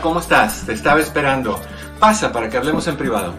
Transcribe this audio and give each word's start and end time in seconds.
¿Cómo 0.00 0.20
estás? 0.20 0.64
Te 0.64 0.72
estaba 0.72 1.00
esperando. 1.00 1.60
Pasa 1.98 2.32
para 2.32 2.48
que 2.48 2.56
hablemos 2.56 2.86
en 2.86 2.96
privado. 2.96 3.34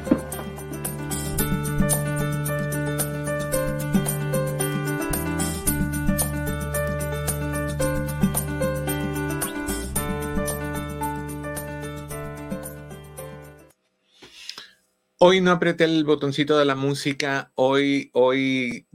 Hoy 15.24 15.40
no 15.42 15.52
apreté 15.52 15.84
el 15.86 16.04
botoncito 16.04 16.58
de 16.58 16.66
la 16.66 16.76
música. 16.76 17.52
Hoy, 17.56 18.10
hoy 18.14 18.88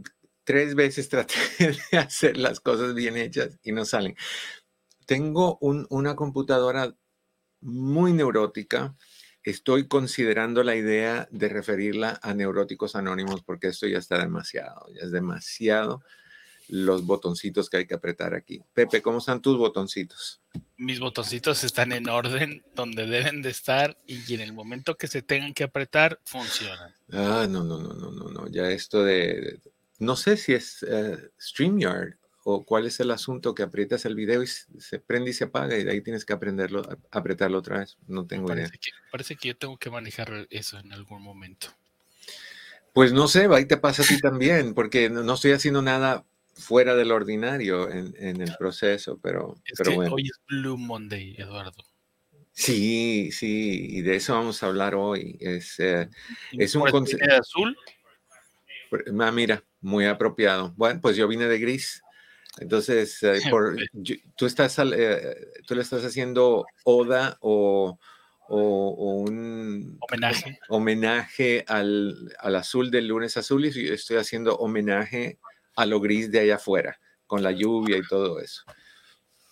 tres 0.44 0.75
veces 0.75 1.09
traté 1.09 1.34
de 1.91 1.98
hacer 1.98 2.37
las 2.37 2.60
cosas 2.60 2.94
bien 2.94 3.16
hechas 3.16 3.59
y 3.62 3.72
no 3.72 3.84
salen. 3.84 4.16
Tengo 5.06 5.59
una 5.60 6.16
computadora 6.16 6.97
muy 7.60 8.12
neurótica. 8.12 8.94
Estoy 9.42 9.86
considerando 9.86 10.62
la 10.64 10.74
idea 10.74 11.28
de 11.30 11.48
referirla 11.48 12.18
a 12.22 12.34
neuróticos 12.34 12.96
anónimos 12.96 13.42
porque 13.42 13.68
esto 13.68 13.86
ya 13.86 13.98
está 13.98 14.18
demasiado, 14.18 14.86
ya 14.92 15.02
es 15.02 15.12
demasiado 15.12 16.02
los 16.68 17.04
botoncitos 17.04 17.70
que 17.70 17.78
hay 17.78 17.86
que 17.86 17.94
apretar 17.94 18.34
aquí. 18.34 18.60
Pepe, 18.74 19.00
¿cómo 19.02 19.18
están 19.18 19.40
tus 19.40 19.56
botoncitos? 19.56 20.40
Mis 20.76 20.98
botoncitos 20.98 21.62
están 21.64 21.92
en 21.92 22.08
orden 22.08 22.64
donde 22.74 23.06
deben 23.06 23.42
de 23.42 23.50
estar 23.50 23.96
y 24.06 24.34
en 24.34 24.40
el 24.40 24.52
momento 24.52 24.96
que 24.96 25.06
se 25.06 25.22
tengan 25.22 25.54
que 25.54 25.64
apretar, 25.64 26.20
funcionan. 26.24 26.92
Ah, 27.12 27.46
no, 27.48 27.62
no, 27.62 27.78
no, 27.78 27.94
no, 27.94 28.10
no, 28.10 28.30
no. 28.30 28.48
Ya 28.48 28.70
esto 28.70 29.04
de, 29.04 29.60
no 29.98 30.16
sé 30.16 30.36
si 30.36 30.54
es 30.54 30.82
uh, 30.82 31.16
StreamYard 31.40 32.16
o 32.48 32.64
cuál 32.64 32.86
es 32.86 33.00
el 33.00 33.10
asunto 33.10 33.56
que 33.56 33.64
aprietas 33.64 34.04
el 34.04 34.14
video 34.14 34.40
y 34.40 34.46
se 34.46 35.00
prende 35.00 35.30
y 35.30 35.34
se 35.34 35.44
apaga 35.44 35.76
y 35.76 35.82
de 35.82 35.90
ahí 35.90 36.00
tienes 36.00 36.24
que 36.24 36.32
aprenderlo, 36.32 36.80
apretarlo 37.10 37.58
otra 37.58 37.80
vez. 37.80 37.98
No 38.06 38.24
tengo 38.24 38.46
parece 38.46 38.68
idea. 38.68 38.80
Que, 38.80 38.90
parece 39.10 39.34
que 39.34 39.48
yo 39.48 39.56
tengo 39.56 39.76
que 39.78 39.90
manejar 39.90 40.46
eso 40.50 40.78
en 40.78 40.92
algún 40.92 41.22
momento. 41.22 41.66
Pues 42.94 43.12
no 43.12 43.26
sé, 43.26 43.48
ahí 43.50 43.66
te 43.66 43.76
pasa 43.78 44.04
a 44.04 44.06
ti 44.06 44.20
también, 44.20 44.74
porque 44.74 45.10
no, 45.10 45.34
estoy 45.34 45.52
haciendo 45.52 45.82
nada 45.82 46.24
fuera 46.54 46.94
del 46.94 47.10
ordinario 47.10 47.90
en, 47.90 48.14
en 48.16 48.40
el 48.40 48.54
proceso, 48.56 49.18
pero, 49.20 49.56
es 49.64 49.76
pero 49.76 49.90
que 49.90 49.96
bueno. 49.96 50.14
Hoy 50.14 50.22
es 50.26 50.40
Blue 50.46 50.78
Monday, 50.78 51.34
Eduardo. 51.36 51.82
Sí, 52.52 53.32
sí, 53.32 53.88
y 53.90 54.02
de 54.02 54.14
eso 54.14 54.34
vamos 54.34 54.62
a 54.62 54.66
hablar 54.66 54.94
hoy. 54.94 55.36
Es, 55.40 55.80
eh, 55.80 56.08
es 56.52 56.76
un 56.76 56.82
¿Por 56.82 56.92
concepto. 56.92 57.26
azul? 57.40 57.76
Ah, 59.20 59.32
mira, 59.32 59.64
muy 59.80 60.06
apropiado. 60.06 60.72
Bueno, 60.76 61.00
pues 61.00 61.16
yo 61.16 61.26
vine 61.26 61.48
de 61.48 61.58
gris. 61.58 62.04
Entonces, 62.58 63.22
eh, 63.22 63.40
por, 63.50 63.76
tú, 64.36 64.46
estás, 64.46 64.78
eh, 64.78 65.36
tú 65.66 65.74
le 65.74 65.82
estás 65.82 66.04
haciendo 66.04 66.66
oda 66.84 67.36
o, 67.40 67.98
o- 68.48 68.88
o 68.98 69.12
un 69.20 69.98
Homenaje. 70.00 70.58
homenaje 70.68 71.64
al, 71.68 72.34
al 72.38 72.56
azul 72.56 72.90
del 72.90 73.08
lunes 73.08 73.36
azul 73.36 73.64
y 73.66 73.86
yo 73.88 73.92
estoy 73.94 74.16
haciendo 74.18 74.56
homenaje 74.56 75.38
a 75.74 75.84
lo 75.86 76.00
gris 76.00 76.30
de 76.30 76.40
allá 76.40 76.56
afuera, 76.56 76.98
con 77.26 77.42
la 77.42 77.52
lluvia 77.52 77.98
y 77.98 78.02
todo 78.08 78.40
eso. 78.40 78.62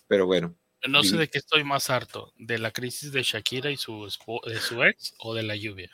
Pero 0.07 0.25
bueno, 0.25 0.55
No 0.87 1.03
sé 1.03 1.17
de 1.17 1.27
qué 1.27 1.39
estoy 1.39 1.63
más 1.63 1.89
harto, 1.89 2.31
de 2.37 2.57
la 2.59 2.71
crisis 2.71 3.11
de 3.11 3.23
Shakira 3.23 3.71
y 3.71 3.77
su, 3.77 4.07
su 4.09 4.83
ex 4.83 5.13
o 5.19 5.33
de 5.33 5.43
la 5.43 5.55
lluvia. 5.55 5.89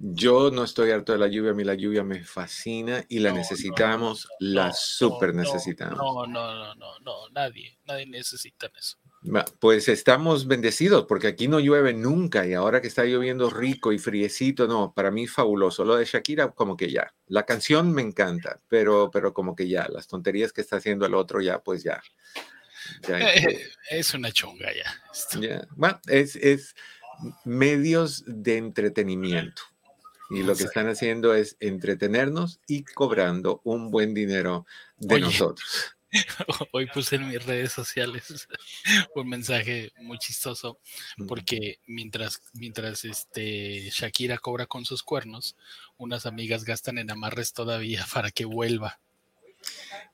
Yo 0.00 0.50
no 0.50 0.64
estoy 0.64 0.90
harto 0.92 1.12
de 1.12 1.18
la 1.18 1.26
lluvia, 1.26 1.50
a 1.50 1.54
mí 1.54 1.64
la 1.64 1.74
lluvia 1.74 2.04
me 2.04 2.22
fascina 2.24 3.04
y 3.08 3.18
la 3.18 3.30
No, 3.30 3.36
no, 3.36 3.40
necesitamos, 3.40 4.28
la 4.38 4.72
super 4.72 5.34
necesitamos. 5.34 5.98
No, 5.98 6.26
no, 6.26 6.54
no, 6.54 6.74
no, 6.74 6.98
no, 7.00 7.28
nadie, 7.30 7.78
nadie 7.84 8.06
necesita 8.06 8.70
eso. 8.78 8.96
Pues 9.58 9.88
estamos 9.88 10.46
bendecidos 10.46 11.06
porque 11.06 11.26
aquí 11.26 11.48
no 11.48 11.58
llueve 11.58 11.92
nunca 11.92 12.46
y 12.46 12.54
ahora 12.54 12.80
que 12.80 12.86
está 12.86 13.04
lloviendo 13.04 13.50
rico 13.50 13.92
y 13.92 13.98
friecito, 13.98 14.68
no, 14.68 14.92
para 14.94 15.10
mí 15.10 15.26
fabuloso. 15.26 15.84
Lo 15.84 15.96
de 15.96 16.04
Shakira 16.04 16.50
como 16.52 16.76
que 16.76 16.90
ya. 16.90 17.12
La 17.26 17.44
canción 17.44 17.92
me 17.92 18.02
encanta, 18.02 18.60
pero, 18.68 19.10
pero 19.10 19.34
como 19.34 19.56
que 19.56 19.68
ya, 19.68 19.88
las 19.88 20.06
tonterías 20.06 20.52
que 20.52 20.60
está 20.60 20.76
haciendo 20.76 21.04
el 21.06 21.14
otro 21.14 21.40
ya, 21.40 21.60
pues 21.60 21.82
ya. 21.82 22.00
ya 23.08 23.18
Eh, 23.18 23.66
es 23.90 24.14
una 24.14 24.30
chonga 24.30 24.68
ya. 24.72 25.66
Bueno, 25.74 26.00
es, 26.06 26.36
es 26.36 26.76
medios 27.44 28.22
de 28.26 28.56
entretenimiento. 28.58 29.62
Y 30.30 30.42
lo 30.42 30.54
que 30.54 30.64
están 30.64 30.88
haciendo 30.88 31.34
es 31.34 31.56
entretenernos 31.60 32.60
y 32.66 32.84
cobrando 32.84 33.60
un 33.64 33.90
buen 33.90 34.12
dinero 34.12 34.66
de 34.98 35.16
Oye. 35.16 35.24
nosotros. 35.24 35.96
Hoy 36.72 36.86
puse 36.86 37.16
en 37.16 37.28
mis 37.28 37.44
redes 37.44 37.72
sociales 37.72 38.48
un 39.14 39.28
mensaje 39.28 39.92
muy 40.00 40.18
chistoso 40.18 40.78
porque 41.26 41.80
mientras, 41.86 42.40
mientras 42.54 43.04
este 43.04 43.90
Shakira 43.90 44.38
cobra 44.38 44.66
con 44.66 44.84
sus 44.84 45.02
cuernos, 45.02 45.56
unas 45.98 46.26
amigas 46.26 46.64
gastan 46.64 46.98
en 46.98 47.10
amarres 47.10 47.52
todavía 47.52 48.06
para 48.12 48.30
que 48.30 48.44
vuelva. 48.44 49.00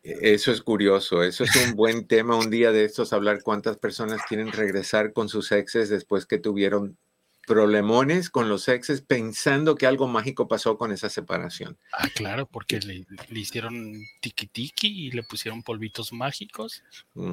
Eso 0.03 0.53
es 0.53 0.63
curioso, 0.63 1.23
eso 1.23 1.45
es 1.45 1.55
un 1.57 1.77
buen 1.77 2.07
tema 2.07 2.37
un 2.37 2.51
día 2.51 2.73
de 2.73 2.85
estos, 2.85 3.13
hablar 3.13 3.43
cuántas 3.43 3.77
personas 3.77 4.21
quieren 4.29 4.53
regresar 4.53 5.13
con 5.13 5.29
sus 5.29 5.53
exes 5.53 5.89
después 5.91 6.27
que 6.27 6.39
tuvieron 6.39 6.99
problemones 7.47 8.31
con 8.31 8.49
los 8.49 8.69
exes 8.69 9.03
pensando 9.03 9.75
que 9.77 9.87
algo 9.87 10.07
mágico 10.09 10.49
pasó 10.49 10.79
con 10.79 10.93
esa 10.93 11.09
separación. 11.11 11.77
Ah, 11.93 12.09
claro, 12.15 12.47
porque 12.47 12.81
le, 12.81 13.07
le 13.29 13.41
hicieron 13.41 13.95
tiki 14.21 14.47
tiki 14.47 15.07
y 15.07 15.11
le 15.11 15.23
pusieron 15.23 15.63
polvitos 15.63 16.13
mágicos 16.13 16.83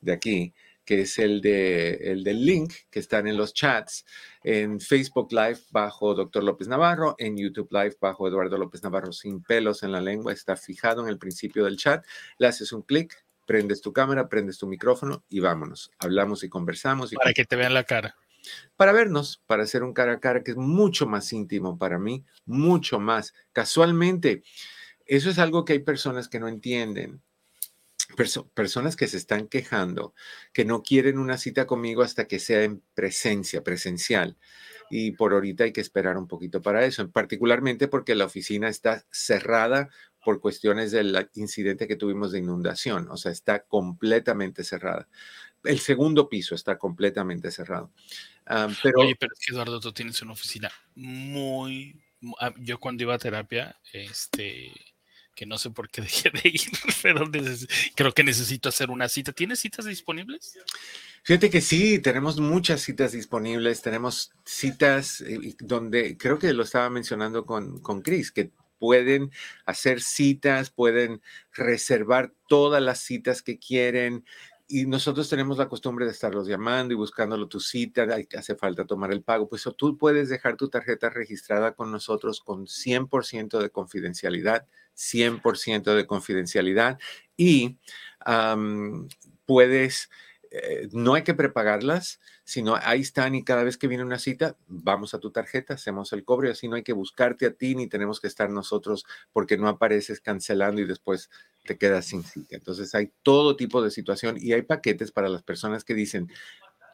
de 0.00 0.12
aquí, 0.12 0.54
que 0.84 1.02
es 1.02 1.18
el, 1.18 1.40
de, 1.40 1.94
el 2.12 2.24
del 2.24 2.44
link 2.44 2.72
que 2.90 2.98
están 2.98 3.26
en 3.26 3.36
los 3.36 3.54
chats, 3.54 4.04
en 4.42 4.80
Facebook 4.80 5.32
Live 5.32 5.60
bajo 5.70 6.14
Dr. 6.14 6.44
López 6.44 6.68
Navarro, 6.68 7.14
en 7.18 7.36
YouTube 7.36 7.68
Live 7.70 7.96
bajo 8.00 8.28
Eduardo 8.28 8.58
López 8.58 8.82
Navarro 8.82 9.12
sin 9.12 9.42
pelos 9.42 9.82
en 9.82 9.92
la 9.92 10.00
lengua, 10.00 10.32
está 10.32 10.56
fijado 10.56 11.02
en 11.02 11.08
el 11.08 11.18
principio 11.18 11.64
del 11.64 11.76
chat, 11.76 12.04
le 12.38 12.46
haces 12.46 12.72
un 12.72 12.82
clic, 12.82 13.24
prendes 13.46 13.80
tu 13.80 13.92
cámara, 13.92 14.28
prendes 14.28 14.58
tu 14.58 14.66
micrófono 14.66 15.24
y 15.28 15.40
vámonos. 15.40 15.90
Hablamos 15.98 16.44
y 16.44 16.48
conversamos. 16.48 17.12
Y 17.12 17.16
Para 17.16 17.32
que 17.32 17.44
te 17.44 17.56
vean 17.56 17.74
la 17.74 17.84
cara. 17.84 18.16
para 18.76 18.92
vernos, 18.92 19.42
para 19.46 19.62
hacer 19.62 19.82
un 19.82 19.94
cara 19.94 20.14
a 20.14 20.20
cara 20.20 20.42
que 20.42 20.52
es 20.52 20.56
mucho 20.56 21.06
más 21.06 21.32
íntimo 21.32 21.78
para 21.78 21.98
mí, 21.98 22.24
mucho 22.44 22.98
más. 23.00 23.34
Casualmente, 23.52 24.42
eso 25.06 25.30
es 25.30 25.38
algo 25.38 25.64
que 25.64 25.74
hay 25.74 25.78
personas 25.80 26.28
que 26.28 26.40
no 26.40 26.48
entienden. 26.48 27.22
Perso- 28.16 28.48
personas 28.54 28.96
que 28.96 29.08
se 29.08 29.16
están 29.16 29.48
quejando, 29.48 30.14
que 30.52 30.64
no 30.64 30.82
quieren 30.82 31.18
una 31.18 31.38
cita 31.38 31.66
conmigo 31.66 32.02
hasta 32.02 32.26
que 32.26 32.38
sea 32.38 32.62
en 32.62 32.82
presencia, 32.94 33.62
presencial. 33.62 34.36
Y 34.90 35.12
por 35.12 35.32
ahorita 35.32 35.64
hay 35.64 35.72
que 35.72 35.80
esperar 35.80 36.16
un 36.16 36.28
poquito 36.28 36.62
para 36.62 36.84
eso, 36.84 37.10
particularmente 37.10 37.88
porque 37.88 38.14
la 38.14 38.26
oficina 38.26 38.68
está 38.68 39.04
cerrada 39.10 39.88
por 40.24 40.40
cuestiones 40.40 40.90
del 40.90 41.28
incidente 41.34 41.86
que 41.86 41.96
tuvimos 41.96 42.32
de 42.32 42.38
inundación, 42.38 43.08
o 43.10 43.16
sea, 43.16 43.32
está 43.32 43.64
completamente 43.64 44.64
cerrada. 44.64 45.08
El 45.62 45.78
segundo 45.78 46.28
piso 46.28 46.54
está 46.54 46.78
completamente 46.78 47.50
cerrado. 47.50 47.90
Ah, 48.46 48.68
pero 48.82 49.00
Oye, 49.00 49.16
pero 49.18 49.32
es 49.32 49.44
que 49.44 49.52
Eduardo, 49.52 49.80
tú 49.80 49.92
tienes 49.92 50.20
una 50.22 50.32
oficina 50.32 50.70
muy, 50.94 52.02
ah, 52.40 52.52
yo 52.58 52.78
cuando 52.78 53.02
iba 53.02 53.14
a 53.14 53.18
terapia, 53.18 53.76
este, 53.92 54.72
que 55.34 55.46
no 55.46 55.58
sé 55.58 55.70
por 55.70 55.88
qué 55.88 56.00
dejé 56.02 56.30
de 56.30 56.48
ir, 56.48 56.70
pero 57.02 57.30
creo 57.94 58.12
que 58.12 58.24
necesito 58.24 58.68
hacer 58.68 58.90
una 58.90 59.08
cita. 59.08 59.32
¿Tienes 59.32 59.60
citas 59.60 59.84
disponibles? 59.84 60.58
Fíjate 61.22 61.50
que 61.50 61.60
sí, 61.60 61.98
tenemos 61.98 62.38
muchas 62.38 62.82
citas 62.82 63.12
disponibles, 63.12 63.82
tenemos 63.82 64.32
citas 64.44 65.22
eh, 65.22 65.54
donde 65.58 66.16
creo 66.18 66.38
que 66.38 66.52
lo 66.52 66.62
estaba 66.62 66.90
mencionando 66.90 67.46
con, 67.46 67.80
con 67.80 68.02
Chris, 68.02 68.30
que 68.30 68.50
pueden 68.78 69.30
hacer 69.64 70.02
citas, 70.02 70.68
pueden 70.68 71.22
reservar 71.54 72.34
todas 72.48 72.82
las 72.82 73.00
citas 73.00 73.40
que 73.40 73.58
quieren. 73.58 74.24
Y 74.66 74.86
nosotros 74.86 75.28
tenemos 75.30 75.56
la 75.56 75.68
costumbre 75.68 76.04
de 76.04 76.12
estarlos 76.12 76.46
llamando 76.46 76.92
y 76.92 76.96
buscándolo 76.96 77.48
tu 77.48 77.60
cita, 77.60 78.06
hace 78.36 78.54
falta 78.56 78.84
tomar 78.84 79.12
el 79.12 79.22
pago. 79.22 79.48
Pues 79.48 79.66
tú 79.76 79.96
puedes 79.96 80.28
dejar 80.28 80.56
tu 80.56 80.68
tarjeta 80.68 81.10
registrada 81.10 81.72
con 81.72 81.90
nosotros 81.90 82.40
con 82.40 82.66
100% 82.66 83.58
de 83.58 83.70
confidencialidad, 83.70 84.66
100% 84.94 85.94
de 85.94 86.06
confidencialidad 86.06 86.98
y 87.36 87.78
puedes 89.46 90.08
eh, 90.56 90.88
no 90.92 91.14
hay 91.14 91.24
que 91.24 91.34
prepagarlas, 91.34 92.20
sino 92.44 92.76
ahí 92.76 93.00
están 93.00 93.34
y 93.34 93.42
cada 93.42 93.64
vez 93.64 93.76
que 93.76 93.88
viene 93.88 94.04
una 94.04 94.20
cita, 94.20 94.56
vamos 94.68 95.12
a 95.12 95.18
tu 95.18 95.32
tarjeta, 95.32 95.74
hacemos 95.74 96.12
el 96.12 96.24
cobro 96.24 96.46
y 96.46 96.52
así 96.52 96.68
no 96.68 96.76
hay 96.76 96.84
que 96.84 96.92
buscarte 96.92 97.46
a 97.46 97.52
ti 97.52 97.74
ni 97.74 97.88
tenemos 97.88 98.20
que 98.20 98.28
estar 98.28 98.50
nosotros 98.50 99.04
porque 99.32 99.56
no 99.58 99.66
apareces 99.66 100.20
cancelando 100.20 100.80
y 100.80 100.84
después 100.84 101.28
te 101.64 101.76
quedas 101.76 102.06
sin 102.06 102.22
cita. 102.22 102.54
Entonces 102.54 102.94
hay 102.94 103.10
todo 103.24 103.56
tipo 103.56 103.82
de 103.82 103.90
situación 103.90 104.36
y 104.38 104.52
hay 104.52 104.62
paquetes 104.62 105.10
para 105.10 105.28
las 105.28 105.42
personas 105.42 105.82
que 105.82 105.94
dicen, 105.94 106.30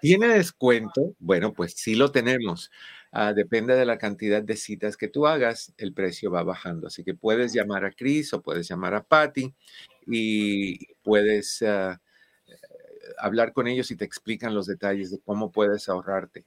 ¿tiene 0.00 0.28
descuento? 0.28 1.14
Bueno, 1.18 1.52
pues 1.52 1.74
sí 1.76 1.96
lo 1.96 2.12
tenemos. 2.12 2.70
Ah, 3.12 3.32
depende 3.32 3.74
de 3.74 3.84
la 3.84 3.98
cantidad 3.98 4.42
de 4.42 4.56
citas 4.56 4.96
que 4.96 5.08
tú 5.08 5.26
hagas, 5.26 5.74
el 5.76 5.92
precio 5.92 6.30
va 6.30 6.42
bajando. 6.44 6.86
Así 6.86 7.02
que 7.04 7.14
puedes 7.14 7.52
llamar 7.52 7.84
a 7.84 7.92
Chris 7.92 8.32
o 8.32 8.42
puedes 8.42 8.68
llamar 8.68 8.94
a 8.94 9.02
Patty 9.02 9.54
y 10.06 10.94
puedes... 11.02 11.62
Ah, 11.62 12.00
hablar 13.18 13.52
con 13.52 13.66
ellos 13.66 13.90
y 13.90 13.96
te 13.96 14.04
explican 14.04 14.54
los 14.54 14.66
detalles 14.66 15.10
de 15.10 15.20
cómo 15.20 15.52
puedes 15.52 15.88
ahorrarte 15.88 16.46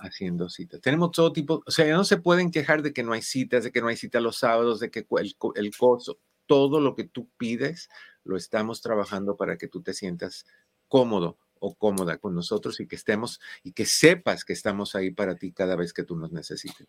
haciendo 0.00 0.50
citas. 0.50 0.82
Tenemos 0.82 1.12
todo 1.12 1.32
tipo, 1.32 1.62
o 1.64 1.70
sea, 1.70 1.90
no 1.96 2.04
se 2.04 2.18
pueden 2.18 2.50
quejar 2.50 2.82
de 2.82 2.92
que 2.92 3.02
no 3.02 3.14
hay 3.14 3.22
citas, 3.22 3.64
de 3.64 3.72
que 3.72 3.80
no 3.80 3.88
hay 3.88 3.96
cita 3.96 4.20
los 4.20 4.36
sábados, 4.36 4.80
de 4.80 4.90
que 4.90 5.06
el, 5.18 5.34
el 5.54 5.76
costo, 5.76 6.18
todo 6.44 6.78
lo 6.78 6.94
que 6.94 7.04
tú 7.04 7.30
pides, 7.38 7.88
lo 8.24 8.36
estamos 8.36 8.82
trabajando 8.82 9.34
para 9.34 9.56
que 9.56 9.66
tú 9.66 9.80
te 9.80 9.94
sientas 9.94 10.44
cómodo 10.88 11.38
o 11.60 11.74
cómoda 11.74 12.18
con 12.18 12.34
nosotros 12.34 12.80
y 12.80 12.86
que 12.86 12.96
estemos 12.96 13.40
y 13.62 13.72
que 13.72 13.86
sepas 13.86 14.44
que 14.44 14.52
estamos 14.52 14.94
ahí 14.94 15.10
para 15.10 15.36
ti 15.36 15.52
cada 15.52 15.76
vez 15.76 15.92
que 15.92 16.04
tú 16.04 16.16
nos 16.16 16.32
necesites. 16.32 16.86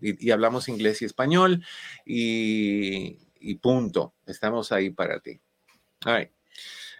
Y, 0.00 0.30
hablamos 0.30 0.68
inglés 0.68 1.02
y 1.02 1.04
español 1.04 1.64
y, 2.04 3.18
y, 3.38 3.54
punto. 3.56 4.14
Estamos 4.26 4.72
ahí 4.72 4.90
para 4.90 5.20
ti. 5.20 5.40
All 6.04 6.16
right 6.16 6.30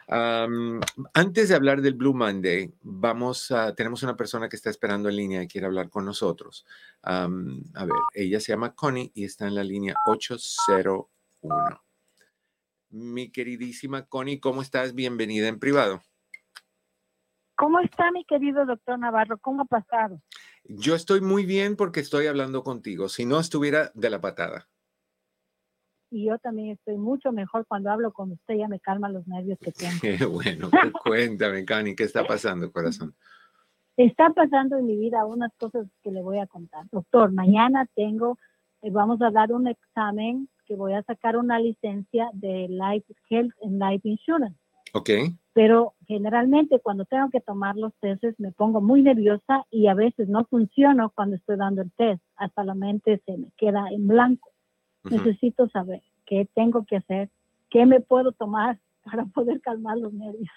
antes 0.08 1.48
de 1.48 1.54
hablar 1.54 1.82
del 1.82 1.94
Blue 1.94 2.14
Monday, 2.14 2.72
vamos 2.82 3.50
a, 3.50 3.74
tenemos 3.74 4.02
una 4.02 4.16
persona 4.16 4.48
que 4.48 4.56
está 4.56 4.70
esperando 4.70 5.08
en 5.08 5.16
línea 5.16 5.42
y 5.42 5.48
quiere 5.48 5.66
hablar 5.66 5.90
con 5.90 6.04
nosotros. 6.04 6.64
a 7.02 7.28
ver, 7.28 7.96
ella 8.14 8.40
se 8.40 8.52
llama 8.52 8.74
Connie 8.74 9.10
y 9.14 9.24
está 9.24 9.46
en 9.46 9.56
la 9.56 9.64
línea 9.64 9.94
801. 10.06 11.10
Mi 12.90 13.30
queridísima 13.30 14.06
Connie, 14.06 14.38
¿cómo 14.38 14.62
estás? 14.62 14.94
Bienvenida 14.94 15.48
en 15.48 15.58
privado. 15.58 16.02
¿Cómo 17.56 17.80
está 17.80 18.10
mi 18.12 18.24
querido 18.24 18.66
doctor 18.66 18.98
Navarro? 18.98 19.38
¿Cómo 19.38 19.62
ha 19.62 19.64
pasado? 19.64 20.20
Yo 20.64 20.94
estoy 20.94 21.20
muy 21.20 21.44
bien 21.44 21.76
porque 21.76 22.00
estoy 22.00 22.26
hablando 22.26 22.62
contigo. 22.62 23.08
Si 23.08 23.24
no, 23.24 23.40
estuviera 23.40 23.90
de 23.94 24.10
la 24.10 24.20
patada 24.20 24.68
y 26.10 26.24
yo 26.24 26.38
también 26.38 26.70
estoy 26.70 26.96
mucho 26.96 27.32
mejor 27.32 27.66
cuando 27.66 27.90
hablo 27.90 28.12
con 28.12 28.32
usted, 28.32 28.54
ya 28.54 28.68
me 28.68 28.80
calma 28.80 29.08
los 29.08 29.26
nervios 29.26 29.58
que 29.58 29.72
tengo. 29.72 29.98
Qué 30.00 30.16
bueno, 30.26 30.70
pues 30.70 30.92
cuéntame, 31.04 31.64
Cani, 31.64 31.94
¿qué 31.94 32.04
está 32.04 32.26
pasando, 32.26 32.70
corazón? 32.70 33.14
Está 33.96 34.30
pasando 34.30 34.76
en 34.76 34.86
mi 34.86 34.96
vida 34.96 35.24
unas 35.24 35.52
cosas 35.58 35.86
que 36.02 36.10
le 36.10 36.22
voy 36.22 36.38
a 36.38 36.46
contar. 36.46 36.86
Doctor, 36.90 37.32
mañana 37.32 37.86
tengo, 37.94 38.38
eh, 38.82 38.90
vamos 38.90 39.20
a 39.22 39.30
dar 39.30 39.52
un 39.52 39.68
examen 39.68 40.48
que 40.66 40.76
voy 40.76 40.92
a 40.92 41.02
sacar 41.02 41.36
una 41.36 41.58
licencia 41.58 42.28
de 42.32 42.66
Life 42.68 43.06
Health 43.30 43.54
and 43.62 43.82
Life 43.82 44.08
Insurance. 44.08 44.58
Ok. 44.92 45.10
Pero 45.56 45.94
generalmente 46.06 46.80
cuando 46.80 47.06
tengo 47.06 47.30
que 47.30 47.40
tomar 47.40 47.76
los 47.76 47.94
testes 47.98 48.38
me 48.38 48.52
pongo 48.52 48.82
muy 48.82 49.00
nerviosa 49.00 49.64
y 49.70 49.86
a 49.86 49.94
veces 49.94 50.28
no 50.28 50.44
funciono 50.44 51.10
cuando 51.14 51.36
estoy 51.36 51.56
dando 51.56 51.80
el 51.80 51.90
test. 51.92 52.22
Hasta 52.36 52.62
la 52.62 52.74
mente 52.74 53.22
se 53.24 53.38
me 53.38 53.48
queda 53.56 53.88
en 53.90 54.06
blanco. 54.06 54.50
Necesito 55.04 55.66
saber 55.70 56.02
qué 56.26 56.46
tengo 56.54 56.84
que 56.84 56.96
hacer, 56.96 57.30
qué 57.70 57.86
me 57.86 58.00
puedo 58.00 58.32
tomar 58.32 58.78
para 59.02 59.24
poder 59.24 59.62
calmar 59.62 59.96
los 59.96 60.12
nervios. 60.12 60.50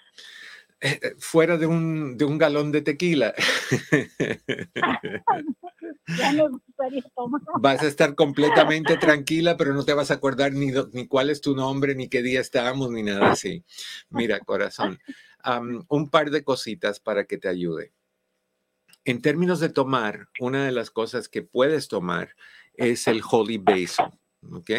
Eh, 0.82 0.98
eh, 1.02 1.14
fuera 1.18 1.58
de 1.58 1.66
un, 1.66 2.16
de 2.16 2.24
un 2.24 2.38
galón 2.38 2.72
de 2.72 2.80
tequila. 2.80 3.34
ya 6.18 6.32
me 6.32 6.48
gustaría 6.48 7.02
tomar. 7.14 7.42
Vas 7.60 7.82
a 7.82 7.86
estar 7.86 8.14
completamente 8.14 8.96
tranquila, 8.96 9.58
pero 9.58 9.74
no 9.74 9.84
te 9.84 9.92
vas 9.92 10.10
a 10.10 10.14
acordar 10.14 10.52
ni, 10.52 10.72
ni 10.92 11.06
cuál 11.06 11.28
es 11.28 11.42
tu 11.42 11.54
nombre, 11.54 11.94
ni 11.94 12.08
qué 12.08 12.22
día 12.22 12.40
estábamos, 12.40 12.90
ni 12.90 13.02
nada 13.02 13.32
así. 13.32 13.62
Mira, 14.08 14.40
corazón, 14.40 14.98
un 15.88 16.08
par 16.08 16.30
de 16.30 16.44
cositas 16.44 16.98
para 16.98 17.24
que 17.24 17.36
te 17.36 17.48
ayude. 17.48 17.92
En 19.04 19.20
términos 19.20 19.60
de 19.60 19.68
tomar, 19.68 20.28
una 20.40 20.64
de 20.64 20.72
las 20.72 20.90
cosas 20.90 21.28
que 21.28 21.42
puedes 21.42 21.88
tomar 21.88 22.36
es 22.74 23.06
el 23.06 23.20
Holy 23.28 23.58
Basil. 23.58 24.06
¿ok? 24.50 24.70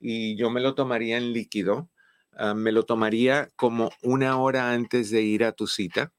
Y 0.00 0.36
yo 0.36 0.50
me 0.50 0.60
lo 0.60 0.74
tomaría 0.74 1.16
en 1.16 1.32
líquido. 1.32 1.88
Ah, 2.34 2.54
me 2.54 2.72
lo 2.72 2.84
tomaría 2.84 3.50
como 3.56 3.90
una 4.02 4.38
hora 4.38 4.72
antes 4.72 5.10
de 5.10 5.22
ir 5.22 5.44
a 5.44 5.52
tu 5.52 5.66
cita. 5.66 6.12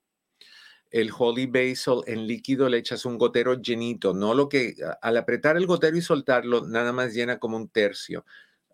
El 0.91 1.11
Holy 1.17 1.47
Basil 1.47 2.03
en 2.05 2.27
líquido 2.27 2.69
le 2.69 2.77
echas 2.77 3.05
un 3.05 3.17
gotero 3.17 3.55
llenito, 3.55 4.13
no 4.13 4.35
lo 4.35 4.47
que 4.47 4.75
al 5.01 5.17
apretar 5.17 5.57
el 5.57 5.65
gotero 5.65 5.97
y 5.97 6.01
soltarlo, 6.01 6.67
nada 6.67 6.93
más 6.93 7.13
llena 7.13 7.39
como 7.39 7.57
un 7.57 7.67
tercio. 7.69 8.25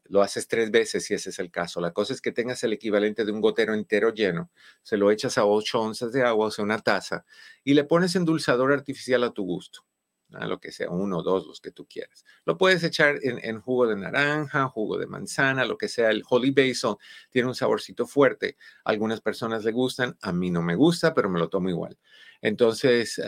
Lo 0.06 0.22
haces 0.22 0.48
tres 0.48 0.72
veces 0.72 1.06
si 1.06 1.14
ese 1.14 1.30
es 1.30 1.40
el 1.40 1.52
caso. 1.52 1.82
La 1.82 1.92
cosa 1.94 2.14
es 2.14 2.22
que 2.22 2.32
tengas 2.34 2.64
el 2.64 2.74
equivalente 2.74 3.26
de 3.26 3.32
un 3.32 3.42
gotero 3.42 3.74
entero 3.74 4.14
lleno. 4.14 4.52
Se 4.84 4.98
lo 4.98 5.12
echas 5.12 5.38
a 5.38 5.46
8 5.46 5.82
onzas 5.82 6.12
de 6.12 6.24
agua, 6.24 6.48
o 6.48 6.52
sea, 6.52 6.66
una 6.66 6.80
taza, 6.80 7.26
y 7.64 7.74
le 7.76 7.86
pones 7.86 8.16
endulzador 8.16 8.74
artificial 8.74 9.24
a 9.24 9.32
tu 9.32 9.46
gusto 9.46 9.86
lo 10.30 10.60
que 10.60 10.72
sea, 10.72 10.90
uno 10.90 11.18
o 11.18 11.24
dos, 11.24 11.48
los 11.48 11.60
que 11.60 11.72
tú 11.72 11.88
quieras. 11.88 12.24
Lo 12.46 12.58
puedes 12.58 12.84
echar 12.84 13.18
en, 13.22 13.60
jugo 13.62 13.88
de 13.88 13.96
naranja, 13.96 14.68
jugo 14.68 14.98
de 14.98 15.08
manzana, 15.08 15.66
lo 15.66 15.78
que 15.78 15.88
sea. 15.88 16.12
El 16.12 16.24
Holy 16.30 16.52
Basil 16.52 16.96
tiene 17.30 17.48
un 17.48 17.56
saborcito 17.56 18.06
fuerte. 18.06 18.56
Algunas 18.84 19.22
personas 19.22 19.64
le 19.64 19.72
gustan, 19.72 20.18
a 20.22 20.32
mí 20.32 20.52
no 20.52 20.62
me 20.62 20.76
gusta, 20.76 21.14
pero 21.14 21.30
me 21.30 21.40
lo 21.40 21.50
tomo 21.50 21.70
igual. 21.70 21.98
Entonces, 22.42 23.22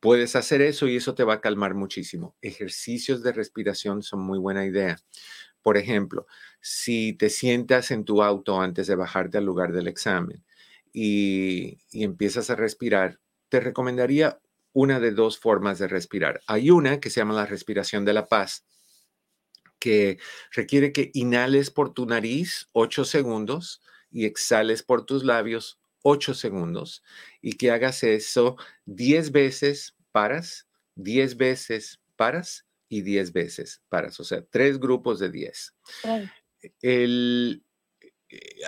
puedes 0.00 0.34
hacer 0.36 0.62
eso 0.62 0.88
y 0.88 0.96
eso 0.96 1.14
te 1.14 1.24
va 1.24 1.34
a 1.34 1.40
calmar 1.40 1.74
muchísimo. 1.74 2.36
Ejercicios 2.40 3.22
de 3.22 3.32
respiración 3.32 4.02
son 4.02 4.20
muy 4.20 4.38
buena 4.38 4.64
idea. 4.64 4.96
Por 5.62 5.76
ejemplo, 5.76 6.26
si 6.60 7.12
te 7.12 7.28
sientas 7.30 7.90
en 7.90 8.04
tu 8.04 8.22
auto 8.22 8.60
antes 8.60 8.86
de 8.86 8.96
bajarte 8.96 9.38
al 9.38 9.44
lugar 9.44 9.72
del 9.72 9.88
examen 9.88 10.42
y, 10.92 11.78
y 11.92 12.04
empiezas 12.04 12.50
a 12.50 12.56
respirar, 12.56 13.20
te 13.48 13.60
recomendaría 13.60 14.40
una 14.72 15.00
de 15.00 15.10
dos 15.12 15.38
formas 15.38 15.78
de 15.78 15.88
respirar. 15.88 16.40
Hay 16.46 16.70
una 16.70 17.00
que 17.00 17.10
se 17.10 17.20
llama 17.20 17.34
la 17.34 17.46
respiración 17.46 18.04
de 18.04 18.12
la 18.12 18.28
paz, 18.28 18.64
que 19.78 20.18
requiere 20.52 20.92
que 20.92 21.10
inhales 21.14 21.70
por 21.70 21.92
tu 21.92 22.06
nariz 22.06 22.68
ocho 22.72 23.04
segundos 23.04 23.82
y 24.10 24.26
exhales 24.26 24.82
por 24.82 25.04
tus 25.04 25.24
labios 25.24 25.80
ocho 26.02 26.34
segundos 26.34 27.02
y 27.40 27.54
que 27.54 27.70
hagas 27.70 28.02
eso 28.02 28.56
diez 28.84 29.32
veces 29.32 29.96
paras, 30.12 30.68
diez 30.94 31.36
veces 31.36 32.00
paras 32.16 32.66
y 32.88 33.02
diez 33.02 33.32
veces 33.32 33.82
paras, 33.88 34.20
o 34.20 34.24
sea, 34.24 34.44
tres 34.44 34.78
grupos 34.78 35.18
de 35.18 35.30
diez. 35.30 35.74
El, 36.80 37.64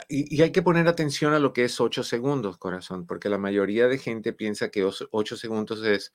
y, 0.08 0.42
hay 0.42 0.52
que 0.52 0.62
poner 0.62 0.88
atención 0.88 1.32
a 1.32 1.38
lo 1.38 1.52
que 1.52 1.64
es 1.64 1.80
8 1.80 2.02
segundos, 2.02 2.58
corazón, 2.58 3.06
porque 3.06 3.28
la 3.28 3.38
mayoría 3.38 3.88
de 3.88 3.98
gente 3.98 4.32
piensa 4.32 4.70
que 4.70 4.84
8 4.84 5.36
segundos 5.36 5.82
es... 5.84 6.12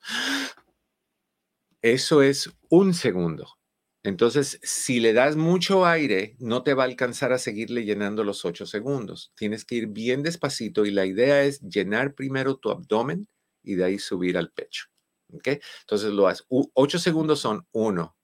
Eso 1.82 2.20
es 2.22 2.50
un 2.68 2.92
segundo. 2.92 3.58
Entonces, 4.02 4.60
si 4.62 5.00
le 5.00 5.12
das 5.12 5.36
mucho 5.36 5.86
aire, 5.86 6.36
no 6.38 6.62
te 6.62 6.74
va 6.74 6.84
a 6.84 6.86
alcanzar 6.86 7.32
a 7.32 7.38
seguirle 7.38 7.84
llenando 7.84 8.22
los 8.22 8.44
8 8.44 8.66
segundos. 8.66 9.32
Tienes 9.34 9.64
que 9.64 9.76
ir 9.76 9.86
bien 9.88 10.22
despacito 10.22 10.84
y 10.86 10.90
la 10.90 11.06
idea 11.06 11.42
es 11.42 11.60
llenar 11.60 12.14
primero 12.14 12.56
tu 12.56 12.70
abdomen 12.70 13.28
y 13.62 13.74
de 13.74 13.84
ahí 13.84 13.98
subir 13.98 14.38
al 14.38 14.52
pecho. 14.52 14.86
¿Ok? 15.32 15.48
Entonces 15.82 16.12
lo 16.12 16.28
haces. 16.28 16.46
8 16.48 16.98
segundos 16.98 17.40
son 17.40 17.66
1, 17.72 18.16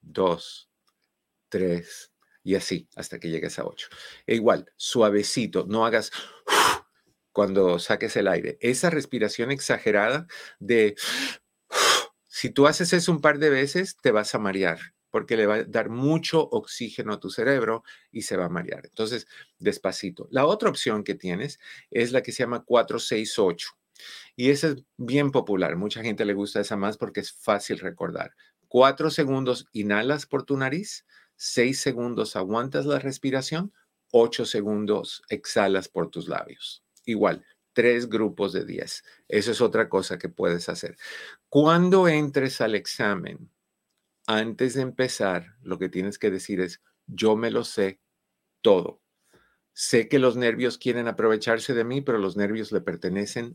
2, 0.00 0.70
3, 1.48 2.12
y 2.46 2.54
así 2.54 2.88
hasta 2.94 3.18
que 3.18 3.28
llegues 3.28 3.58
a 3.58 3.64
8. 3.64 3.88
E 4.26 4.36
igual, 4.36 4.72
suavecito, 4.76 5.66
no 5.68 5.84
hagas 5.84 6.12
cuando 7.32 7.80
saques 7.80 8.16
el 8.16 8.28
aire. 8.28 8.56
Esa 8.60 8.88
respiración 8.88 9.50
exagerada 9.50 10.28
de 10.60 10.94
Si 12.28 12.50
tú 12.50 12.66
haces 12.66 12.92
eso 12.92 13.10
un 13.10 13.20
par 13.22 13.38
de 13.38 13.50
veces, 13.50 13.96
te 14.02 14.10
vas 14.10 14.34
a 14.34 14.38
marear 14.38 14.78
porque 15.10 15.36
le 15.38 15.46
va 15.46 15.54
a 15.54 15.64
dar 15.64 15.88
mucho 15.88 16.46
oxígeno 16.50 17.14
a 17.14 17.20
tu 17.20 17.30
cerebro 17.30 17.82
y 18.12 18.22
se 18.22 18.36
va 18.36 18.44
a 18.44 18.50
marear. 18.50 18.84
Entonces, 18.84 19.26
despacito. 19.58 20.28
La 20.30 20.44
otra 20.44 20.68
opción 20.68 21.02
que 21.02 21.14
tienes 21.14 21.58
es 21.90 22.12
la 22.12 22.22
que 22.22 22.32
se 22.32 22.42
llama 22.42 22.64
468. 22.64 23.70
Y 24.36 24.50
esa 24.50 24.68
es 24.68 24.84
bien 24.98 25.30
popular. 25.32 25.76
Mucha 25.76 26.02
gente 26.02 26.26
le 26.26 26.34
gusta 26.34 26.60
esa 26.60 26.76
más 26.76 26.98
porque 26.98 27.20
es 27.20 27.32
fácil 27.32 27.78
recordar. 27.78 28.34
Cuatro 28.68 29.10
segundos 29.10 29.66
inhalas 29.72 30.26
por 30.26 30.44
tu 30.44 30.58
nariz, 30.58 31.06
seis 31.36 31.80
segundos 31.80 32.36
aguantas 32.36 32.86
la 32.86 32.98
respiración, 32.98 33.72
ocho 34.10 34.44
segundos 34.44 35.22
exhalas 35.28 35.88
por 35.88 36.10
tus 36.10 36.28
labios. 36.28 36.82
Igual, 37.04 37.44
tres 37.72 38.08
grupos 38.08 38.52
de 38.52 38.64
diez. 38.64 39.04
Eso 39.28 39.52
es 39.52 39.60
otra 39.60 39.88
cosa 39.88 40.18
que 40.18 40.28
puedes 40.28 40.68
hacer. 40.68 40.96
Cuando 41.48 42.08
entres 42.08 42.60
al 42.60 42.74
examen, 42.74 43.50
antes 44.26 44.74
de 44.74 44.82
empezar, 44.82 45.56
lo 45.62 45.78
que 45.78 45.88
tienes 45.88 46.18
que 46.18 46.30
decir 46.30 46.60
es, 46.60 46.82
yo 47.06 47.36
me 47.36 47.50
lo 47.50 47.64
sé 47.64 48.00
todo. 48.60 49.00
Sé 49.72 50.08
que 50.08 50.18
los 50.18 50.36
nervios 50.36 50.78
quieren 50.78 51.06
aprovecharse 51.06 51.74
de 51.74 51.84
mí, 51.84 52.00
pero 52.00 52.18
los 52.18 52.36
nervios 52.36 52.72
le 52.72 52.80
pertenecen 52.80 53.52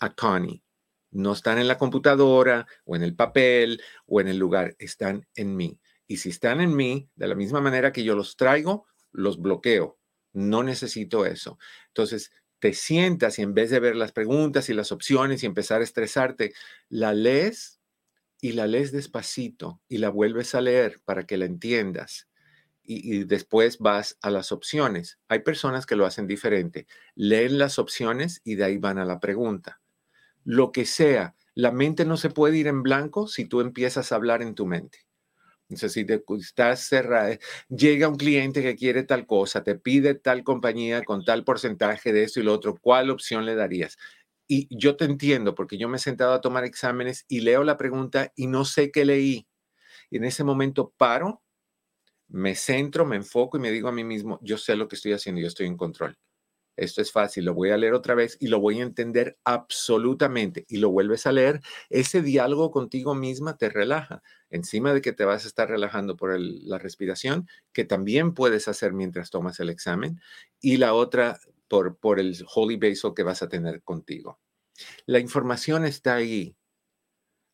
a 0.00 0.14
Connie. 0.14 0.64
No 1.12 1.32
están 1.32 1.58
en 1.58 1.68
la 1.68 1.78
computadora 1.78 2.66
o 2.84 2.96
en 2.96 3.02
el 3.02 3.14
papel 3.14 3.80
o 4.06 4.20
en 4.20 4.28
el 4.28 4.36
lugar, 4.36 4.74
están 4.78 5.26
en 5.34 5.56
mí. 5.56 5.80
Y 6.10 6.16
si 6.16 6.30
están 6.30 6.60
en 6.60 6.74
mí, 6.74 7.08
de 7.14 7.28
la 7.28 7.36
misma 7.36 7.60
manera 7.60 7.92
que 7.92 8.02
yo 8.02 8.16
los 8.16 8.36
traigo, 8.36 8.84
los 9.12 9.40
bloqueo. 9.40 9.96
No 10.32 10.64
necesito 10.64 11.24
eso. 11.24 11.56
Entonces, 11.86 12.32
te 12.58 12.72
sientas 12.72 13.38
y 13.38 13.42
en 13.42 13.54
vez 13.54 13.70
de 13.70 13.78
ver 13.78 13.94
las 13.94 14.10
preguntas 14.10 14.68
y 14.68 14.74
las 14.74 14.90
opciones 14.90 15.44
y 15.44 15.46
empezar 15.46 15.82
a 15.82 15.84
estresarte, 15.84 16.52
la 16.88 17.14
lees 17.14 17.80
y 18.40 18.54
la 18.54 18.66
lees 18.66 18.90
despacito 18.90 19.80
y 19.86 19.98
la 19.98 20.08
vuelves 20.08 20.56
a 20.56 20.60
leer 20.60 21.00
para 21.04 21.26
que 21.26 21.36
la 21.36 21.44
entiendas. 21.44 22.26
Y, 22.82 23.22
después 23.22 23.78
vas 23.78 24.18
a 24.20 24.30
las 24.30 24.50
opciones. 24.50 25.20
Hay 25.28 25.38
personas 25.44 25.86
que 25.86 25.94
lo 25.94 26.06
hacen 26.06 26.26
diferente. 26.26 26.88
Leen 27.14 27.56
las 27.56 27.78
opciones 27.78 28.40
y 28.42 28.56
de 28.56 28.64
ahí 28.64 28.78
van 28.78 28.98
a 28.98 29.04
la 29.04 29.20
pregunta. 29.20 29.80
Lo 30.42 30.72
que 30.72 30.86
sea, 30.86 31.36
la 31.54 31.70
mente 31.70 32.04
no 32.04 32.16
se 32.16 32.30
puede 32.30 32.56
ir 32.56 32.66
en 32.66 32.82
blanco 32.82 33.28
si 33.28 33.44
tú 33.44 33.60
empiezas 33.60 34.10
a 34.10 34.16
hablar 34.16 34.42
en 34.42 34.56
tu 34.56 34.66
mente. 34.66 35.06
Entonces, 35.70 35.92
si 35.92 36.04
te, 36.04 36.22
estás 36.38 36.80
cerrada, 36.88 37.38
llega 37.68 38.08
un 38.08 38.16
cliente 38.16 38.60
que 38.60 38.74
quiere 38.74 39.04
tal 39.04 39.26
cosa, 39.26 39.62
te 39.62 39.76
pide 39.76 40.14
tal 40.14 40.42
compañía 40.42 41.04
con 41.04 41.24
tal 41.24 41.44
porcentaje 41.44 42.12
de 42.12 42.24
esto 42.24 42.40
y 42.40 42.42
lo 42.42 42.52
otro, 42.52 42.76
¿cuál 42.80 43.10
opción 43.10 43.46
le 43.46 43.54
darías? 43.54 43.96
Y 44.48 44.66
yo 44.76 44.96
te 44.96 45.04
entiendo 45.04 45.54
porque 45.54 45.78
yo 45.78 45.88
me 45.88 45.98
he 45.98 46.00
sentado 46.00 46.32
a 46.32 46.40
tomar 46.40 46.64
exámenes 46.64 47.24
y 47.28 47.40
leo 47.40 47.62
la 47.62 47.76
pregunta 47.76 48.32
y 48.34 48.48
no 48.48 48.64
sé 48.64 48.90
qué 48.90 49.04
leí. 49.04 49.46
Y 50.10 50.16
en 50.16 50.24
ese 50.24 50.42
momento 50.44 50.92
paro, 50.96 51.42
me 52.28 52.56
centro, 52.56 53.06
me 53.06 53.16
enfoco 53.16 53.58
y 53.58 53.60
me 53.60 53.70
digo 53.70 53.88
a 53.88 53.92
mí 53.92 54.04
mismo, 54.04 54.40
yo 54.42 54.58
sé 54.58 54.76
lo 54.76 54.88
que 54.88 54.96
estoy 54.96 55.12
haciendo, 55.12 55.40
yo 55.40 55.48
estoy 55.48 55.66
en 55.66 55.76
control. 55.76 56.16
Esto 56.76 57.02
es 57.02 57.12
fácil, 57.12 57.44
lo 57.44 57.54
voy 57.54 57.70
a 57.70 57.76
leer 57.76 57.92
otra 57.92 58.14
vez 58.14 58.36
y 58.40 58.48
lo 58.48 58.60
voy 58.60 58.80
a 58.80 58.82
entender 58.82 59.38
absolutamente. 59.44 60.64
Y 60.68 60.78
lo 60.78 60.90
vuelves 60.90 61.26
a 61.26 61.32
leer, 61.32 61.60
ese 61.90 62.22
diálogo 62.22 62.70
contigo 62.70 63.14
misma 63.14 63.56
te 63.56 63.68
relaja. 63.68 64.22
Encima 64.48 64.94
de 64.94 65.02
que 65.02 65.12
te 65.12 65.24
vas 65.24 65.44
a 65.44 65.48
estar 65.48 65.68
relajando 65.68 66.16
por 66.16 66.38
la 66.38 66.78
respiración, 66.78 67.48
que 67.72 67.84
también 67.84 68.34
puedes 68.34 68.66
hacer 68.68 68.92
mientras 68.92 69.30
tomas 69.30 69.60
el 69.60 69.68
examen. 69.68 70.20
Y 70.60 70.78
la 70.78 70.94
otra, 70.94 71.38
por, 71.68 71.98
por 71.98 72.18
el 72.18 72.36
Holy 72.54 72.76
Basil 72.76 73.12
que 73.14 73.22
vas 73.22 73.42
a 73.42 73.48
tener 73.48 73.82
contigo. 73.82 74.40
La 75.06 75.18
información 75.18 75.84
está 75.84 76.14
ahí. 76.14 76.56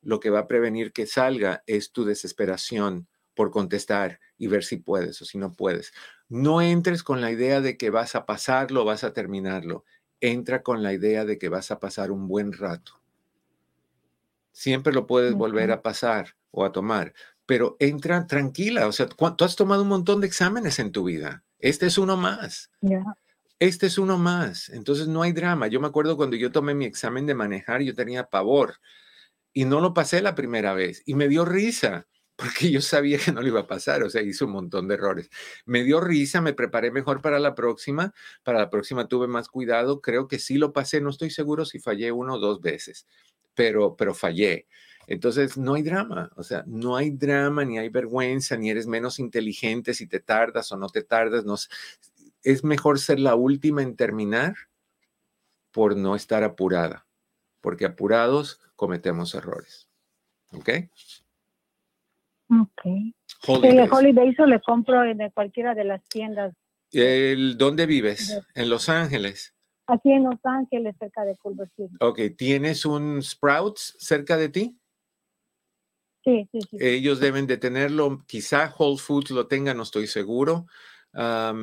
Lo 0.02 0.20
que 0.20 0.30
va 0.30 0.40
a 0.40 0.49
prevenir 0.49 0.92
que 0.92 1.06
salga 1.06 1.64
es 1.66 1.90
tu 1.90 2.04
desesperación 2.04 3.08
por 3.37 3.52
contestar 3.52 4.19
y 4.37 4.49
ver 4.49 4.64
si 4.64 4.78
puedes 4.78 5.23
o 5.23 5.25
si 5.25 5.38
no 5.38 5.52
puedes. 5.52 5.93
No 6.28 6.61
entres 6.61 7.05
con 7.05 7.21
la 7.21 7.31
idea 7.31 7.61
de 7.61 7.76
que 7.76 7.90
vas 7.90 8.16
a 8.16 8.26
pasarlo 8.26 8.83
o 8.83 8.85
vas 8.85 9.05
a 9.05 9.12
terminarlo. 9.12 9.85
Entra 10.21 10.62
con 10.62 10.83
la 10.83 10.93
idea 10.93 11.25
de 11.25 11.38
que 11.38 11.49
vas 11.49 11.71
a 11.71 11.78
pasar 11.78 12.11
un 12.11 12.26
buen 12.26 12.52
rato. 12.52 13.00
Siempre 14.50 14.93
lo 14.93 15.07
puedes 15.07 15.35
volver 15.35 15.71
a 15.71 15.83
pasar 15.83 16.35
o 16.50 16.64
a 16.64 16.73
tomar, 16.73 17.12
pero 17.45 17.76
entra 17.78 18.26
tranquila. 18.26 18.88
O 18.88 18.93
sea, 18.93 19.07
tú 19.07 19.45
has 19.45 19.55
tomado 19.55 19.83
un 19.83 19.88
montón 19.88 20.21
de 20.21 20.26
exámenes 20.26 20.81
en 20.81 20.90
tu 20.90 21.05
vida. 21.05 21.45
Este 21.59 21.87
es 21.87 21.99
uno 21.99 22.16
más. 22.16 22.71
Este 23.59 23.87
es 23.87 23.97
uno 23.97 24.19
más, 24.19 24.69
entonces 24.69 25.09
no 25.09 25.23
hay 25.23 25.33
drama. 25.33 25.66
Yo 25.66 25.81
me 25.81 25.87
acuerdo 25.87 26.19
cuando 26.19 26.37
yo 26.37 26.52
tomé 26.52 26.75
mi 26.75 26.85
examen 26.85 27.25
de 27.25 27.35
manejar, 27.35 27.81
yo 27.81 27.95
tenía 27.95 28.28
pavor 28.28 28.81
y 29.55 29.64
no 29.64 29.81
lo 29.81 29.95
pasé 29.95 30.21
la 30.21 30.35
primera 30.35 30.75
vez 30.75 31.02
y 31.07 31.14
me 31.14 31.26
dio 31.26 31.47
risa 31.47 32.07
porque 32.37 32.71
yo 32.71 32.81
sabía 32.83 33.19
que 33.19 33.33
no 33.33 33.40
lo 33.40 33.49
iba 33.49 33.61
a 33.61 33.66
pasar, 33.66 34.02
o 34.02 34.11
sea, 34.11 34.23
hice 34.23 34.45
un 34.45 34.52
montón 34.52 34.88
de 34.88 34.95
errores. 34.95 35.31
Me 35.64 35.83
dio 35.85 36.00
risa, 36.00 36.40
me 36.40 36.52
preparé 36.52 36.90
mejor 36.90 37.23
para 37.23 37.38
la 37.38 37.55
próxima, 37.55 38.14
para 38.43 38.59
la 38.59 38.71
próxima 38.71 39.09
tuve 39.09 39.26
más 39.26 39.49
cuidado, 39.49 40.00
creo 40.02 40.28
que 40.28 40.38
sí 40.38 40.57
lo 40.57 40.73
pasé, 40.73 41.00
no 41.00 41.11
estoy 41.11 41.31
seguro 41.31 41.64
si 41.64 41.78
fallé 41.81 42.12
uno 42.12 42.35
o 42.35 42.38
dos 42.38 42.61
veces, 42.61 43.07
pero, 43.55 43.97
pero 43.97 44.14
fallé. 44.14 44.66
Entonces, 45.09 45.57
no 45.57 45.75
hay 45.75 45.83
drama, 45.83 46.31
o 46.37 46.43
sea, 46.43 46.64
no 46.66 46.97
hay 46.97 47.11
drama, 47.11 47.64
ni 47.64 47.78
hay 47.78 47.88
vergüenza, 47.88 48.57
ni 48.57 48.71
eres 48.71 48.87
menos 48.87 49.19
inteligente 49.19 49.95
si 49.95 50.07
te 50.07 50.21
tardas 50.21 50.73
o 50.73 50.76
no 50.76 50.88
te 50.88 51.02
tardas. 51.02 51.45
No, 51.45 51.55
es 52.43 52.64
mejor 52.64 52.99
ser 52.99 53.21
la 53.21 53.35
última 53.37 53.83
en 53.83 53.97
terminar 53.97 54.55
por 55.71 55.97
no 55.97 56.16
estar 56.16 56.43
apurada, 56.43 57.07
porque 57.61 57.87
apurados 57.87 58.61
cometemos 58.75 59.35
errores. 59.35 59.88
¿Ok? 60.52 60.71
Ok. 62.49 62.83
Holidays. 63.47 63.88
Sí, 63.88 63.91
Holidays 63.91 64.38
le 64.47 64.61
compro 64.61 65.05
en 65.05 65.31
cualquiera 65.31 65.75
de 65.75 65.85
las 65.85 66.03
tiendas. 66.05 66.55
El, 66.93 67.59
¿Dónde 67.59 67.87
vives? 67.87 68.41
En 68.55 68.71
Los 68.71 68.88
Ángeles. 68.88 69.55
Aquí 69.87 70.12
en 70.12 70.25
Los 70.25 70.41
Ángeles, 70.45 70.95
cerca 70.99 71.25
de 71.25 71.37
Culver 71.37 71.69
City. 71.76 71.95
Ok, 72.00 72.21
¿tienes 72.37 72.85
un 72.85 73.23
Sprouts 73.23 73.97
cerca 73.99 74.37
de 74.37 74.49
ti? 74.49 74.79
Sí, 76.25 76.49
sí, 76.50 76.59
sí. 76.71 76.76
Ellos 76.81 77.21
deben 77.21 77.47
de 77.47 77.57
tenerlo, 77.57 78.25
quizá 78.26 78.75
Whole 78.76 78.99
Foods 78.99 79.31
lo 79.31 79.47
tenga, 79.47 79.75
no 79.75 79.85
estoy 79.85 80.07
seguro 80.07 80.67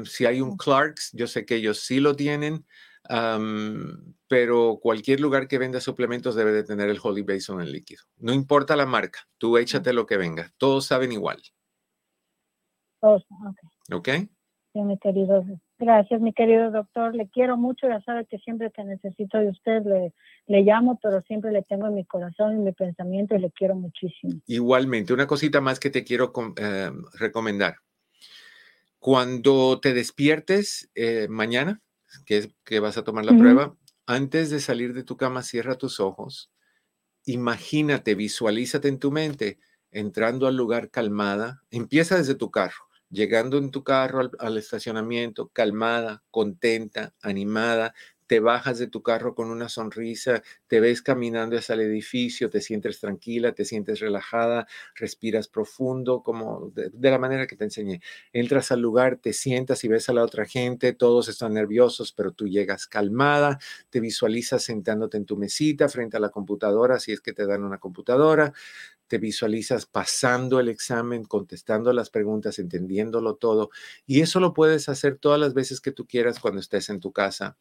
si 0.05 0.25
hay 0.25 0.41
un 0.41 0.57
Clarks, 0.57 1.11
yo 1.13 1.27
sé 1.27 1.45
que 1.45 1.55
ellos 1.55 1.79
sí 1.79 1.99
lo 1.99 2.15
tienen, 2.15 2.65
pero 4.27 4.79
cualquier 4.81 5.19
lugar 5.19 5.47
que 5.47 5.57
venda 5.57 5.79
suplementos 5.79 6.35
debe 6.35 6.51
de 6.51 6.63
tener 6.63 6.89
el 6.89 6.99
Holy 7.01 7.21
Basin 7.21 7.59
en 7.59 7.71
líquido. 7.71 8.01
No 8.17 8.33
importa 8.33 8.75
la 8.75 8.85
marca, 8.85 9.19
tú 9.37 9.57
échate 9.57 9.93
lo 9.93 10.05
que 10.05 10.17
venga, 10.17 10.51
todos 10.57 10.85
saben 10.85 11.11
igual. 11.11 11.41
Todos, 12.99 13.23
ok. 13.47 13.95
¿Ok? 13.95 14.09
Sí, 14.73 14.81
mi 14.81 14.97
querido, 14.97 15.45
gracias, 15.77 16.19
mi 16.19 16.33
querido 16.33 16.71
doctor. 16.71 17.13
Le 17.13 17.29
quiero 17.29 17.57
mucho, 17.57 17.87
ya 17.87 18.01
sabe 18.01 18.25
que 18.25 18.39
siempre 18.39 18.71
que 18.71 18.83
necesito 18.83 19.37
de 19.37 19.49
usted 19.49 19.83
le, 19.85 20.13
le 20.47 20.61
llamo, 20.63 20.99
pero 21.03 21.21
siempre 21.21 21.51
le 21.51 21.61
tengo 21.61 21.85
en 21.85 21.93
mi 21.93 22.05
corazón, 22.05 22.53
en 22.53 22.63
mi 22.63 22.71
pensamiento 22.71 23.35
y 23.35 23.39
le 23.39 23.51
quiero 23.51 23.75
muchísimo. 23.75 24.33
Igualmente, 24.47 25.13
una 25.13 25.27
cosita 25.27 25.61
más 25.61 25.79
que 25.79 25.91
te 25.91 26.03
quiero 26.03 26.33
em, 26.57 27.03
recomendar. 27.19 27.75
Cuando 28.97 29.79
te 29.79 29.93
despiertes 29.93 30.89
eh, 30.95 31.27
mañana, 31.29 31.82
que, 32.25 32.53
que 32.63 32.79
vas 32.79 32.97
a 32.97 33.03
tomar 33.03 33.25
la 33.25 33.37
prueba, 33.37 33.75
antes 34.05 34.49
de 34.49 34.59
salir 34.59 34.93
de 34.93 35.03
tu 35.03 35.17
cama, 35.17 35.43
cierra 35.43 35.77
tus 35.77 35.99
ojos, 35.99 36.51
imagínate, 37.25 38.15
visualízate 38.15 38.87
en 38.87 38.99
tu 38.99 39.11
mente 39.11 39.59
entrando 39.91 40.47
al 40.47 40.57
lugar 40.57 40.89
calmada, 40.89 41.63
empieza 41.71 42.17
desde 42.17 42.35
tu 42.35 42.51
carro, 42.51 42.87
llegando 43.09 43.57
en 43.57 43.71
tu 43.71 43.83
carro 43.83 44.31
al 44.39 44.57
estacionamiento, 44.57 45.49
calmada, 45.49 46.23
contenta, 46.31 47.13
animada, 47.21 47.93
te 48.27 48.39
bajas 48.39 48.79
de 48.79 48.87
tu 48.87 49.01
carro 49.01 49.35
con 49.35 49.49
una 49.49 49.69
sonrisa, 49.69 50.41
te 50.67 50.79
ves 50.79 51.01
caminando 51.01 51.57
hacia 51.57 51.75
el 51.75 51.81
edificio, 51.81 52.49
te 52.49 52.61
sientes 52.61 52.99
tranquila, 52.99 53.53
te 53.53 53.65
sientes 53.65 53.99
relajada, 53.99 54.67
respiras 54.95 55.47
profundo, 55.47 56.23
como 56.23 56.71
de, 56.73 56.91
la 57.09 57.19
manera 57.19 57.47
que 57.47 57.55
te 57.55 57.63
enseñé. 57.63 58.01
Entras 58.31 58.71
al 58.71 58.81
lugar, 58.81 59.17
te 59.17 59.33
sientas 59.33 59.83
y 59.83 59.87
ves 59.87 60.09
a 60.09 60.13
la 60.13 60.23
otra 60.23 60.45
gente, 60.45 60.93
todos 60.93 61.29
están 61.29 61.53
nerviosos, 61.53 62.11
pero 62.11 62.31
tú 62.31 62.47
llegas 62.47 62.87
calmada, 62.87 63.59
te 63.89 63.99
visualizas 63.99 64.63
sentándote 64.63 65.17
en 65.17 65.25
tu 65.25 65.37
mesita 65.37 65.89
frente 65.89 66.17
a 66.17 66.19
la 66.19 66.29
computadora, 66.29 66.99
si 66.99 67.11
es 67.11 67.21
que 67.21 67.33
te 67.33 67.45
dan 67.45 67.63
una 67.63 67.77
computadora, 67.77 68.53
te 69.07 69.19
visualizas 69.19 69.85
pasando 69.85 70.59
el 70.59 70.69
examen, 70.69 71.23
contestando 71.23 71.93
las 71.93 72.09
preguntas, 72.09 72.57
entendiéndolo 72.57 73.35
todo. 73.35 73.69
Y 74.07 74.21
eso 74.21 74.39
lo 74.39 74.53
puedes 74.53 74.89
hacer 74.89 75.17
todas 75.17 75.39
las 75.39 75.53
veces 75.53 75.81
que 75.81 75.91
tú 75.91 76.07
quieras 76.07 76.39
cuando 76.39 76.59
estés 76.59 76.89
en 76.89 76.99
tu 76.99 77.11
casa. 77.11 77.55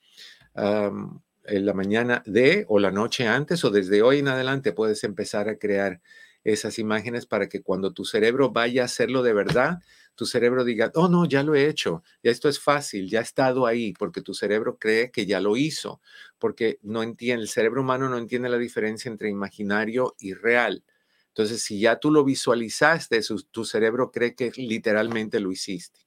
En 0.54 1.66
la 1.66 1.74
mañana 1.74 2.22
de 2.26 2.64
o 2.68 2.78
la 2.78 2.90
noche 2.92 3.26
antes 3.26 3.64
o 3.64 3.70
desde 3.70 4.02
hoy 4.02 4.18
en 4.20 4.28
adelante 4.28 4.72
puedes 4.72 5.04
empezar 5.04 5.48
a 5.48 5.58
crear 5.58 6.00
esas 6.44 6.78
imágenes 6.78 7.26
para 7.26 7.48
que 7.48 7.62
cuando 7.62 7.92
tu 7.92 8.04
cerebro 8.04 8.50
vaya 8.50 8.82
a 8.82 8.84
hacerlo 8.86 9.22
de 9.22 9.32
verdad, 9.32 9.78
tu 10.14 10.26
cerebro 10.26 10.64
diga, 10.64 10.90
oh 10.94 11.08
no, 11.08 11.24
ya 11.24 11.42
lo 11.42 11.54
he 11.54 11.68
hecho, 11.68 12.02
ya 12.22 12.30
esto 12.30 12.48
es 12.48 12.58
fácil, 12.60 13.08
ya 13.08 13.20
ha 13.20 13.22
estado 13.22 13.64
ahí, 13.66 13.92
porque 13.98 14.22
tu 14.22 14.34
cerebro 14.34 14.76
cree 14.78 15.10
que 15.10 15.24
ya 15.26 15.40
lo 15.40 15.56
hizo, 15.56 16.00
porque 16.38 16.78
no 16.82 17.02
entiende, 17.02 17.42
el 17.42 17.48
cerebro 17.48 17.82
humano 17.82 18.08
no 18.08 18.18
entiende 18.18 18.48
la 18.48 18.58
diferencia 18.58 19.08
entre 19.10 19.30
imaginario 19.30 20.14
y 20.18 20.34
real 20.34 20.84
Entonces, 21.28 21.62
si 21.62 21.80
ya 21.80 21.96
tú 21.98 22.10
lo 22.10 22.24
visualizaste, 22.24 23.20
tu 23.50 23.64
cerebro 23.64 24.10
cree 24.10 24.34
que 24.34 24.50
literalmente 24.56 25.40
lo 25.40 25.50
hiciste. 25.52 26.00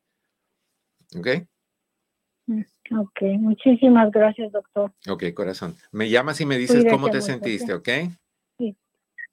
¿Ok? 1.15 1.27
Ok, 2.91 3.21
muchísimas 3.39 4.11
gracias, 4.11 4.51
doctor. 4.51 4.93
Ok, 5.09 5.23
corazón. 5.33 5.75
Me 5.91 6.09
llamas 6.09 6.39
y 6.41 6.45
me 6.45 6.57
dices 6.57 6.85
cómo 6.89 7.09
te 7.09 7.21
sentiste, 7.21 7.73
¿ok? 7.73 7.89
Sí. 8.57 8.75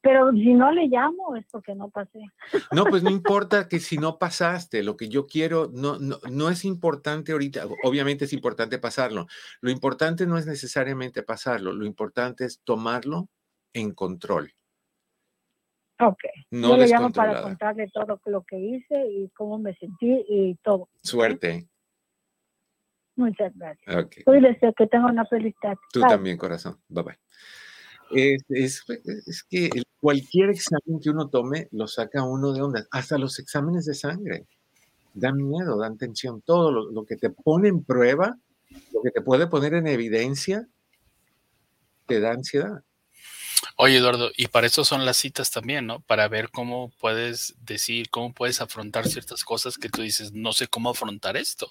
Pero 0.00 0.32
si 0.32 0.54
no 0.54 0.72
le 0.72 0.86
llamo 0.86 1.36
es 1.36 1.44
porque 1.50 1.74
no 1.74 1.90
pasé. 1.90 2.20
No, 2.72 2.84
pues 2.84 3.02
no 3.02 3.10
importa 3.10 3.68
que 3.68 3.78
si 3.78 3.98
no 3.98 4.18
pasaste, 4.18 4.82
lo 4.82 4.96
que 4.96 5.08
yo 5.08 5.26
quiero 5.26 5.70
no, 5.72 5.98
no, 5.98 6.18
no 6.30 6.48
es 6.48 6.64
importante 6.64 7.32
ahorita, 7.32 7.66
obviamente 7.84 8.24
es 8.24 8.32
importante 8.32 8.78
pasarlo. 8.78 9.26
Lo 9.60 9.70
importante 9.70 10.26
no 10.26 10.38
es 10.38 10.46
necesariamente 10.46 11.22
pasarlo, 11.22 11.72
lo 11.72 11.84
importante 11.84 12.44
es 12.46 12.60
tomarlo 12.64 13.28
en 13.74 13.92
control. 13.92 14.52
Ok. 16.00 16.24
No 16.50 16.70
Yo 16.70 16.76
le 16.78 16.88
llamo 16.88 17.10
para 17.10 17.42
contarle 17.42 17.88
todo 17.92 18.20
lo 18.26 18.42
que 18.42 18.58
hice 18.58 19.06
y 19.08 19.28
cómo 19.30 19.58
me 19.58 19.74
sentí 19.76 20.24
y 20.28 20.54
todo. 20.56 20.88
Suerte. 21.02 21.68
Muchas 23.16 23.52
gracias. 23.56 24.04
Okay. 24.04 24.24
Cuídese, 24.24 24.72
que 24.76 24.86
tenga 24.86 25.06
una 25.06 25.26
feliz 25.26 25.54
tarde. 25.60 25.80
Tú 25.92 26.00
también, 26.00 26.36
corazón. 26.36 26.78
Bye 26.88 27.04
bye. 27.04 27.18
Es, 28.10 28.42
es, 28.48 28.84
es, 29.26 29.42
que 29.44 29.70
cualquier 30.00 30.50
examen 30.50 31.00
que 31.00 31.10
uno 31.10 31.28
tome 31.28 31.68
lo 31.72 31.86
saca 31.86 32.24
uno 32.24 32.52
de 32.52 32.60
onda, 32.60 32.86
hasta 32.90 33.16
los 33.16 33.38
exámenes 33.38 33.86
de 33.86 33.94
sangre. 33.94 34.46
Dan 35.14 35.36
miedo, 35.36 35.78
dan 35.78 35.98
tensión, 35.98 36.42
todo 36.42 36.72
lo, 36.72 36.90
lo 36.90 37.04
que 37.04 37.16
te 37.16 37.30
pone 37.30 37.68
en 37.68 37.84
prueba, 37.84 38.38
lo 38.92 39.02
que 39.02 39.10
te 39.10 39.20
puede 39.20 39.46
poner 39.46 39.74
en 39.74 39.86
evidencia, 39.86 40.66
te 42.06 42.20
da 42.20 42.32
ansiedad. 42.32 42.82
Oye, 43.76 43.96
Eduardo, 43.96 44.30
y 44.36 44.48
para 44.48 44.66
eso 44.66 44.84
son 44.84 45.04
las 45.04 45.16
citas 45.16 45.50
también, 45.50 45.86
¿no? 45.86 46.00
Para 46.00 46.28
ver 46.28 46.50
cómo 46.50 46.90
puedes 46.98 47.54
decir, 47.60 48.10
cómo 48.10 48.32
puedes 48.32 48.60
afrontar 48.60 49.08
ciertas 49.08 49.44
cosas 49.44 49.78
que 49.78 49.88
tú 49.88 50.02
dices, 50.02 50.32
no 50.32 50.52
sé 50.52 50.66
cómo 50.66 50.90
afrontar 50.90 51.36
esto. 51.36 51.70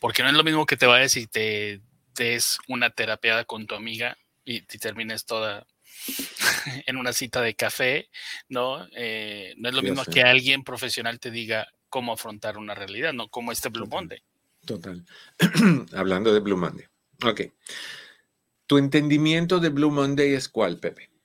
Porque 0.00 0.22
no 0.22 0.28
es 0.28 0.34
lo 0.34 0.44
mismo 0.44 0.66
que 0.66 0.76
te 0.76 0.86
vayas 0.86 1.16
y 1.16 1.26
te 1.26 1.80
des 2.14 2.58
una 2.68 2.90
terapiada 2.90 3.44
con 3.44 3.66
tu 3.66 3.74
amiga 3.74 4.16
y, 4.44 4.62
te 4.62 4.78
termines 4.78 5.26
toda 5.26 5.66
en 6.86 6.96
una 6.96 7.12
cita 7.12 7.40
de 7.40 7.54
café, 7.54 8.08
¿no? 8.48 8.86
Eh, 8.96 9.54
no 9.58 9.68
es 9.68 9.74
lo 9.74 9.82
mismo 9.82 10.04
que 10.04 10.22
alguien 10.22 10.62
profesional 10.62 11.18
te 11.20 11.30
diga 11.30 11.66
cómo 11.88 12.12
afrontar 12.12 12.58
una 12.58 12.74
realidad, 12.74 13.12
¿no? 13.12 13.28
Como 13.28 13.52
este 13.52 13.68
Blue 13.68 13.86
Monday. 13.86 14.22
Total. 14.64 15.04
Hablando 15.94 16.32
de 16.32 16.40
Blue 16.40 16.56
Monday. 16.56 16.86
Ok. 17.24 17.42
¿Tu 18.66 18.78
entendimiento 18.78 19.60
de 19.60 19.68
Blue 19.68 19.90
Monday 19.90 20.34
es 20.34 20.48
cuál, 20.48 20.78
Pepe? 20.78 21.15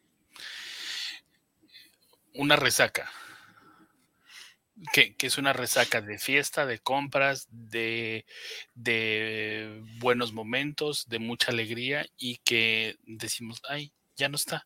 Una 2.33 2.55
resaca. 2.55 3.09
Que, 4.93 5.15
es 5.19 5.37
una 5.37 5.53
resaca 5.53 6.01
de 6.01 6.17
fiesta, 6.17 6.65
de 6.65 6.79
compras, 6.79 7.47
de, 7.51 8.25
de, 8.73 9.83
buenos 9.99 10.33
momentos, 10.33 11.07
de 11.07 11.19
mucha 11.19 11.51
alegría 11.51 12.07
y 12.17 12.37
que 12.37 12.97
decimos, 13.03 13.61
ay, 13.69 13.93
ya 14.15 14.27
no 14.27 14.35
está. 14.35 14.65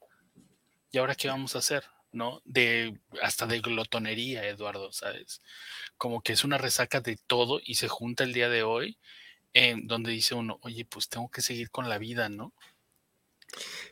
¿Y 0.91 0.99
ahora 0.99 1.15
qué 1.15 1.27
vamos 1.27 1.55
a 1.55 1.59
hacer? 1.59 1.83
¿No? 2.13 2.41
De, 2.45 2.97
hasta 3.21 3.45
de 3.45 3.59
glotonería, 3.59 4.47
Eduardo, 4.47 4.93
¿sabes? 4.93 5.41
Como 5.97 6.21
que 6.21 6.31
es 6.31 6.45
una 6.45 6.57
resaca 6.57 7.01
de 7.01 7.17
todo 7.27 7.59
y 7.61 7.75
se 7.75 7.89
junta 7.89 8.23
el 8.23 8.31
día 8.31 8.47
de 8.47 8.63
hoy 8.63 8.97
en 9.55 9.87
donde 9.87 10.11
dice 10.11 10.35
uno, 10.35 10.59
oye, 10.61 10.85
pues 10.85 11.09
tengo 11.09 11.29
que 11.29 11.41
seguir 11.41 11.71
con 11.71 11.89
la 11.89 11.97
vida, 11.97 12.29
¿no? 12.29 12.53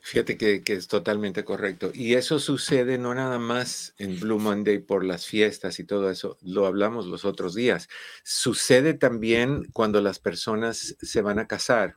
Fíjate 0.01 0.37
que, 0.37 0.61
es 0.65 0.87
totalmente 0.87 1.43
correcto. 1.45 1.91
Y 1.93 2.15
eso 2.15 2.39
sucede 2.39 2.97
no 2.97 3.15
nada 3.15 3.39
más 3.39 3.93
en 3.97 4.19
Blue 4.19 4.39
Monday 4.39 4.79
por 4.79 5.03
las 5.03 5.25
fiestas 5.25 5.79
y 5.79 5.85
todo 5.85 6.09
eso, 6.09 6.37
lo 6.41 6.65
hablamos 6.65 7.05
los 7.05 7.25
otros 7.25 7.55
días. 7.55 7.87
Sucede 8.23 8.93
también 8.93 9.65
cuando 9.71 10.01
las 10.01 10.19
personas 10.19 10.95
se 11.01 11.21
van 11.21 11.39
a 11.39 11.47
casar 11.47 11.95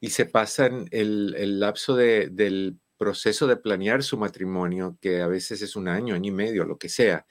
y 0.00 0.10
se 0.10 0.24
pasan 0.24 0.88
el, 0.90 1.60
lapso 1.60 1.94
del 1.94 2.78
proceso 2.96 3.46
de 3.46 3.56
planear 3.56 4.02
su 4.02 4.16
matrimonio, 4.16 4.96
que 5.00 5.20
a 5.20 5.26
veces 5.26 5.62
es 5.62 5.76
un 5.76 5.88
año, 5.88 6.14
año 6.14 6.28
y 6.28 6.34
medio, 6.34 6.64
lo 6.64 6.78
que 6.78 6.88
sea 6.88 7.26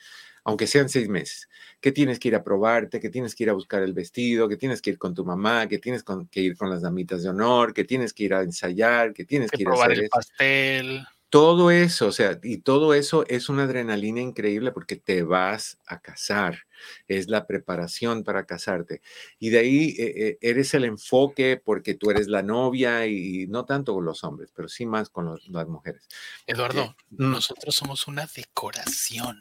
aunque 0.49 0.65
sean 0.65 0.89
seis 0.89 1.07
meses, 1.07 1.47
que 1.79 1.91
tienes 1.91 2.19
que 2.19 2.29
ir 2.29 2.35
a 2.35 2.43
probarte, 2.43 2.99
que 2.99 3.09
tienes 3.09 3.35
que 3.35 3.43
ir 3.43 3.51
a 3.51 3.53
buscar 3.53 3.83
el 3.83 3.93
vestido, 3.93 4.49
que 4.49 4.57
tienes 4.57 4.81
que 4.81 4.89
ir 4.89 4.97
con 4.97 5.13
tu 5.13 5.23
mamá, 5.23 5.67
que 5.67 5.77
tienes 5.77 6.03
que 6.31 6.41
ir 6.41 6.57
con 6.57 6.71
las 6.71 6.81
damitas 6.81 7.21
de 7.21 7.29
honor, 7.29 7.71
que 7.71 7.83
tienes 7.83 8.13
que 8.13 8.23
ir 8.23 8.33
a 8.33 8.41
ensayar, 8.41 9.13
que 9.13 9.25
tienes 9.25 9.51
que, 9.51 9.61
ir 9.61 9.69
a 9.69 9.73
hacer 9.73 9.91
el 9.91 10.09
pastel. 10.09 11.05
Todo 11.29 11.69
eso, 11.69 12.07
o 12.07 12.11
sea, 12.11 12.39
y 12.41 12.57
todo 12.57 12.95
eso 12.95 13.23
es 13.27 13.49
una 13.49 13.63
adrenalina 13.63 14.19
increíble 14.19 14.71
porque 14.71 14.95
te 14.95 15.21
vas 15.21 15.77
a 15.85 15.99
casar, 15.99 16.63
es 17.07 17.29
la 17.29 17.45
preparación 17.45 18.23
para 18.23 18.47
casarte. 18.47 19.03
Y 19.37 19.51
de 19.51 19.59
ahí 19.59 19.95
eh, 19.99 20.13
eh, 20.15 20.37
eres 20.41 20.73
el 20.73 20.85
enfoque 20.85 21.61
porque 21.63 21.93
tú 21.93 22.09
eres 22.09 22.27
la 22.27 22.41
novia 22.41 23.05
y 23.05 23.45
no 23.45 23.65
tanto 23.65 23.93
con 23.93 24.05
los 24.05 24.23
hombres, 24.23 24.51
pero 24.55 24.67
sí 24.67 24.87
más 24.87 25.11
con 25.11 25.39
las 25.49 25.67
mujeres. 25.67 26.07
Eduardo, 26.47 26.81
eh, 26.81 26.95
nosotros 27.11 27.75
somos 27.75 28.07
una 28.07 28.27
decoración. 28.35 29.39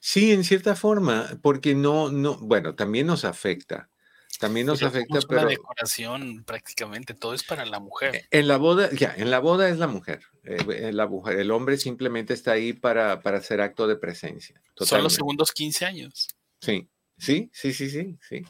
Sí, 0.00 0.32
en 0.32 0.44
cierta 0.44 0.74
forma, 0.74 1.38
porque 1.42 1.74
no, 1.74 2.10
no, 2.10 2.38
bueno, 2.38 2.74
también 2.74 3.06
nos 3.06 3.26
afecta. 3.26 3.90
También 4.38 4.66
nos 4.66 4.82
afecta, 4.82 5.18
pero. 5.28 5.42
La 5.42 5.48
decoración 5.48 6.42
prácticamente, 6.44 7.12
todo 7.12 7.34
es 7.34 7.44
para 7.44 7.66
la 7.66 7.78
mujer. 7.78 8.14
E, 8.14 8.38
en 8.38 8.48
la 8.48 8.56
boda, 8.56 8.88
ya, 8.92 9.14
en 9.14 9.30
la 9.30 9.38
boda 9.38 9.68
es 9.68 9.76
la 9.76 9.86
mujer. 9.86 10.22
Eh, 10.44 10.92
la 10.94 11.06
mujer 11.06 11.38
el 11.38 11.50
hombre 11.50 11.76
simplemente 11.76 12.32
está 12.32 12.52
ahí 12.52 12.72
para, 12.72 13.20
para 13.20 13.36
hacer 13.36 13.60
acto 13.60 13.86
de 13.86 13.96
presencia. 13.96 14.62
Son 14.76 15.02
los 15.02 15.12
segundos 15.12 15.52
15 15.52 15.84
años. 15.84 16.28
Sí, 16.62 16.88
sí, 17.18 17.50
sí, 17.52 17.74
sí, 17.74 17.90
sí, 17.90 18.16
sí. 18.26 18.42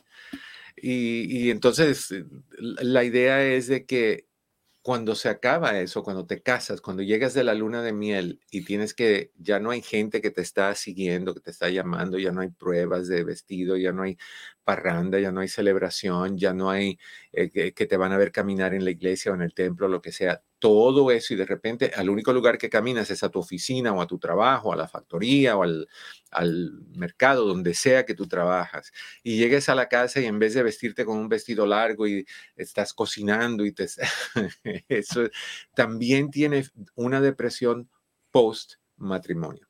Y, 0.76 1.46
y 1.46 1.50
entonces 1.50 2.14
la 2.58 3.02
idea 3.02 3.42
es 3.42 3.66
de 3.66 3.84
que 3.84 4.29
cuando 4.82 5.14
se 5.14 5.28
acaba 5.28 5.78
eso, 5.78 6.02
cuando 6.02 6.26
te 6.26 6.42
casas, 6.42 6.80
cuando 6.80 7.02
llegas 7.02 7.34
de 7.34 7.44
la 7.44 7.54
luna 7.54 7.82
de 7.82 7.92
miel 7.92 8.40
y 8.50 8.64
tienes 8.64 8.94
que, 8.94 9.32
ya 9.36 9.60
no 9.60 9.70
hay 9.70 9.82
gente 9.82 10.22
que 10.22 10.30
te 10.30 10.40
está 10.40 10.74
siguiendo, 10.74 11.34
que 11.34 11.40
te 11.40 11.50
está 11.50 11.68
llamando, 11.68 12.18
ya 12.18 12.32
no 12.32 12.40
hay 12.40 12.48
pruebas 12.48 13.06
de 13.08 13.24
vestido, 13.24 13.76
ya 13.76 13.92
no 13.92 14.02
hay 14.02 14.16
parranda, 14.64 15.20
ya 15.20 15.32
no 15.32 15.40
hay 15.40 15.48
celebración, 15.48 16.38
ya 16.38 16.54
no 16.54 16.70
hay 16.70 16.98
eh, 17.32 17.50
que, 17.50 17.86
te 17.86 17.96
van 17.96 18.12
a 18.12 18.18
ver 18.18 18.32
caminar 18.32 18.74
en 18.74 18.84
la 18.84 18.90
iglesia 18.90 19.32
o 19.32 19.34
en 19.34 19.42
el 19.42 19.54
templo, 19.54 19.88
lo 19.88 20.00
que 20.00 20.12
sea. 20.12 20.42
Todo 20.60 21.10
eso 21.10 21.34
y 21.34 21.36
de 21.36 21.46
repente 21.46 21.90
al 21.96 22.08
único 22.08 22.32
lugar 22.32 22.58
que 22.58 22.70
caminas 22.70 23.10
es 23.10 23.24
a 23.24 23.28
tu 23.30 23.40
oficina 23.40 23.92
o 23.92 24.00
a 24.00 24.06
tu 24.06 24.18
trabajo, 24.18 24.72
a 24.72 24.76
la 24.76 24.86
factoría 24.86 25.56
o 25.56 25.64
al, 25.64 25.88
al 26.30 26.70
mercado, 26.94 27.46
donde 27.46 27.74
sea 27.74 28.06
que 28.06 28.14
tú 28.14 28.28
trabajas. 28.28 28.92
Y 29.24 29.38
llegues 29.38 29.68
a 29.68 29.74
la 29.74 29.88
casa 29.88 30.20
y 30.20 30.26
en 30.26 30.38
vez 30.38 30.54
de 30.54 30.62
vestirte 30.62 31.04
con 31.04 31.18
un 31.18 31.28
vestido 31.28 31.66
largo 31.66 32.06
y 32.06 32.24
estás 32.56 32.94
cocinando 32.94 33.66
y 33.66 33.72
te... 33.72 33.88
eso 34.88 35.28
también 35.74 36.30
tiene 36.30 36.64
una 36.94 37.20
depresión 37.20 37.90
post 38.30 38.74
matrimonio. 38.96 39.66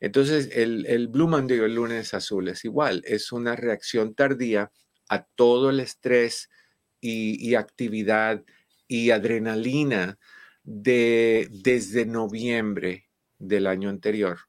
Entonces, 0.00 0.50
el, 0.52 1.08
Blue 1.08 1.28
Monday 1.28 1.58
o 1.58 1.64
el 1.64 1.74
lunes 1.74 2.12
azul 2.14 2.48
es 2.48 2.64
igual, 2.64 3.02
es 3.06 3.32
una 3.32 3.56
reacción 3.56 4.14
tardía 4.14 4.70
a 5.08 5.24
todo 5.24 5.70
el 5.70 5.80
estrés 5.80 6.50
y, 7.00 7.54
actividad 7.54 8.44
y 8.88 9.10
adrenalina 9.10 10.18
de, 10.62 11.48
desde 11.50 12.06
noviembre 12.06 13.08
del 13.38 13.66
año 13.66 13.88
anterior, 13.88 14.40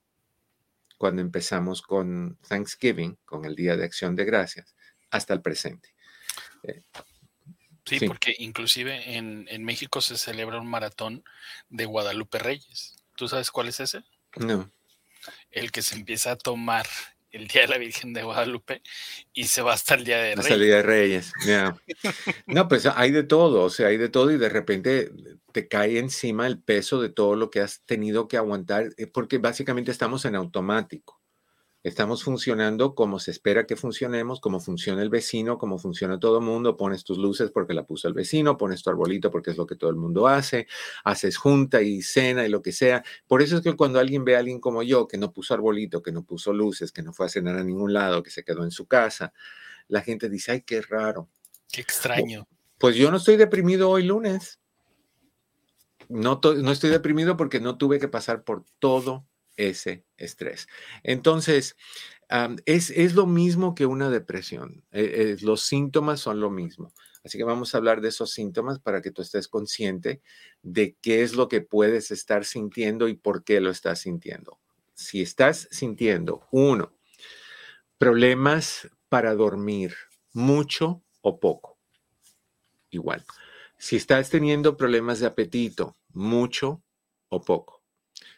cuando 0.97 1.21
empezamos 1.21 1.81
con 1.81 2.37
Thanksgiving, 2.47 3.17
con 3.25 3.45
el 3.45 3.55
Día 3.55 3.75
de 3.75 3.85
Acción 3.85 4.15
de 4.15 4.25
Gracias, 4.25 4.75
hasta 5.09 5.33
el 5.33 5.41
presente. 5.41 5.93
Eh, 6.63 6.81
sí, 7.85 7.99
porque 8.07 8.35
inclusive 8.39 9.15
en, 9.15 9.47
en 9.49 9.63
México 9.63 10.01
se 10.01 10.17
celebra 10.17 10.59
un 10.59 10.67
maratón 10.67 11.23
de 11.69 11.85
Guadalupe 11.85 12.39
Reyes. 12.39 13.03
¿Tú 13.15 13.27
sabes 13.27 13.51
cuál 13.51 13.67
es 13.67 13.79
ese? 13.79 14.03
No 14.35 14.71
el 15.51 15.71
que 15.71 15.81
se 15.81 15.95
empieza 15.95 16.31
a 16.31 16.37
tomar 16.37 16.87
el 17.31 17.47
Día 17.47 17.63
de 17.63 17.67
la 17.67 17.77
Virgen 17.77 18.13
de 18.13 18.23
Guadalupe 18.23 18.81
y 19.33 19.45
se 19.45 19.61
va 19.61 19.73
hasta 19.73 19.95
el 19.95 20.03
Día 20.05 20.17
de 20.17 20.35
Reyes. 20.35 20.39
Hasta 20.39 20.53
el 20.53 20.61
Día 20.61 20.75
de 20.77 20.83
Reyes, 20.83 21.31
No, 22.47 22.67
pues 22.67 22.85
hay 22.85 23.11
de 23.11 23.23
todo, 23.23 23.63
o 23.63 23.69
sea, 23.69 23.87
hay 23.87 23.97
de 23.97 24.09
todo 24.09 24.31
y 24.31 24.37
de 24.37 24.49
repente 24.49 25.11
te 25.51 25.67
cae 25.67 25.99
encima 25.99 26.47
el 26.47 26.61
peso 26.61 27.01
de 27.01 27.09
todo 27.09 27.35
lo 27.35 27.49
que 27.49 27.61
has 27.61 27.81
tenido 27.81 28.27
que 28.27 28.37
aguantar, 28.37 28.89
eh, 28.97 29.07
porque 29.07 29.37
básicamente 29.37 29.91
estamos 29.91 30.25
en 30.25 30.35
automático. 30.35 31.16
Estamos 31.87 32.21
funcionando 32.21 32.95
como 32.95 33.17
se 33.17 33.31
espera 33.31 33.65
que 33.65 33.77
funcionemos, 33.77 34.41
como 34.41 34.59
funciona 34.59 35.01
el 35.01 35.09
vecino, 35.09 35.57
como 35.57 35.79
funciona 35.79 36.19
todo 36.19 36.39
el 36.39 36.43
mundo. 36.43 36.75
Pones 36.75 37.05
tus 37.05 37.17
luces 37.17 37.49
porque 37.49 37.73
la 37.73 37.85
puso 37.85 38.09
el 38.09 38.13
vecino, 38.13 38.57
pones 38.57 38.83
tu 38.83 38.89
arbolito 38.89 39.31
porque 39.31 39.51
es 39.51 39.57
lo 39.57 39.65
que 39.65 39.77
todo 39.77 39.89
el 39.89 39.95
mundo 39.95 40.27
hace, 40.27 40.67
haces 41.05 41.37
junta 41.37 41.81
y 41.81 42.01
cena 42.01 42.45
y 42.45 42.49
lo 42.49 42.61
que 42.61 42.73
sea. 42.73 43.05
Por 43.25 43.41
eso 43.41 43.55
es 43.55 43.61
que 43.61 43.73
cuando 43.77 43.99
alguien 43.99 44.25
ve 44.25 44.35
a 44.35 44.39
alguien 44.39 44.59
como 44.59 44.83
yo 44.83 45.07
que 45.07 45.17
no 45.17 45.31
puso 45.31 45.53
arbolito, 45.53 46.03
que 46.03 46.11
no 46.11 46.25
puso 46.25 46.51
luces, 46.51 46.91
que 46.91 47.01
no 47.01 47.13
fue 47.13 47.27
a 47.27 47.29
cenar 47.29 47.55
a 47.55 47.63
ningún 47.63 47.93
lado, 47.93 48.21
que 48.21 48.31
se 48.31 48.43
quedó 48.43 48.65
en 48.65 48.71
su 48.71 48.85
casa, 48.85 49.31
la 49.87 50.01
gente 50.01 50.27
dice, 50.27 50.51
ay, 50.51 50.63
qué 50.63 50.81
raro. 50.81 51.29
Qué 51.71 51.79
extraño. 51.79 52.49
Pues 52.79 52.97
yo 52.97 53.11
no 53.11 53.15
estoy 53.15 53.37
deprimido 53.37 53.89
hoy 53.89 54.03
lunes. 54.03 54.59
No, 56.09 56.41
no 56.43 56.71
estoy 56.73 56.89
deprimido 56.89 57.37
porque 57.37 57.61
no 57.61 57.77
tuve 57.77 57.97
que 57.97 58.09
pasar 58.09 58.43
por 58.43 58.65
todo 58.79 59.25
ese 59.57 60.05
estrés. 60.17 60.67
Entonces, 61.03 61.75
es, 62.65 63.15
lo 63.15 63.25
mismo 63.25 63.75
que 63.75 63.85
una 63.85 64.09
depresión. 64.09 64.83
Eh, 64.91 65.37
los 65.41 65.61
síntomas 65.61 66.19
son 66.19 66.39
lo 66.39 66.49
mismo. 66.49 66.93
Así 67.23 67.37
que 67.37 67.43
vamos 67.43 67.73
a 67.73 67.77
hablar 67.77 67.99
de 67.99 68.09
esos 68.09 68.31
síntomas 68.31 68.79
para 68.79 69.01
que 69.01 69.11
tú 69.11 69.21
estés 69.21 69.47
consciente 69.47 70.21
de 70.61 70.95
qué 71.01 71.23
es 71.23 71.35
lo 71.35 71.49
que 71.49 71.61
puedes 71.61 72.11
estar 72.11 72.45
sintiendo 72.45 73.09
y 73.09 73.15
por 73.15 73.43
qué 73.43 73.59
lo 73.59 73.69
estás 73.69 73.99
sintiendo. 73.99 74.59
Si 74.93 75.21
estás 75.21 75.67
sintiendo, 75.71 76.47
uno, 76.51 76.93
problemas 77.97 78.89
para 79.09 79.35
dormir, 79.35 79.93
mucho 80.33 81.03
o 81.21 81.39
poco, 81.39 81.77
igual. 82.91 83.25
Si 83.77 83.95
estás 83.95 84.29
teniendo 84.29 84.77
problemas 84.77 85.19
de 85.19 85.27
apetito, 85.27 85.95
mucho 86.13 86.81
o 87.29 87.41
poco. 87.41 87.76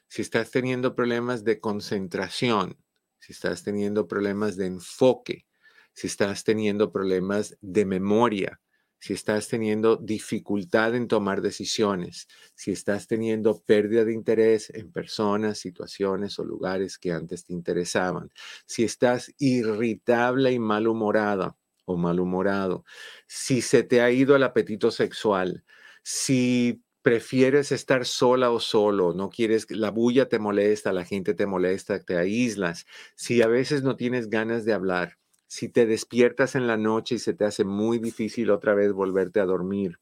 Si 0.09 0.21
estás 0.23 0.51
teniendo 0.51 0.95
problemas 0.95 1.43
de 1.43 1.59
concentración, 1.59 2.77
si 3.19 3.33
estás 3.33 3.63
teniendo 3.63 4.07
problemas 4.07 4.57
de 4.57 4.65
enfoque, 4.65 5.45
si 5.93 6.07
estás 6.07 6.43
teniendo 6.43 6.91
problemas 6.91 7.57
de 7.61 7.85
memoria, 7.85 8.59
si 8.99 9.13
estás 9.13 9.47
teniendo 9.47 9.95
dificultad 9.95 10.95
en 10.95 11.07
tomar 11.07 11.41
decisiones, 11.41 12.27
si 12.55 12.71
estás 12.71 13.07
teniendo 13.07 13.61
pérdida 13.61 14.03
de 14.03 14.13
interés 14.13 14.69
en 14.71 14.91
personas, 14.91 15.59
situaciones 15.59 16.37
o 16.39 16.43
lugares 16.43 16.97
que 16.97 17.11
antes 17.11 17.45
te 17.45 17.53
interesaban, 17.53 18.31
si 18.65 18.83
estás 18.83 19.33
irritable 19.37 20.51
y 20.51 20.59
malhumorada 20.59 21.55
o 21.85 21.97
malhumorado, 21.97 22.83
si 23.27 23.61
se 23.61 23.83
te 23.83 24.01
ha 24.01 24.11
ido 24.11 24.35
el 24.35 24.43
apetito 24.43 24.91
sexual, 24.91 25.63
si 26.03 26.81
prefieres 27.01 27.71
estar 27.71 28.05
sola 28.05 28.51
o 28.51 28.59
solo, 28.59 29.13
no 29.13 29.29
quieres, 29.29 29.69
la 29.71 29.91
bulla 29.91 30.27
te 30.27 30.39
molesta, 30.39 30.91
la 30.93 31.05
gente 31.05 31.33
te 31.33 31.45
molesta, 31.45 32.03
te 32.03 32.17
aíslas, 32.17 32.85
si 33.15 33.41
a 33.41 33.47
veces 33.47 33.83
no 33.83 33.95
tienes 33.95 34.29
ganas 34.29 34.65
de 34.65 34.73
hablar, 34.73 35.17
si 35.47 35.69
te 35.69 35.85
despiertas 35.85 36.55
en 36.55 36.67
la 36.67 36.77
noche 36.77 37.15
y 37.15 37.19
se 37.19 37.33
te 37.33 37.45
hace 37.45 37.63
muy 37.63 37.99
difícil 37.99 38.51
otra 38.51 38.73
vez 38.73 38.91
volverte 38.93 39.39
a 39.39 39.45
dormir, 39.45 39.99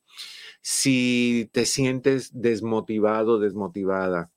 si 0.62 1.50
te 1.54 1.66
sientes 1.66 2.32
desmotivado, 2.34 3.40
desmotivada, 3.40 4.32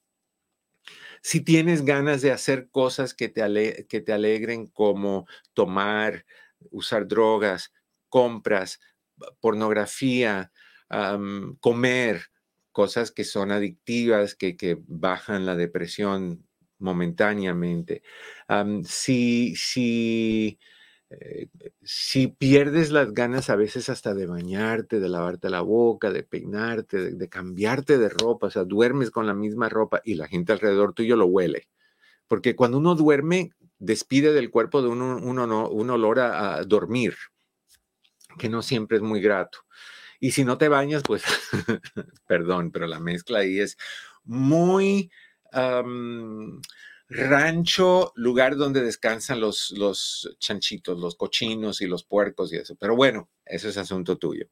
si 1.23 1.41
tienes 1.41 1.85
ganas 1.85 2.23
de 2.23 2.33
hacer 2.33 2.69
cosas 2.71 3.15
que 3.15 3.29
te, 3.29 3.87
que 3.89 4.01
te 4.01 4.13
alegren 4.13 4.67
como 4.67 5.27
tomar, 5.55 6.25
usar 6.71 7.07
drogas, 7.09 7.73
compras, 8.09 8.81
pornografía, 9.41 10.53
comer, 11.61 12.31
cosas 12.73 13.11
que 13.13 13.25
son 13.25 13.51
adictivas, 13.53 14.35
que, 14.35 14.57
que 14.57 14.79
bajan 14.87 15.47
la 15.47 15.57
depresión 15.57 16.47
momentáneamente. 16.79 18.03
si, 18.85 19.55
si 19.57 20.59
eh, 21.11 21.49
si 21.83 22.29
pierdes 22.29 22.93
las 22.93 23.13
ganas 23.13 23.51
a 23.51 23.57
veces 23.57 23.89
hasta 23.89 24.15
de 24.15 24.27
bañarte, 24.27 25.01
de 25.01 25.09
lavarte 25.09 25.51
la 25.51 25.61
boca, 25.61 26.13
de 26.13 26.23
peinarte, 26.23 27.11
de, 27.13 27.29
cambiarte 27.29 27.99
de 27.99 28.09
ropa, 28.09 28.47
o 28.47 28.51
sea, 28.51 28.63
duermes 28.63 29.11
con 29.11 29.27
la 29.27 29.35
misma 29.35 29.69
ropa 29.69 30.01
y 30.05 30.15
la 30.15 30.29
gente 30.29 30.53
alrededor 30.53 30.93
tuyo 30.95 31.17
lo 31.17 31.27
huele. 31.27 31.69
Porque 32.29 32.55
cuando 32.55 32.79
uno 32.79 32.95
duerme, 32.95 33.51
despide 33.79 34.33
del 34.33 34.51
cuerpo 34.51 34.83
de 34.83 34.89
uno, 34.89 35.19
uno 35.21 35.69
un 35.69 35.91
olor 35.91 36.21
a, 36.21 36.63
dormir, 36.65 37.17
que 38.39 38.49
no 38.49 38.63
siempre 38.63 38.99
es 38.99 39.03
muy 39.03 39.21
grato. 39.21 39.59
Y 40.21 40.33
si 40.33 40.45
no 40.45 40.59
te 40.59 40.69
bañas, 40.69 41.03
pues, 41.03 41.25
perdón, 42.27 42.71
pero 42.71 42.87
la 42.87 43.01
mezcla 43.01 43.41
ahí 43.41 43.59
es 43.59 43.77
muy 44.25 45.11
rancho, 47.11 48.13
lugar 48.15 48.57
donde 48.57 48.83
descansan 48.83 49.41
los, 49.41 49.73
los 49.73 50.37
chanchitos, 50.39 50.99
los 50.99 51.17
cochinos 51.17 51.81
y 51.81 51.87
los 51.87 52.05
puercos 52.05 52.53
y 52.53 52.57
eso. 52.57 52.77
Pero 52.77 52.95
bueno, 52.95 53.29
eso 53.45 53.69
es 53.69 53.77
asunto 53.77 54.17
tuyo. 54.17 54.47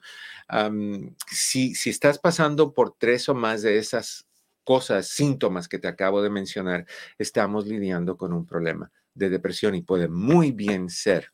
si, 1.31 1.75
si 1.75 1.91
estás 1.91 2.19
pasando 2.19 2.75
por 2.75 2.97
tres 2.99 3.29
o 3.29 3.35
más 3.35 3.63
de 3.63 3.79
esas 3.79 4.27
cosas, 4.65 5.09
síntomas 5.09 5.69
que 5.69 5.79
te 5.79 5.89
acabo 5.89 6.21
de 6.21 6.31
mencionar, 6.31 6.87
estamos 7.17 7.67
lidiando 7.67 8.17
con 8.17 8.33
un 8.33 8.45
problema 8.45 8.91
de 9.15 9.31
depresión 9.31 9.75
y 9.75 9.83
puede 9.83 10.09
muy 10.09 10.51
bien 10.53 10.91
ser 10.91 11.33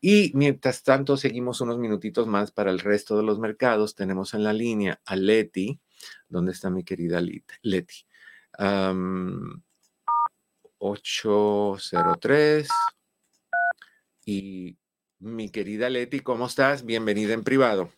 Y 0.00 0.32
mientras 0.34 0.82
tanto, 0.82 1.16
seguimos 1.16 1.60
unos 1.60 1.78
minutitos 1.78 2.26
más 2.26 2.50
para 2.50 2.70
el 2.70 2.80
resto 2.80 3.16
de 3.16 3.22
los 3.22 3.38
mercados. 3.38 3.94
Tenemos 3.94 4.34
en 4.34 4.44
la 4.44 4.52
línea 4.52 5.00
a 5.04 5.16
Leti. 5.16 5.80
¿Dónde 6.28 6.52
está 6.52 6.70
mi 6.70 6.84
querida 6.84 7.22
Leti? 7.62 8.06
803. 10.78 12.68
Y 14.26 14.76
mi 15.18 15.50
querida 15.50 15.90
Leti, 15.90 16.20
¿cómo 16.20 16.46
estás? 16.46 16.84
Bienvenida 16.84 17.34
en 17.34 17.44
privado. 17.44 17.90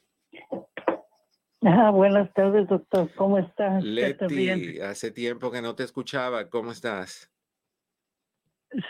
Ah, 1.63 1.91
buenas 1.91 2.33
tardes, 2.35 2.69
doctor. 2.69 3.11
¿Cómo 3.17 3.39
estás? 3.39 3.83
Leti, 3.83 4.81
hace 4.81 5.11
tiempo 5.11 5.51
que 5.51 5.63
no 5.63 5.75
te 5.75 5.85
escuchaba. 5.85 6.49
¿Cómo 6.49 6.73
estás? 6.73 7.31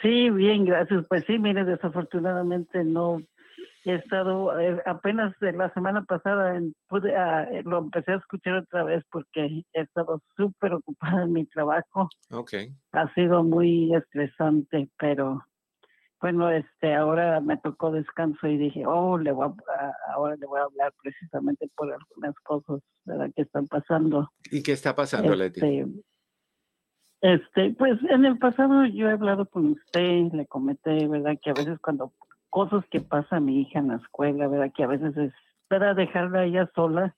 Sí, 0.02 0.30
bien, 0.30 0.64
gracias. 0.64 1.04
Pues 1.08 1.24
sí, 1.26 1.38
mire, 1.38 1.64
desafortunadamente 1.64 2.82
no 2.84 3.22
he 3.90 3.94
estado 3.96 4.58
eh, 4.58 4.82
apenas 4.84 5.34
la 5.40 5.72
semana 5.72 6.02
pasada 6.04 6.60
pude, 6.88 7.16
ah, 7.16 7.44
eh, 7.50 7.62
lo 7.64 7.78
empecé 7.78 8.12
a 8.12 8.16
escuchar 8.16 8.54
otra 8.54 8.84
vez 8.84 9.04
porque 9.10 9.64
he 9.72 9.80
estado 9.80 10.20
súper 10.36 10.74
ocupada 10.74 11.22
en 11.22 11.32
mi 11.32 11.46
trabajo. 11.46 12.08
Okay. 12.30 12.72
Ha 12.92 13.12
sido 13.14 13.44
muy 13.44 13.94
estresante, 13.94 14.88
pero 14.98 15.44
bueno, 16.20 16.50
este 16.50 16.94
ahora 16.94 17.40
me 17.40 17.58
tocó 17.58 17.92
descanso 17.92 18.48
y 18.48 18.56
dije, 18.56 18.84
oh, 18.86 19.18
le 19.18 19.30
voy 19.30 19.48
a, 19.78 19.92
ahora 20.14 20.34
le 20.36 20.46
voy 20.46 20.60
a 20.60 20.64
hablar 20.64 20.92
precisamente 21.02 21.70
por 21.76 21.92
algunas 21.92 22.34
cosas 22.40 22.80
¿verdad? 23.04 23.30
que 23.36 23.42
están 23.42 23.66
pasando. 23.66 24.30
¿Y 24.50 24.62
qué 24.62 24.72
está 24.72 24.96
pasando, 24.96 25.34
Leti? 25.34 25.60
Este, 25.60 25.86
este, 27.20 27.70
pues 27.78 27.98
en 28.10 28.24
el 28.24 28.38
pasado 28.38 28.84
yo 28.86 29.08
he 29.08 29.12
hablado 29.12 29.46
con 29.46 29.72
usted, 29.72 30.32
le 30.32 30.46
comenté, 30.46 31.06
¿verdad? 31.06 31.36
Que 31.42 31.50
a 31.50 31.54
veces 31.54 31.78
cuando 31.80 32.12
cosas 32.56 32.86
que 32.90 33.02
pasa 33.02 33.36
a 33.36 33.40
mi 33.40 33.60
hija 33.60 33.80
en 33.80 33.88
la 33.88 33.96
escuela, 33.96 34.48
¿verdad? 34.48 34.72
Que 34.74 34.84
a 34.84 34.86
veces 34.86 35.14
es 35.18 35.30
para 35.68 35.92
dejarla 35.92 36.46
ella 36.46 36.70
sola 36.74 37.14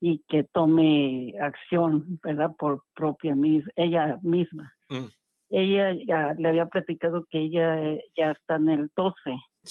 y 0.00 0.20
que 0.26 0.42
tome 0.42 1.34
acción, 1.38 2.18
¿verdad? 2.22 2.52
Por 2.58 2.84
propia 2.94 3.34
mis, 3.34 3.62
ella 3.76 4.18
misma. 4.22 4.72
Mm. 4.88 5.08
Ella 5.50 5.92
ya 6.06 6.32
le 6.32 6.48
había 6.48 6.64
platicado 6.64 7.26
que 7.28 7.40
ella 7.40 7.78
eh, 7.78 8.04
ya 8.16 8.30
está 8.30 8.56
en 8.56 8.70
el 8.70 8.90
12, 8.96 9.18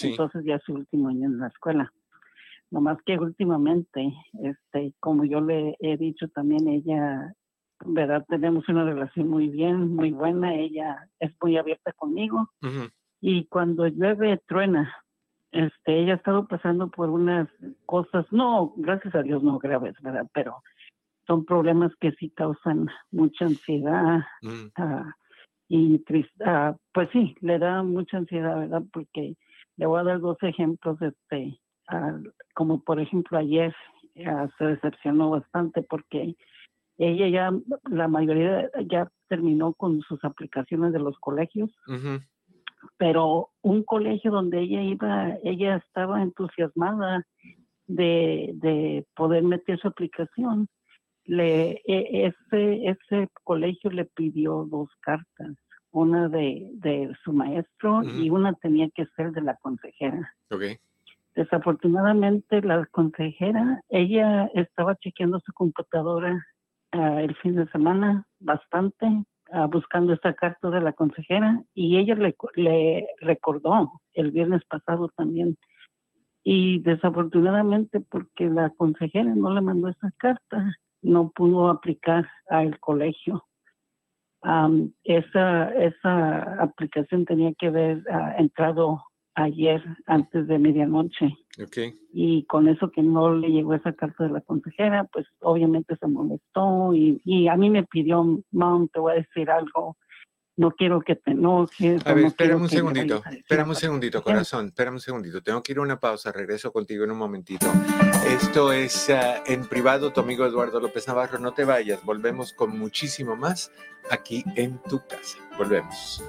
entonces 0.04 0.46
ya 0.46 0.58
es 0.58 0.64
su 0.64 0.74
último 0.74 1.10
año 1.10 1.26
en 1.26 1.40
la 1.40 1.48
escuela. 1.48 1.92
Nomás 2.70 3.00
que 3.04 3.18
últimamente, 3.18 4.14
este, 4.44 4.94
como 5.00 5.26
yo 5.26 5.42
le 5.42 5.76
he 5.80 5.98
dicho 5.98 6.28
también, 6.28 6.68
ella, 6.68 7.34
¿verdad? 7.84 8.24
Tenemos 8.30 8.70
una 8.70 8.84
relación 8.84 9.28
muy 9.28 9.48
bien, 9.48 9.96
muy 9.96 10.12
buena, 10.12 10.54
ella 10.54 11.10
es 11.20 11.32
muy 11.42 11.58
abierta 11.58 11.94
conmigo 11.94 12.48
y 13.22 13.46
cuando 13.46 13.88
llueve 13.88 14.40
truena. 14.48 14.94
Este, 15.52 16.00
ella 16.00 16.14
ha 16.14 16.18
estado 16.18 16.48
pasando 16.48 16.90
por 16.90 17.10
unas 17.10 17.50
cosas, 17.88 18.26
no, 18.32 18.74
gracias 18.78 19.16
a 19.16 19.24
Dios 19.24 19.42
no 19.42 19.58
graves, 19.58 19.96
¿verdad? 20.02 20.28
Pero 20.32 20.62
son 21.26 21.44
problemas 21.44 21.92
que 22.00 22.12
sí 22.14 22.30
causan 22.30 22.88
mucha 23.12 23.46
ansiedad 23.46 24.20
mm. 24.44 24.68
ah, 24.76 25.12
y 25.68 26.00
tristeza. 26.00 26.46
Ah, 26.46 26.78
pues 26.94 27.10
sí, 27.12 27.36
le 27.42 27.58
da 27.58 27.82
mucha 27.82 28.18
ansiedad, 28.18 28.60
¿verdad? 28.60 28.84
Porque 28.94 29.36
le 29.78 29.86
voy 29.88 30.00
a 30.00 30.04
dar 30.04 30.20
dos 30.20 30.38
ejemplos, 30.42 31.02
este, 31.02 31.60
ah, 31.88 32.20
como 32.54 32.84
por 32.84 33.00
ejemplo 33.00 33.38
ayer 33.38 33.76
se 34.58 34.66
decepcionó 34.66 35.30
bastante 35.30 35.82
porque 35.82 36.36
ella 36.98 37.30
ya, 37.30 37.52
la 37.90 38.10
mayoría 38.10 38.70
ya 38.90 39.10
terminó 39.30 39.74
con 39.74 40.02
sus 40.02 40.22
aplicaciones 40.26 40.92
de 40.92 41.00
los 41.00 41.18
colegios 41.20 41.70
pero 42.98 43.50
un 43.62 43.84
colegio 43.84 44.32
donde 44.32 44.60
ella 44.62 44.82
iba, 44.82 45.36
ella 45.44 45.78
estaba 45.78 46.22
entusiasmada 46.22 47.26
de, 47.88 48.52
de 48.56 49.06
poder 49.16 49.44
meter 49.44 49.80
su 49.80 49.88
aplicación. 49.88 50.68
Le, 51.26 51.82
e, 51.86 52.28
ese, 52.28 52.88
ese 52.88 53.30
colegio 53.44 53.92
le 53.92 54.06
pidió 54.06 54.66
dos 54.70 54.90
cartas, 55.02 55.56
una 55.92 56.28
de, 56.30 56.70
de 56.74 57.16
su 57.24 57.34
maestro 57.34 58.04
y 58.04 58.30
una 58.30 58.54
tenía 58.54 58.90
que 58.90 59.06
ser 59.16 59.32
de 59.32 59.42
la 59.42 59.56
consejera. 59.58 60.34
Okay. 60.50 60.78
Desafortunadamente 61.36 62.62
la 62.62 62.86
consejera, 62.88 63.82
ella 63.90 64.50
estaba 64.56 64.96
chequeando 64.96 65.40
su 65.40 65.54
computadora 65.54 66.46
ah, 66.92 67.22
el 67.22 67.36
fin 67.38 67.56
de 67.56 67.68
semana 67.68 68.26
bastante, 68.40 69.08
ah, 69.52 69.68
buscando 69.68 70.14
esta 70.14 70.34
carta 70.34 70.70
de 70.70 70.82
la 70.82 70.94
consejera 70.94 71.62
y 71.74 71.98
ella 71.98 72.16
le, 72.16 72.36
le 72.56 73.08
recordó 73.22 73.92
el 74.14 74.32
viernes 74.32 74.64
pasado 74.66 75.10
también. 75.16 75.58
Y 76.44 76.80
desafortunadamente 76.80 78.00
porque 78.00 78.50
la 78.50 78.70
consejera 78.72 79.36
no 79.36 79.54
le 79.54 79.62
mandó 79.62 79.90
esa 79.90 80.12
carta, 80.18 80.74
no 81.02 81.32
pudo 81.32 81.70
aplicar 81.70 82.28
al 82.48 82.80
colegio. 82.80 83.46
esa, 85.04 85.74
esa 85.74 86.62
aplicación 86.62 87.26
tenía 87.26 87.54
que 87.54 87.68
haber 87.68 88.04
ah, 88.10 88.36
entrado 88.38 89.04
ayer 89.36 89.84
antes 90.06 90.48
de 90.48 90.60
medianoche. 90.60 91.36
Okay. 91.62 91.94
Y 92.14 92.44
con 92.46 92.68
eso 92.68 92.90
que 92.92 93.02
no 93.02 93.34
le 93.34 93.50
llegó 93.50 93.74
esa 93.74 93.94
carta 93.94 94.26
de 94.26 94.32
la 94.32 94.42
consejera, 94.42 95.06
pues 95.12 95.26
obviamente 95.42 95.96
se 95.98 96.08
molestó 96.08 96.94
y, 96.94 97.22
y 97.26 97.48
a 97.48 97.56
mí 97.56 97.70
me 97.70 97.84
pidió, 97.84 98.42
mom, 98.52 98.88
te 98.90 99.00
voy 99.00 99.14
a 99.14 99.16
decir 99.16 99.50
algo, 99.50 99.98
no 100.60 100.72
quiero 100.72 101.02
que 101.02 101.16
te 101.16 101.32
enojes. 101.32 102.06
A 102.06 102.14
ver, 102.14 102.24
no 102.24 102.28
espérame 102.28 102.62
un 102.62 102.70
segundito, 102.70 103.24
espérame 103.26 103.68
un 103.68 103.70
algo". 103.70 103.80
segundito, 103.80 104.22
corazón, 104.22 104.68
espérame 104.68 104.96
un 104.96 105.00
segundito. 105.00 105.42
Tengo 105.42 105.64
que 105.64 105.72
ir 105.72 105.78
a 105.78 105.82
una 105.82 106.00
pausa, 106.00 106.34
regreso 106.34 106.74
contigo 106.74 107.06
en 107.06 107.12
un 107.12 107.18
momentito. 107.18 107.66
Esto 108.28 108.74
es 108.74 109.10
ah, 109.10 109.42
en 109.48 109.66
privado, 109.66 110.12
tu 110.12 110.20
amigo 110.20 110.46
Eduardo 110.46 110.82
López 110.82 111.08
Navarro. 111.08 111.40
No 111.40 111.54
te 111.54 111.64
vayas, 111.64 112.04
volvemos 112.04 112.52
con 112.52 112.78
muchísimo 112.78 113.38
más 113.38 113.72
aquí 114.12 114.44
en 114.58 114.80
tu 114.80 115.00
casa. 115.00 115.38
Volvemos. 115.58 116.22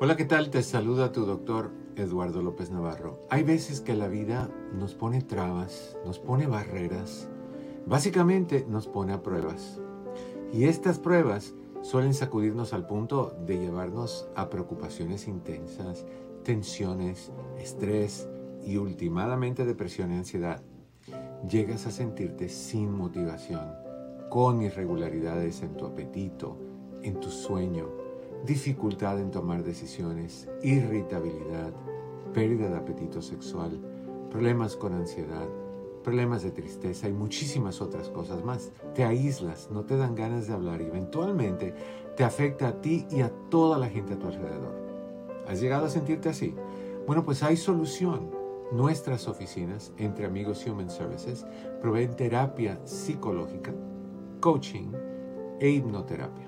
Hola, 0.00 0.14
¿qué 0.14 0.24
tal? 0.24 0.50
Te 0.50 0.62
saluda 0.62 1.10
tu 1.10 1.24
doctor 1.24 1.72
Eduardo 1.96 2.40
López 2.40 2.70
Navarro. 2.70 3.18
Hay 3.30 3.42
veces 3.42 3.80
que 3.80 3.94
la 3.94 4.06
vida 4.06 4.48
nos 4.72 4.94
pone 4.94 5.22
trabas, 5.22 5.96
nos 6.06 6.20
pone 6.20 6.46
barreras, 6.46 7.28
básicamente 7.84 8.64
nos 8.68 8.86
pone 8.86 9.12
a 9.12 9.24
pruebas. 9.24 9.80
Y 10.52 10.66
estas 10.66 11.00
pruebas 11.00 11.52
suelen 11.82 12.14
sacudirnos 12.14 12.72
al 12.74 12.86
punto 12.86 13.36
de 13.44 13.58
llevarnos 13.58 14.28
a 14.36 14.48
preocupaciones 14.50 15.26
intensas, 15.26 16.06
tensiones, 16.44 17.32
estrés 17.58 18.28
y 18.64 18.76
últimamente 18.76 19.64
depresión 19.64 20.12
y 20.12 20.18
ansiedad. 20.18 20.62
Llegas 21.50 21.88
a 21.88 21.90
sentirte 21.90 22.48
sin 22.48 22.92
motivación, 22.92 23.66
con 24.30 24.62
irregularidades 24.62 25.60
en 25.62 25.76
tu 25.76 25.86
apetito, 25.86 26.56
en 27.02 27.18
tu 27.18 27.30
sueño, 27.30 27.88
dificultad 28.46 29.20
en 29.20 29.30
tomar 29.30 29.62
decisiones, 29.62 30.48
irritabilidad, 30.62 31.72
pérdida 32.32 32.68
de 32.68 32.76
apetito 32.76 33.20
sexual, 33.22 33.78
problemas 34.30 34.76
con 34.76 34.94
ansiedad, 34.94 35.48
problemas 36.02 36.42
de 36.42 36.50
tristeza 36.50 37.08
y 37.08 37.12
muchísimas 37.12 37.80
otras 37.80 38.08
cosas 38.10 38.44
más. 38.44 38.70
Te 38.94 39.04
aíslas, 39.04 39.68
no 39.70 39.84
te 39.84 39.96
dan 39.96 40.14
ganas 40.14 40.46
de 40.46 40.54
hablar 40.54 40.80
y 40.80 40.86
eventualmente 40.86 41.74
te 42.16 42.24
afecta 42.24 42.68
a 42.68 42.80
ti 42.80 43.06
y 43.10 43.20
a 43.20 43.30
toda 43.50 43.78
la 43.78 43.88
gente 43.88 44.14
a 44.14 44.18
tu 44.18 44.26
alrededor. 44.26 44.74
¿Has 45.46 45.60
llegado 45.60 45.86
a 45.86 45.90
sentirte 45.90 46.28
así? 46.28 46.54
Bueno, 47.06 47.24
pues 47.24 47.42
hay 47.42 47.56
solución. 47.56 48.30
Nuestras 48.70 49.28
oficinas, 49.28 49.92
entre 49.96 50.26
amigos 50.26 50.66
Human 50.66 50.90
Services, 50.90 51.46
proveen 51.80 52.14
terapia 52.14 52.78
psicológica, 52.84 53.72
coaching 54.40 54.92
e 55.58 55.70
hipnoterapia. 55.70 56.47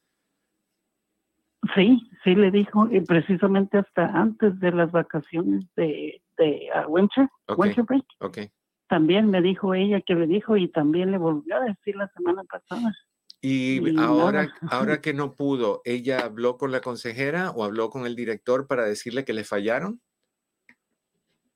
Sí, 1.74 2.10
sí 2.24 2.36
le 2.36 2.52
dijo, 2.52 2.88
y 2.92 3.02
precisamente 3.02 3.78
hasta 3.78 4.06
antes 4.08 4.60
de 4.60 4.72
las 4.72 4.92
vacaciones 4.92 5.66
de, 5.76 6.22
de 6.38 6.70
ah, 6.74 6.86
winter, 6.88 7.28
Ok. 7.48 7.58
winter 7.58 7.84
break, 7.86 8.04
Ok. 8.20 8.38
también 8.88 9.30
me 9.30 9.42
dijo 9.42 9.74
ella 9.74 10.02
que 10.02 10.16
le 10.16 10.28
dijo 10.28 10.58
y 10.58 10.68
también 10.68 11.12
le 11.12 11.18
volvió 11.18 11.56
a 11.56 11.62
decir 11.62 11.96
la 11.96 12.08
semana 12.10 12.44
pasada. 12.44 12.94
Y 13.42 13.78
Y 13.90 13.96
ahora, 13.98 14.44
nada. 14.44 14.54
ahora 14.72 15.02
que 15.02 15.14
no 15.14 15.34
pudo, 15.34 15.82
¿ella 15.86 16.26
habló 16.26 16.58
con 16.58 16.72
la 16.72 16.82
consejera 16.82 17.52
o 17.52 17.64
habló 17.64 17.90
con 17.90 18.06
el 18.06 18.16
director 18.16 18.68
para 18.68 18.86
decirle 18.86 19.24
que 19.26 19.34
le 19.34 19.44
fallaron? 19.44 20.02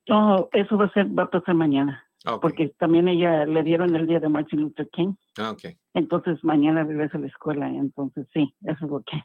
No, 0.07 0.49
eso 0.53 0.77
va 0.77 0.85
a 0.85 0.93
ser, 0.93 1.07
va 1.17 1.23
a 1.23 1.29
pasar 1.29 1.53
mañana, 1.55 2.03
Ah, 2.25 2.35
ok. 2.35 2.41
porque 2.41 2.69
también 2.79 3.07
ella 3.07 3.45
le 3.45 3.63
dieron 3.63 3.95
el 3.95 4.07
día 4.07 4.19
de 4.19 4.29
Martin 4.29 4.61
Luther 4.61 4.89
King, 4.91 5.13
Ah, 5.37 5.51
ok. 5.51 5.75
entonces 5.93 6.43
mañana 6.43 6.83
regresa 6.83 7.17
a 7.17 7.21
la 7.21 7.27
escuela, 7.27 7.67
entonces 7.69 8.27
sí, 8.33 8.55
eso 8.63 8.85
es 8.85 8.91
lo 8.91 9.03
que. 9.03 9.21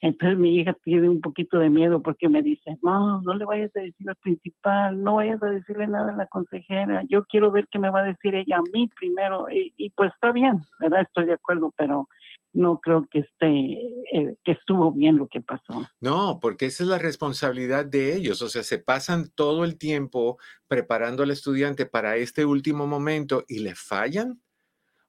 Entonces 0.00 0.38
mi 0.38 0.56
hija 0.56 0.74
tiene 0.82 1.08
un 1.08 1.20
poquito 1.20 1.58
de 1.58 1.68
miedo 1.68 2.02
porque 2.02 2.28
me 2.28 2.42
dice, 2.42 2.78
no, 2.82 3.20
no 3.20 3.34
le 3.34 3.44
vayas 3.44 3.70
a 3.76 3.80
decir 3.80 4.08
al 4.08 4.16
principal, 4.16 5.02
no 5.02 5.16
vayas 5.16 5.42
a 5.42 5.46
decirle 5.46 5.86
nada 5.86 6.12
a 6.12 6.16
la 6.16 6.26
consejera, 6.26 7.02
yo 7.08 7.24
quiero 7.24 7.50
ver 7.50 7.68
qué 7.70 7.78
me 7.78 7.90
va 7.90 8.00
a 8.00 8.04
decir 8.04 8.34
ella 8.34 8.58
a 8.58 8.62
mí 8.72 8.88
primero, 8.98 9.46
y, 9.50 9.74
y 9.76 9.90
pues 9.90 10.12
está 10.14 10.32
bien, 10.32 10.62
¿verdad? 10.78 11.02
Estoy 11.02 11.26
de 11.26 11.34
acuerdo, 11.34 11.72
pero 11.76 12.08
no 12.52 12.80
creo 12.80 13.06
que 13.10 13.20
esté, 13.20 13.48
eh, 13.48 14.36
que 14.44 14.52
estuvo 14.52 14.92
bien 14.92 15.16
lo 15.16 15.28
que 15.28 15.40
pasó. 15.40 15.86
No, 16.00 16.38
porque 16.40 16.66
esa 16.66 16.82
es 16.82 16.88
la 16.88 16.98
responsabilidad 16.98 17.84
de 17.84 18.16
ellos. 18.16 18.42
O 18.42 18.48
sea, 18.48 18.62
se 18.62 18.78
pasan 18.78 19.30
todo 19.34 19.64
el 19.64 19.78
tiempo 19.78 20.38
preparando 20.66 21.22
al 21.22 21.30
estudiante 21.30 21.86
para 21.86 22.16
este 22.16 22.44
último 22.44 22.86
momento 22.86 23.44
y 23.48 23.60
le 23.60 23.74
fallan. 23.74 24.40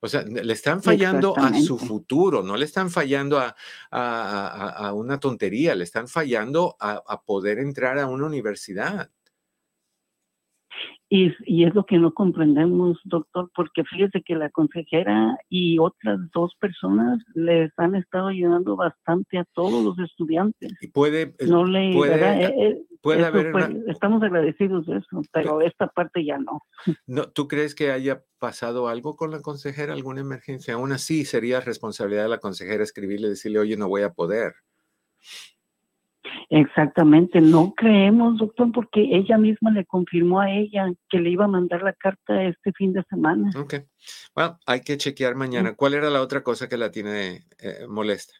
O 0.03 0.07
sea, 0.07 0.23
le 0.23 0.51
están 0.53 0.81
fallando 0.81 1.37
a 1.37 1.49
su 1.63 1.77
futuro, 1.77 2.41
no 2.43 2.57
le 2.57 2.65
están 2.65 2.89
fallando 2.89 3.39
a, 3.39 3.55
a- 3.91 4.47
a- 4.47 4.87
a 4.87 4.93
una 4.93 5.19
tontería, 5.19 5.75
le 5.75 5.83
están 5.83 6.07
fallando 6.07 6.75
a, 6.79 7.01
a 7.07 7.21
poder 7.21 7.59
entrar 7.59 7.99
a 7.99 8.07
una 8.07 8.25
universidad. 8.25 9.11
Y, 11.13 11.33
y 11.45 11.65
es 11.65 11.75
lo 11.75 11.85
que 11.85 11.97
no 11.97 12.13
comprendemos, 12.13 12.97
doctor, 13.03 13.51
porque 13.53 13.83
fíjese 13.83 14.21
que 14.21 14.33
la 14.33 14.49
consejera 14.49 15.37
y 15.49 15.77
otras 15.77 16.17
dos 16.33 16.55
personas 16.57 17.21
les 17.33 17.69
han 17.75 17.95
estado 17.95 18.27
ayudando 18.27 18.77
bastante 18.77 19.37
a 19.37 19.43
todos 19.53 19.83
los 19.83 19.99
estudiantes. 19.99 20.71
Y 20.79 20.87
puede, 20.87 21.35
eh, 21.37 21.47
No 21.49 21.65
le, 21.65 21.91
puede-. 21.91 22.45
Eh, 22.45 22.53
eh, 22.57 22.81
puede 23.01 23.25
haber 23.25 23.53
estamos 23.87 24.23
agradecidos 24.23 24.85
de 24.85 24.99
eso, 24.99 25.21
pero 25.33 25.59
esta 25.59 25.87
parte 25.87 26.23
ya 26.23 26.37
no. 26.37 26.61
No, 27.07 27.23
¿Tú 27.23 27.49
crees 27.49 27.75
que 27.75 27.91
haya 27.91 28.23
pasado 28.39 28.87
algo 28.87 29.17
con 29.17 29.31
la 29.31 29.41
consejera, 29.41 29.91
alguna 29.91 30.21
emergencia? 30.21 30.75
Aún 30.75 30.93
así, 30.93 31.25
sería 31.25 31.59
responsabilidad 31.59 32.23
de 32.23 32.29
la 32.29 32.39
consejera 32.39 32.85
escribirle 32.85 33.27
y 33.27 33.31
decirle, 33.31 33.59
oye, 33.59 33.75
no 33.75 33.89
voy 33.89 34.03
a 34.03 34.13
poder. 34.13 34.53
Exactamente, 36.53 37.39
no 37.39 37.73
creemos, 37.77 38.37
doctor, 38.37 38.73
porque 38.73 38.99
ella 39.13 39.37
misma 39.37 39.71
le 39.71 39.85
confirmó 39.85 40.41
a 40.41 40.51
ella 40.51 40.91
que 41.09 41.19
le 41.19 41.29
iba 41.29 41.45
a 41.45 41.47
mandar 41.47 41.81
la 41.81 41.93
carta 41.93 42.43
este 42.43 42.73
fin 42.73 42.91
de 42.91 43.03
semana. 43.03 43.51
Ok. 43.57 43.75
Bueno, 44.35 44.59
hay 44.65 44.81
que 44.81 44.97
chequear 44.97 45.35
mañana. 45.35 45.75
¿Cuál 45.75 45.93
era 45.93 46.09
la 46.09 46.21
otra 46.21 46.43
cosa 46.43 46.67
que 46.67 46.75
la 46.75 46.91
tiene 46.91 47.45
eh, 47.57 47.87
molesta? 47.87 48.33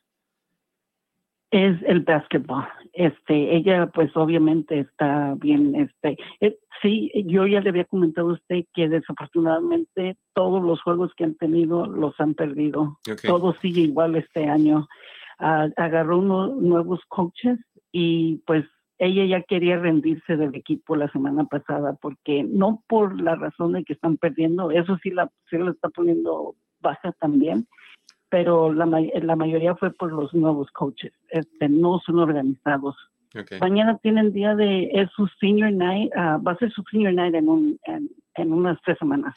Es 1.52 1.82
el 1.88 2.02
básquetbol. 2.02 2.68
Este, 2.92 3.56
ella 3.56 3.88
pues 3.88 4.12
obviamente 4.18 4.80
está 4.82 5.36
bien, 5.38 5.74
este, 5.76 6.18
eh, 6.42 6.60
sí, 6.82 7.10
yo 7.28 7.48
ya 7.48 7.62
le 7.62 7.70
había 7.70 7.86
comentado 7.86 8.32
a 8.32 8.34
usted 8.34 8.66
que 8.74 8.90
desafortunadamente 8.90 10.18
todos 10.34 10.62
los 10.62 10.82
juegos 10.82 11.14
que 11.16 11.24
han 11.24 11.36
tenido 11.36 11.86
los 11.86 12.20
han 12.20 12.34
perdido. 12.34 13.00
Todo 13.26 13.56
sigue 13.62 13.80
igual 13.80 14.18
este 14.18 14.50
año. 14.50 14.90
Ah, 15.40 15.70
agarró 15.78 16.20
unos 16.20 16.58
nuevos 16.58 17.00
coaches 17.08 17.58
y 17.92 18.38
pues 18.46 18.66
ella 18.98 19.26
ya 19.26 19.42
quería 19.42 19.78
rendirse 19.78 20.38
del 20.38 20.54
equipo 20.54 20.96
la 20.96 21.12
semana 21.12 21.46
pasada 21.46 21.98
porque 22.00 22.44
no 22.44 22.84
por 22.88 23.20
la 23.20 23.36
razón 23.36 23.74
de 23.74 23.84
que 23.84 23.94
están 23.94 24.18
perdiendo, 24.18 24.70
eso 24.70 24.98
sí 25.02 25.10
la, 25.10 25.30
sí 25.50 25.58
la 25.58 25.72
está 25.72 25.90
poniendo 25.90 26.56
baja 26.82 27.12
también, 27.14 27.68
pero 28.30 28.72
la, 28.72 28.86
la 28.86 29.36
mayoría 29.36 29.76
fue 29.76 29.92
por 29.92 30.12
los 30.12 30.34
nuevos 30.34 30.70
coaches, 30.72 31.14
este, 31.30 31.68
no 31.68 32.00
son 32.06 32.20
organizados. 32.20 32.96
Mañana 33.60 33.98
tienen 33.98 34.34
día 34.34 34.56
de, 34.56 34.90
es 34.94 35.10
su 35.12 35.26
senior 35.40 35.72
night, 35.72 36.12
ah, 36.16 36.38
va 36.46 36.52
a 36.52 36.58
ser 36.58 36.72
su 36.72 36.84
senior 36.92 37.14
night 37.14 37.34
en, 37.34 37.48
un, 37.48 37.80
en, 38.36 38.54
unas 38.54 38.78
tres 38.84 38.98
semanas. 39.00 39.36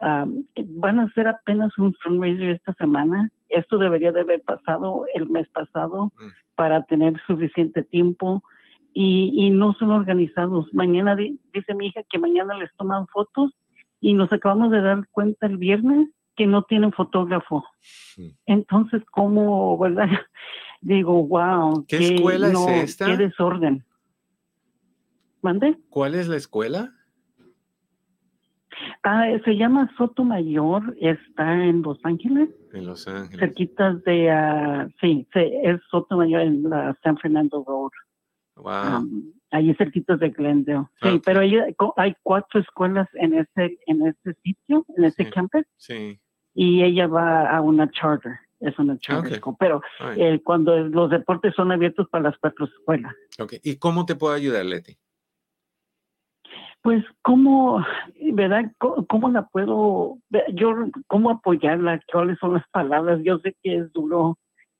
Ah, 0.00 0.26
van 0.66 0.98
a 0.98 1.04
hacer 1.04 1.28
apenas 1.28 1.76
un 1.78 1.94
fundraiser 1.94 2.50
esta 2.50 2.72
semana. 2.74 3.30
Esto 3.52 3.78
debería 3.78 4.12
de 4.12 4.20
haber 4.20 4.42
pasado 4.42 5.04
el 5.14 5.28
mes 5.28 5.48
pasado 5.48 6.06
mm. 6.06 6.28
para 6.54 6.82
tener 6.84 7.20
suficiente 7.26 7.82
tiempo 7.82 8.42
y, 8.92 9.32
y 9.34 9.50
no 9.50 9.74
son 9.74 9.90
organizados. 9.90 10.72
Mañana 10.72 11.16
dice 11.16 11.74
mi 11.74 11.86
hija 11.86 12.02
que 12.10 12.18
mañana 12.18 12.54
les 12.58 12.74
toman 12.76 13.06
fotos 13.08 13.52
y 14.00 14.14
nos 14.14 14.32
acabamos 14.32 14.70
de 14.70 14.82
dar 14.82 15.06
cuenta 15.10 15.46
el 15.46 15.58
viernes 15.58 16.08
que 16.36 16.46
no 16.46 16.64
tienen 16.64 16.92
fotógrafo. 16.92 17.64
Entonces, 18.46 19.02
¿cómo, 19.10 19.78
verdad? 19.78 20.08
Digo, 20.80 21.26
wow. 21.26 21.84
¿Qué 21.86 22.14
escuela 22.14 22.48
es 22.48 22.90
esta? 22.90 23.06
Qué 23.06 23.16
desorden. 23.16 23.84
¿Mande? 25.42 25.76
¿Cuál 25.90 26.14
es 26.14 26.28
la 26.28 26.36
escuela? 26.36 26.94
Ah, 29.02 29.26
se 29.44 29.56
llama 29.56 29.90
Soto 29.96 30.24
Mayor, 30.24 30.96
está 31.00 31.52
en 31.64 31.82
Los 31.82 31.98
Ángeles. 32.04 32.48
En 32.72 32.86
Los 32.86 33.06
Ángeles. 33.08 33.40
Cerquitas 33.40 34.02
de, 34.04 34.30
uh, 34.30 34.90
sí, 35.00 35.26
es 35.34 35.80
Soto 35.90 36.16
Mayor 36.16 36.42
en 36.42 36.68
la 36.68 36.96
San 37.02 37.16
Fernando 37.18 37.64
Road. 37.66 37.90
Wow. 38.54 39.08
ahí 39.50 39.74
cerquitas 39.74 40.20
de 40.20 40.28
Glendale. 40.28 40.86
Sí, 41.00 41.20
pero 41.24 41.40
hay, 41.40 41.58
hay, 41.96 42.14
cuatro 42.22 42.60
escuelas 42.60 43.08
en 43.14 43.34
ese, 43.34 43.78
en 43.86 44.06
ese 44.06 44.34
sitio, 44.42 44.84
en 44.96 45.04
ese 45.04 45.30
campus. 45.30 45.64
Sí 45.78 46.20
y 46.54 46.82
ella 46.82 47.06
va 47.06 47.50
a 47.50 47.60
una 47.60 47.90
charter, 47.90 48.32
es 48.60 48.78
una 48.78 48.98
charter 48.98 49.40
pero 49.58 49.80
eh, 50.16 50.40
cuando 50.44 50.76
los 50.76 51.10
deportes 51.10 51.54
son 51.54 51.72
abiertos 51.72 52.08
para 52.10 52.24
las 52.24 52.38
cuatro 52.38 52.66
escuelas. 52.66 53.14
Okay. 53.38 53.60
¿Y 53.62 53.76
cómo 53.76 54.04
te 54.04 54.14
puedo 54.14 54.34
ayudar, 54.34 54.64
Leti? 54.64 54.96
Pues, 56.82 57.04
¿cómo, 57.22 57.84
verdad? 58.32 58.72
¿Cómo, 58.78 59.30
la 59.30 59.46
puedo, 59.46 60.18
yo, 60.52 60.74
cómo 61.06 61.30
apoyarla? 61.30 62.02
¿Cuáles 62.10 62.38
son 62.40 62.54
las 62.54 62.68
palabras? 62.70 63.20
Yo 63.22 63.38
sé 63.38 63.56
que 63.62 63.78
es 63.78 63.92
duro, 63.92 64.36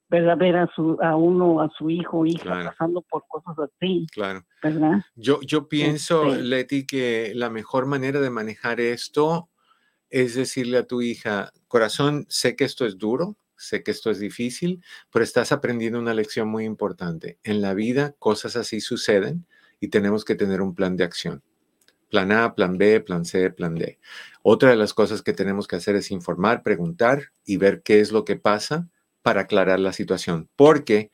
¿verdad? 0.08 0.36
Ver 0.36 0.56
a, 0.56 0.66
su, 0.74 0.98
a 1.00 1.14
uno, 1.14 1.60
a 1.60 1.70
su 1.70 1.90
hijo, 1.90 2.26
hija, 2.26 2.64
pasando 2.64 3.02
por 3.02 3.24
cosas 3.28 3.56
así. 3.58 4.06
Claro. 4.12 4.44
¿Verdad? 4.62 5.02
Yo, 5.14 5.40
yo 5.42 5.68
pienso, 5.68 6.26
este 6.26 6.42
Leti, 6.42 6.86
que 6.86 7.32
la 7.36 7.50
mejor 7.50 7.86
manera 7.86 8.20
de 8.20 8.30
manejar 8.30 8.80
esto 8.80 9.48
es 10.10 10.34
decirle 10.34 10.78
a 10.78 10.86
tu 10.86 11.02
hija, 11.02 11.52
corazón, 11.68 12.26
sé 12.28 12.56
que 12.56 12.64
esto 12.64 12.84
es 12.84 12.98
duro, 12.98 13.36
sé 13.56 13.82
que 13.84 13.92
esto 13.92 14.10
es 14.10 14.18
difícil, 14.18 14.82
pero 15.10 15.24
estás 15.24 15.52
aprendiendo 15.52 15.98
una 15.98 16.14
lección 16.14 16.48
muy 16.48 16.64
importante. 16.64 17.38
En 17.44 17.62
la 17.62 17.74
vida 17.74 18.14
cosas 18.18 18.56
así 18.56 18.80
suceden 18.80 19.46
y 19.80 19.88
tenemos 19.88 20.24
que 20.24 20.34
tener 20.34 20.60
un 20.60 20.74
plan 20.74 20.96
de 20.96 21.04
acción. 21.04 21.42
Plan 22.12 22.30
A, 22.30 22.54
plan 22.54 22.76
B, 22.76 23.00
plan 23.00 23.24
C, 23.24 23.50
plan 23.50 23.74
D. 23.74 23.98
Otra 24.42 24.68
de 24.68 24.76
las 24.76 24.92
cosas 24.92 25.22
que 25.22 25.32
tenemos 25.32 25.66
que 25.66 25.76
hacer 25.76 25.96
es 25.96 26.10
informar, 26.10 26.62
preguntar 26.62 27.32
y 27.46 27.56
ver 27.56 27.80
qué 27.80 28.00
es 28.00 28.12
lo 28.12 28.26
que 28.26 28.36
pasa 28.36 28.86
para 29.22 29.40
aclarar 29.40 29.80
la 29.80 29.94
situación. 29.94 30.50
Porque 30.54 31.10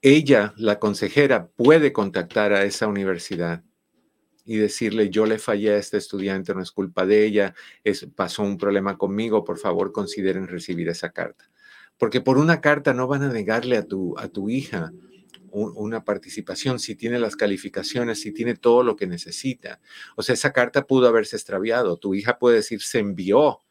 ella, 0.00 0.54
la 0.56 0.78
consejera, 0.78 1.48
puede 1.48 1.92
contactar 1.92 2.54
a 2.54 2.64
esa 2.64 2.86
universidad 2.86 3.64
y 4.46 4.56
decirle, 4.56 5.10
yo 5.10 5.26
le 5.26 5.38
fallé 5.38 5.74
a 5.74 5.76
este 5.76 5.98
estudiante, 5.98 6.54
no 6.54 6.62
es 6.62 6.72
culpa 6.72 7.04
de 7.04 7.26
ella, 7.26 7.54
es, 7.84 8.08
pasó 8.16 8.44
un 8.44 8.56
problema 8.56 8.96
conmigo, 8.96 9.44
por 9.44 9.58
favor 9.58 9.92
consideren 9.92 10.48
recibir 10.48 10.88
esa 10.88 11.10
carta. 11.10 11.50
Porque 11.98 12.22
por 12.22 12.38
una 12.38 12.62
carta 12.62 12.94
no 12.94 13.08
van 13.08 13.24
a 13.24 13.28
negarle 13.30 13.76
a 13.76 13.86
tu, 13.86 14.18
a 14.18 14.28
tu 14.28 14.48
hija 14.48 14.90
una 15.56 16.04
participación, 16.04 16.78
si 16.78 16.94
tiene 16.94 17.18
las 17.18 17.34
calificaciones, 17.34 18.20
si 18.20 18.32
tiene 18.32 18.54
todo 18.54 18.82
lo 18.82 18.96
que 18.96 19.06
necesita. 19.06 19.80
O 20.16 20.22
sea, 20.22 20.34
esa 20.34 20.52
carta 20.52 20.86
pudo 20.86 21.08
haberse 21.08 21.36
extraviado. 21.36 21.96
Tu 21.96 22.14
hija 22.14 22.38
puede 22.38 22.56
decir, 22.56 22.82
se 22.82 22.98
envió, 22.98 23.62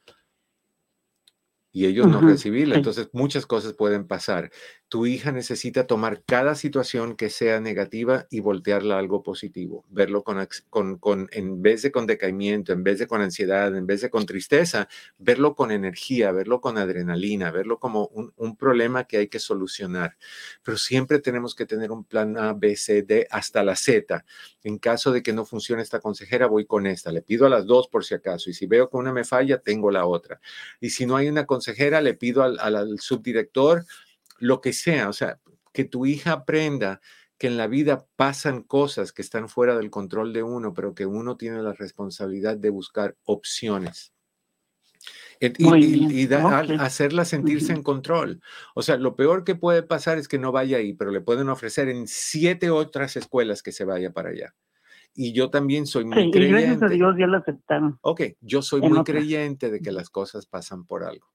y 1.76 1.86
ellos 1.88 2.08
no 2.08 2.22
recibirla. 2.22 2.76
Entonces, 2.76 3.10
muchas 3.12 3.46
cosas 3.46 3.74
pueden 3.74 4.08
pasar. 4.08 4.50
Tu 4.88 5.08
hija 5.08 5.32
necesita 5.32 5.88
tomar 5.88 6.24
cada 6.26 6.56
situación 6.56 7.16
que 7.16 7.30
sea 7.30 7.60
negativa 7.60 8.28
y 8.30 8.40
voltearla 8.40 8.96
a 8.96 9.00
algo 9.00 9.24
positivo, 9.24 9.84
verlo 9.90 10.24
con, 10.24 11.28
en 11.32 11.62
vez 11.62 11.82
de 11.82 11.92
con 11.92 12.06
decaimiento, 12.06 12.72
en 12.72 12.84
vez 12.84 13.00
de 13.00 13.08
con 13.08 13.22
ansiedad, 13.22 13.76
en 13.76 13.88
vez 13.88 14.02
de 14.02 14.10
con 14.10 14.26
tristeza, 14.26 14.88
verlo 15.18 15.56
con 15.56 15.72
energía, 15.72 16.32
verlo 16.32 16.62
con 16.62 16.78
adrenalina, 16.78 17.52
verlo 17.52 17.80
como 17.80 18.08
un, 18.08 18.32
un 18.38 18.56
problema 18.56 19.06
que 19.06 19.18
hay 19.18 19.28
que 19.28 19.40
solucionar. 19.40 20.18
Pero 20.64 20.78
siempre 20.78 21.20
tenemos 21.20 21.56
que 21.56 21.66
tener 21.66 21.92
un 21.92 22.04
plan 22.04 22.38
A, 22.38 22.54
B, 22.54 22.76
C, 22.76 23.02
D 23.02 23.28
hasta 23.32 23.64
la 23.64 23.76
Z. 23.76 24.24
En 24.64 24.78
caso 24.78 25.12
de 25.12 25.22
que 25.24 25.34
no 25.34 25.46
funcione 25.46 25.82
esta 25.82 26.00
consejera, 26.00 26.48
voy 26.48 26.66
con 26.66 26.88
esta. 26.88 27.12
Le 27.12 27.22
pido 27.22 27.46
a 27.46 27.50
las 27.50 27.66
dos 27.66 27.88
por 27.88 28.06
si 28.06 28.16
acaso. 28.16 28.50
Y 28.50 28.54
si 28.54 28.66
veo 28.66 28.90
que 28.90 28.98
una 28.98 29.14
me 29.14 29.24
falla, 29.24 29.60
tengo 29.60 29.92
la 29.92 30.06
otra. 30.06 30.40
Y 30.80 30.90
si 30.90 31.06
no 31.06 31.18
hay 31.18 31.28
una 31.28 31.46
consejera, 31.46 32.02
le 32.02 32.14
pido 32.14 32.44
al, 32.44 33.00
subdirector, 33.00 33.86
lo 34.38 34.62
que 34.62 34.74
sea, 34.74 35.10
o 35.10 35.14
sea, 35.14 35.40
que 35.74 35.86
tu 35.86 36.06
hija 36.06 36.32
aprenda 36.32 37.02
que 37.38 37.48
en 37.48 37.58
la 37.58 37.68
vida 37.68 38.08
pasan 38.16 38.62
cosas 38.62 39.12
que 39.12 39.22
están 39.22 39.50
fuera 39.50 39.76
del 39.76 39.90
control 39.90 40.34
de 40.34 40.44
uno, 40.44 40.74
pero 40.74 40.96
que 40.96 41.06
uno 41.06 41.36
tiene 41.36 41.62
la 41.62 41.74
responsabilidad 41.74 42.58
de 42.58 42.70
buscar 42.70 43.18
opciones. 43.24 44.14
Y, 45.40 46.34
hacerla 46.80 47.26
sentirse 47.26 47.74
en 47.74 47.84
control. 47.84 48.42
O 48.74 48.82
sea, 48.82 48.98
lo 48.98 49.16
peor 49.16 49.44
que 49.44 49.56
puede 49.56 49.84
pasar 49.84 50.18
es 50.18 50.28
que 50.28 50.40
no 50.40 50.52
vaya 50.54 50.78
ahí, 50.78 50.94
pero 50.94 51.12
le 51.12 51.22
pueden 51.22 51.50
ofrecer 51.50 51.90
en 51.90 52.08
siete 52.08 52.70
otras 52.70 53.18
escuelas 53.18 53.62
que 53.62 53.74
se 53.74 53.84
vaya 53.84 54.14
para 54.14 54.30
allá. 54.30 54.56
Y 55.14 55.34
yo 55.34 55.50
también 55.50 55.86
soy 55.86 56.06
muy 56.06 56.32
creyente. 56.32 56.62
gracias 56.62 56.84
a 56.84 56.88
Dios 56.88 57.16
ya 57.18 57.28
lo 57.28 57.38
aceptaron. 57.38 58.00
Ok, 58.02 58.22
yo 58.42 58.62
soy 58.62 58.82
muy 58.82 59.04
creyente 59.04 59.70
de 59.70 59.82
que 59.82 59.92
las 59.92 60.10
cosas 60.10 60.46
pasan 60.46 60.86
por 60.86 61.04
algo. 61.04 61.28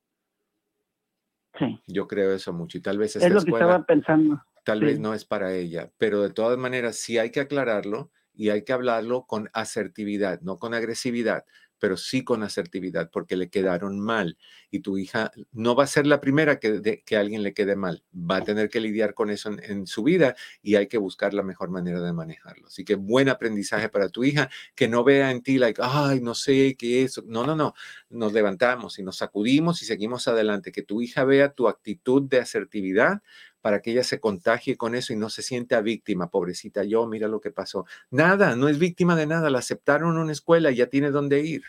Yo 1.86 2.06
creo 2.06 2.32
eso 2.32 2.52
mucho 2.52 2.78
y 2.78 2.80
tal 2.80 2.98
vez 2.98 3.16
es 3.16 3.30
lo 3.30 3.42
que 3.42 3.50
estaba 3.50 3.84
pensando. 3.84 4.42
Tal 4.64 4.80
vez 4.80 5.00
no 5.00 5.14
es 5.14 5.24
para 5.24 5.54
ella, 5.54 5.90
pero 5.98 6.22
de 6.22 6.30
todas 6.30 6.58
maneras 6.58 6.96
sí 6.96 7.18
hay 7.18 7.30
que 7.30 7.40
aclararlo 7.40 8.10
y 8.34 8.50
hay 8.50 8.64
que 8.64 8.72
hablarlo 8.72 9.26
con 9.26 9.50
asertividad, 9.52 10.40
no 10.42 10.58
con 10.58 10.74
agresividad, 10.74 11.44
pero 11.80 11.96
sí 11.96 12.22
con 12.22 12.42
asertividad, 12.44 13.10
porque 13.10 13.36
le 13.36 13.50
quedaron 13.50 13.98
mal. 13.98 14.38
Y 14.70 14.80
tu 14.80 14.98
hija 14.98 15.32
no 15.52 15.74
va 15.74 15.84
a 15.84 15.88
ser 15.88 16.06
la 16.06 16.20
primera 16.20 16.60
que, 16.60 17.02
que 17.04 17.16
alguien 17.16 17.42
le 17.42 17.54
quede 17.54 17.74
mal, 17.74 18.04
va 18.14 18.36
a 18.36 18.44
tener 18.44 18.68
que 18.68 18.80
lidiar 18.80 19.14
con 19.14 19.30
eso 19.30 19.50
en, 19.50 19.86
su 19.86 20.04
vida 20.04 20.36
y 20.62 20.76
hay 20.76 20.86
que 20.86 20.98
buscar 20.98 21.34
la 21.34 21.42
mejor 21.42 21.70
manera 21.70 22.00
de 22.00 22.12
manejarlo. 22.12 22.68
Así 22.68 22.84
que 22.84 22.94
buen 22.94 23.28
aprendizaje 23.28 23.88
para 23.88 24.08
tu 24.10 24.22
hija, 24.22 24.48
que 24.74 24.86
no 24.86 25.02
vea 25.02 25.30
en 25.30 25.42
ti, 25.42 25.58
like, 25.58 25.80
ay, 25.82 26.20
no 26.20 26.34
sé 26.34 26.76
qué 26.78 27.02
es. 27.02 27.20
No, 27.24 27.44
no, 27.44 27.56
no. 27.56 27.74
Nos 28.10 28.32
levantamos 28.32 28.98
y 28.98 29.02
nos 29.02 29.16
sacudimos 29.16 29.82
y 29.82 29.86
seguimos 29.86 30.28
adelante. 30.28 30.70
Que 30.70 30.82
tu 30.82 31.00
hija 31.02 31.24
vea 31.24 31.52
tu 31.52 31.66
actitud 31.66 32.22
de 32.22 32.38
asertividad 32.38 33.22
para 33.60 33.80
que 33.80 33.92
ella 33.92 34.04
se 34.04 34.20
contagie 34.20 34.76
con 34.76 34.94
eso 34.94 35.12
y 35.12 35.16
no 35.16 35.28
se 35.28 35.42
sienta 35.42 35.80
víctima, 35.80 36.30
pobrecita 36.30 36.84
yo, 36.84 37.06
mira 37.06 37.28
lo 37.28 37.40
que 37.40 37.50
pasó. 37.50 37.86
Nada, 38.10 38.56
no 38.56 38.68
es 38.68 38.78
víctima 38.78 39.16
de 39.16 39.26
nada, 39.26 39.50
la 39.50 39.58
aceptaron 39.58 40.14
en 40.14 40.22
una 40.22 40.32
escuela 40.32 40.70
y 40.70 40.76
ya 40.76 40.86
tiene 40.86 41.10
dónde 41.10 41.40
ir. 41.40 41.62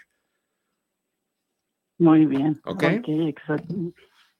Muy 1.97 2.25
bien. 2.25 2.59
Ok. 2.65 2.83
exacto. 3.07 3.75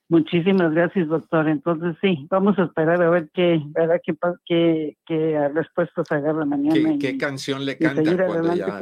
Muchísimas 0.09 0.73
gracias, 0.73 1.07
doctor. 1.07 1.47
Entonces, 1.47 1.95
sí, 2.01 2.27
vamos 2.29 2.59
a 2.59 2.63
esperar 2.63 3.01
a 3.01 3.09
ver 3.09 3.29
qué, 3.33 3.61
¿verdad? 3.67 4.01
qué, 4.03 4.13
qué, 4.45 4.97
qué 5.05 5.49
respuestas 5.49 6.11
agarra 6.11 6.43
mañana. 6.43 6.97
¿Qué, 6.99 7.17
canción 7.17 7.63
le 7.63 7.77
canta 7.77 8.25
cuando 8.25 8.51
ella 8.51 8.79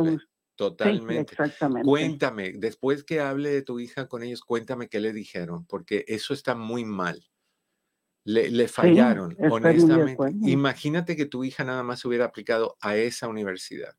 Totalmente. 0.55 1.33
exactamente. 1.33 1.87
Cuéntame, 1.87 2.51
después 2.53 3.05
que 3.05 3.21
hable 3.21 3.49
de 3.49 3.61
tu 3.61 3.79
hija 3.79 4.07
con 4.07 4.23
ellos, 4.23 4.41
cuéntame 4.41 4.89
qué 4.89 4.99
le 4.99 5.13
dijeron, 5.13 5.65
porque 5.65 6.03
eso 6.07 6.33
está 6.33 6.53
muy 6.53 6.83
mal. 6.83 7.23
Le, 8.29 8.67
fallaron, 8.67 9.35
honestamente. 9.49 10.31
Imagínate 10.43 11.15
que 11.15 11.25
tu 11.25 11.43
hija 11.43 11.63
nada 11.63 11.81
más 11.81 12.05
hubiera 12.05 12.25
aplicado 12.25 12.77
a 12.79 12.95
esa 12.95 13.27
universidad. 13.27 13.95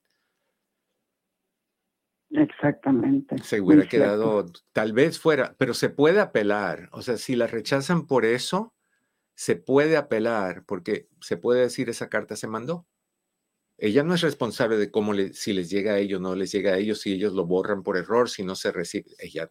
Exactamente. 2.31 3.39
Se 3.43 3.61
hubiera 3.61 3.89
quedado, 3.89 4.47
tal 4.73 4.93
vez 4.93 5.19
fuera, 5.19 5.57
pero 5.59 5.75
se 5.75 5.89
puede 5.89 6.21
apelar. 6.21 6.89
O 6.93 7.03
sea, 7.03 7.17
si 7.17 7.35
la 7.35 7.49
rechazan 7.49 8.07
por 8.07 8.25
eso, 8.25 8.73
se 9.35 9.57
puede 9.57 9.97
apelar 9.97 10.65
porque 10.65 11.09
se 11.21 11.37
puede 11.37 11.63
decir 11.63 11.89
esa 11.89 12.09
carta 12.09 12.37
se 12.37 12.47
mandó. 12.47 12.87
Ella 13.79 14.05
no 14.05 14.15
es 14.15 14.21
responsable 14.21 14.77
de 14.77 14.93
cómo 14.93 15.13
le, 15.13 15.33
si 15.33 15.53
les 15.53 15.71
llega 15.71 15.95
a 15.95 15.99
ellos, 15.99 16.21
no 16.21 16.37
les 16.37 16.53
llega 16.53 16.75
a 16.75 16.79
ellos, 16.79 17.01
si 17.01 17.15
ellos 17.15 17.33
lo 17.33 17.47
borran 17.47 17.83
por 17.83 17.97
error, 17.97 18.31
si 18.31 18.45
no 18.45 18.55
se 18.55 18.71
recibe. 18.71 19.11
Ella 19.19 19.51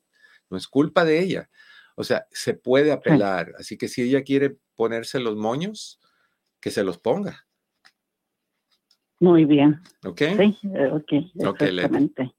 no 0.49 0.55
es 0.55 0.69
culpa 0.69 1.03
de 1.03 1.19
ella. 1.19 1.49
O 1.95 2.05
sea, 2.05 2.27
se 2.32 2.53
puede 2.53 2.93
apelar. 2.93 3.53
Así 3.59 3.77
que 3.77 3.89
si 3.89 4.03
ella 4.03 4.23
quiere 4.23 4.57
ponerse 4.80 5.19
los 5.19 5.36
moños, 5.36 5.99
que 6.61 6.71
se 6.71 6.86
los 6.86 6.97
ponga. 6.99 7.45
Muy 9.19 9.43
bien. 9.43 9.82
¿Ok? 10.05 10.21
Sí, 10.38 10.57
eh, 10.73 10.89
ok. 10.93 11.11
Exactamente. 11.36 12.34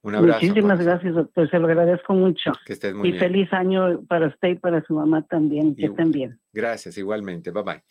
Un 0.00 0.14
abrazo. 0.14 0.40
Muchísimas 0.46 0.80
gracias, 0.82 1.14
doctor. 1.14 1.50
Se 1.50 1.58
lo 1.58 1.66
agradezco 1.66 2.14
mucho. 2.14 2.52
Que 2.64 2.72
estés 2.72 2.94
muy 2.94 3.08
y 3.10 3.12
bien. 3.12 3.20
feliz 3.22 3.52
año 3.52 4.02
para 4.06 4.28
usted 4.28 4.48
y 4.48 4.54
para 4.54 4.82
su 4.86 4.94
mamá 4.94 5.26
también. 5.26 5.76
Que 5.76 5.82
Igu- 5.82 5.90
estén 5.90 6.10
bien. 6.10 6.40
Gracias, 6.54 6.96
igualmente. 6.96 7.50
Bye 7.50 7.62
bye. 7.62 7.82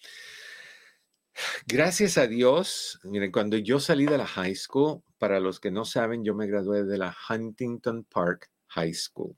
Gracias 1.68 2.18
a 2.18 2.26
Dios, 2.26 3.00
miren, 3.04 3.32
cuando 3.32 3.58
yo 3.58 3.80
salí 3.80 4.08
de 4.08 4.18
la 4.18 4.26
high 4.26 4.56
school, 4.56 5.04
para 5.20 5.40
los 5.40 5.60
que 5.60 5.70
no 5.70 5.86
saben, 5.86 6.24
yo 6.26 6.34
me 6.34 6.48
gradué 6.48 6.84
de 6.84 6.98
la 6.98 7.16
Huntington 7.30 8.06
Park 8.06 8.50
High 8.70 8.96
School. 8.96 9.36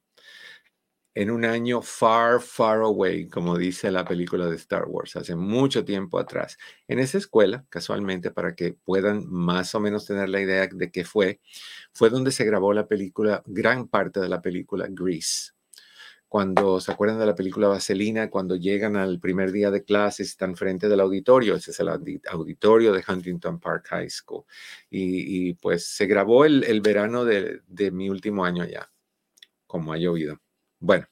En 1.15 1.29
un 1.29 1.45
año 1.45 1.81
far, 1.83 2.41
far 2.41 2.79
away, 2.81 3.27
como 3.27 3.57
dice 3.57 3.91
la 3.91 4.03
película 4.03 4.47
de 4.47 4.55
Star 4.55 4.85
Wars, 4.87 5.15
hace 5.15 5.35
mucho 5.35 5.85
tiempo 5.85 6.17
atrás. 6.17 6.57
En 6.87 6.97
esa 6.99 7.19
escuela, 7.19 7.65
casualmente, 7.69 8.31
para 8.31 8.55
que 8.55 8.73
puedan 8.73 9.29
más 9.29 9.75
o 9.75 9.79
menos 9.79 10.07
tener 10.07 10.29
la 10.29 10.41
idea 10.41 10.67
de 10.67 10.91
qué 10.91 11.05
fue, 11.05 11.39
fue 11.93 12.09
donde 12.09 12.31
se 12.31 12.45
grabó 12.45 12.73
la 12.73 12.87
película, 12.87 13.43
gran 13.45 13.87
parte 13.87 14.19
de 14.19 14.29
la 14.29 14.41
película 14.41 14.87
Grease 14.89 15.51
cuando 16.27 16.79
se 16.79 16.91
acuerdan 16.91 17.19
de 17.19 17.27
la 17.27 17.35
película 17.35 17.67
Vaselina, 17.67 18.29
cuando 18.29 18.55
llegan 18.55 18.95
al 18.97 19.19
primer 19.19 19.51
día 19.51 19.71
de 19.71 19.83
clases, 19.83 20.29
están 20.29 20.55
frente 20.55 20.89
del 20.89 20.99
auditorio, 20.99 21.55
ese 21.55 21.71
es 21.71 21.79
el 21.79 21.89
audi- 21.89 22.21
auditorio 22.29 22.91
de 22.91 23.03
Huntington 23.07 23.59
Park 23.59 23.87
High 23.89 24.09
School. 24.09 24.43
Y, 24.89 25.53
pues 25.55 25.85
se 25.85 26.07
grabó 26.07 26.45
el, 26.45 26.63
el 26.63 26.81
verano 26.81 27.23
de, 27.25 27.61
de 27.67 27.91
mi 27.91 28.09
último 28.09 28.45
año 28.45 28.63
allá, 28.63 28.91
como 29.67 29.93
ha 29.93 29.97
llovido. 29.97 30.42
Bueno, 30.83 31.07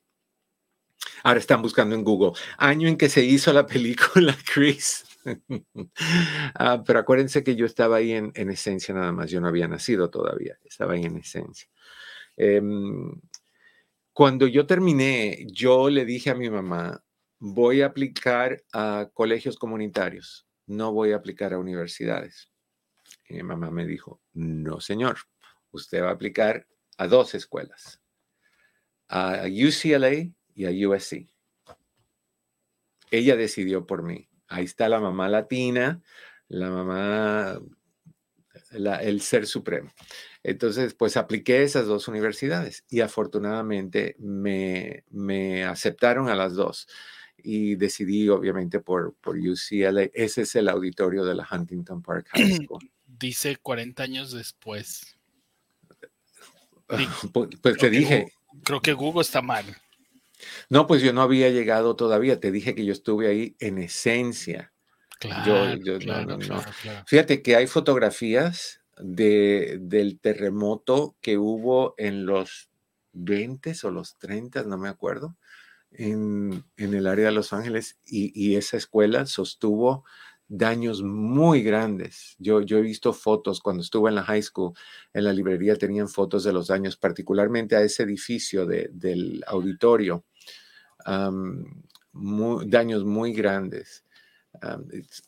ahora 1.24 1.39
están 1.39 1.61
buscando 1.61 1.95
en 1.95 2.03
Google, 2.03 2.34
año 2.57 2.89
en 2.89 2.97
que 2.97 3.07
se 3.07 3.24
hizo 3.24 3.53
la 3.53 3.65
película 3.74 4.36
Chris. 4.53 5.05
Ah, 6.55 6.84
pero 6.86 6.99
acuérdense 6.99 7.43
que 7.43 7.55
yo 7.55 7.67
estaba 7.67 7.97
ahí 7.97 8.11
en, 8.11 8.32
en 8.34 8.49
esencia 8.49 8.93
nada 8.93 9.11
más, 9.11 9.30
yo 9.30 9.39
no 9.39 9.47
había 9.47 9.67
nacido 9.67 10.09
todavía, 10.09 10.57
estaba 10.65 10.93
ahí 10.93 11.03
en 11.03 11.17
esencia. 11.17 11.69
Em, 12.36 13.13
cuando 14.13 14.47
yo 14.47 14.65
terminé, 14.65 15.45
yo 15.51 15.89
le 15.89 16.05
dije 16.05 16.32
a 16.32 16.36
mi 16.36 16.49
mamá, 16.49 17.03
voy 17.39 17.82
a 17.82 17.86
aplicar 17.86 18.63
a 18.74 19.09
colegios 19.13 19.57
comunitarios, 19.57 20.47
no 20.65 20.91
voy 20.91 21.11
a 21.11 21.17
aplicar 21.17 21.53
a 21.53 21.59
universidades. 21.59 22.51
Y 23.30 23.36
mi 23.36 23.43
mamá 23.43 23.69
me 23.69 23.86
dijo, 23.86 24.19
no, 24.34 24.82
señor, 24.82 25.17
usted 25.72 26.01
va 26.01 26.09
a 26.09 26.13
aplicar 26.13 26.67
a 26.97 27.07
dos 27.07 27.36
escuelas, 27.36 28.01
a 29.12 29.43
UCLA 29.47 30.32
y 30.55 30.66
a 30.66 30.88
USC. 30.89 31.28
Ella 33.12 33.36
decidió 33.36 33.86
por 33.86 34.03
mí. 34.03 34.30
Ahí 34.47 34.66
está 34.66 34.88
la 34.89 34.99
mamá 34.99 35.28
latina, 35.28 36.01
la 36.47 36.70
mamá, 36.70 37.59
la- 38.72 39.01
el 39.03 39.22
ser 39.22 39.47
supremo. 39.47 39.91
Entonces, 40.43 40.93
pues 40.93 41.18
apliqué 41.18 41.64
esas 41.64 41.88
dos 41.88 42.07
universidades 42.07 42.86
y 42.89 43.01
afortunadamente 43.01 44.16
me, 44.20 45.03
me 45.09 45.64
aceptaron 45.66 46.30
a 46.30 46.36
las 46.36 46.53
dos 46.55 46.88
y 47.38 47.76
decidí 47.76 48.30
obviamente 48.30 48.80
por, 48.80 49.14
por 49.16 49.38
UCLA. 49.38 50.03
Ese 50.14 50.43
es 50.43 50.55
el 50.55 50.70
auditorio 50.70 51.26
de 51.26 51.36
la 51.36 51.47
Huntington 51.51 52.01
Park 52.01 52.28
High 52.32 52.53
School. 52.66 52.89
Dice 53.05 53.57
40 53.57 54.03
años 54.03 54.32
después. 54.32 55.18
Pues, 57.32 57.47
pues 57.62 57.78
te 57.78 57.89
dije, 57.89 58.26
Gu- 58.26 58.32
Creo 58.64 58.82
que 58.82 58.93
Google 58.93 59.22
está 59.22 59.41
mal. 59.41 59.66
no, 60.70 60.88
pues 60.88 61.02
yo 61.02 61.14
no 61.14 61.22
había 61.22 61.49
llegado 61.49 61.95
todavía. 61.95 62.39
Te 62.39 62.52
dije 62.52 62.76
que 62.76 62.86
yo 62.86 62.93
estuve 62.93 63.28
ahí 63.28 63.56
en 63.60 63.78
esencia. 63.78 64.74
Claro, 65.20 65.76
yo- 65.76 65.93
no, 65.93 65.99
claro, 65.99 66.26
no, 66.26 66.38
no. 66.38 66.39
claro, 66.39 66.72
claro. 66.82 67.04
Fíjate 67.08 67.41
que 67.43 67.56
hay 67.56 67.68
fotografías 67.68 68.82
de, 68.97 69.78
del 69.82 70.20
terremoto 70.20 71.16
que 71.22 71.38
hubo 71.38 71.93
en 71.97 72.26
los 72.26 72.70
20 73.14 73.74
o 73.84 73.91
los 73.91 74.18
30, 74.18 74.64
no 74.64 74.78
me 74.78 74.89
acuerdo, 74.89 75.38
en, 75.91 76.64
en 76.78 76.93
el 76.93 77.08
área 77.08 77.26
de 77.28 77.32
Los 77.34 77.54
Ángeles 77.54 77.99
y, 78.06 78.32
y 78.34 78.56
esa 78.56 78.78
escuela 78.78 79.26
sostuvo 79.28 80.06
daños 80.54 81.02
muy 81.02 81.64
grandes. 81.64 82.36
Yo, 82.39 82.62
yo 82.62 82.78
he 82.78 82.82
visto 82.82 83.14
fotos 83.14 83.62
cuando 83.62 83.82
estuve 83.84 84.10
en 84.10 84.16
la 84.16 84.24
high 84.24 84.41
school, 84.43 84.74
en 85.14 85.24
la 85.24 85.34
librería 85.34 85.78
tenían 85.78 86.10
fotos 86.10 86.43
de 86.43 86.52
los 86.54 86.68
daños, 86.68 86.97
particularmente 86.97 87.76
a 87.76 87.82
ese 87.82 88.04
edificio 88.04 88.66
de- 88.66 88.89
del 88.93 89.43
auditorio. 89.47 90.26
daños 92.66 93.04
muy 93.06 93.34
grandes. 93.34 94.04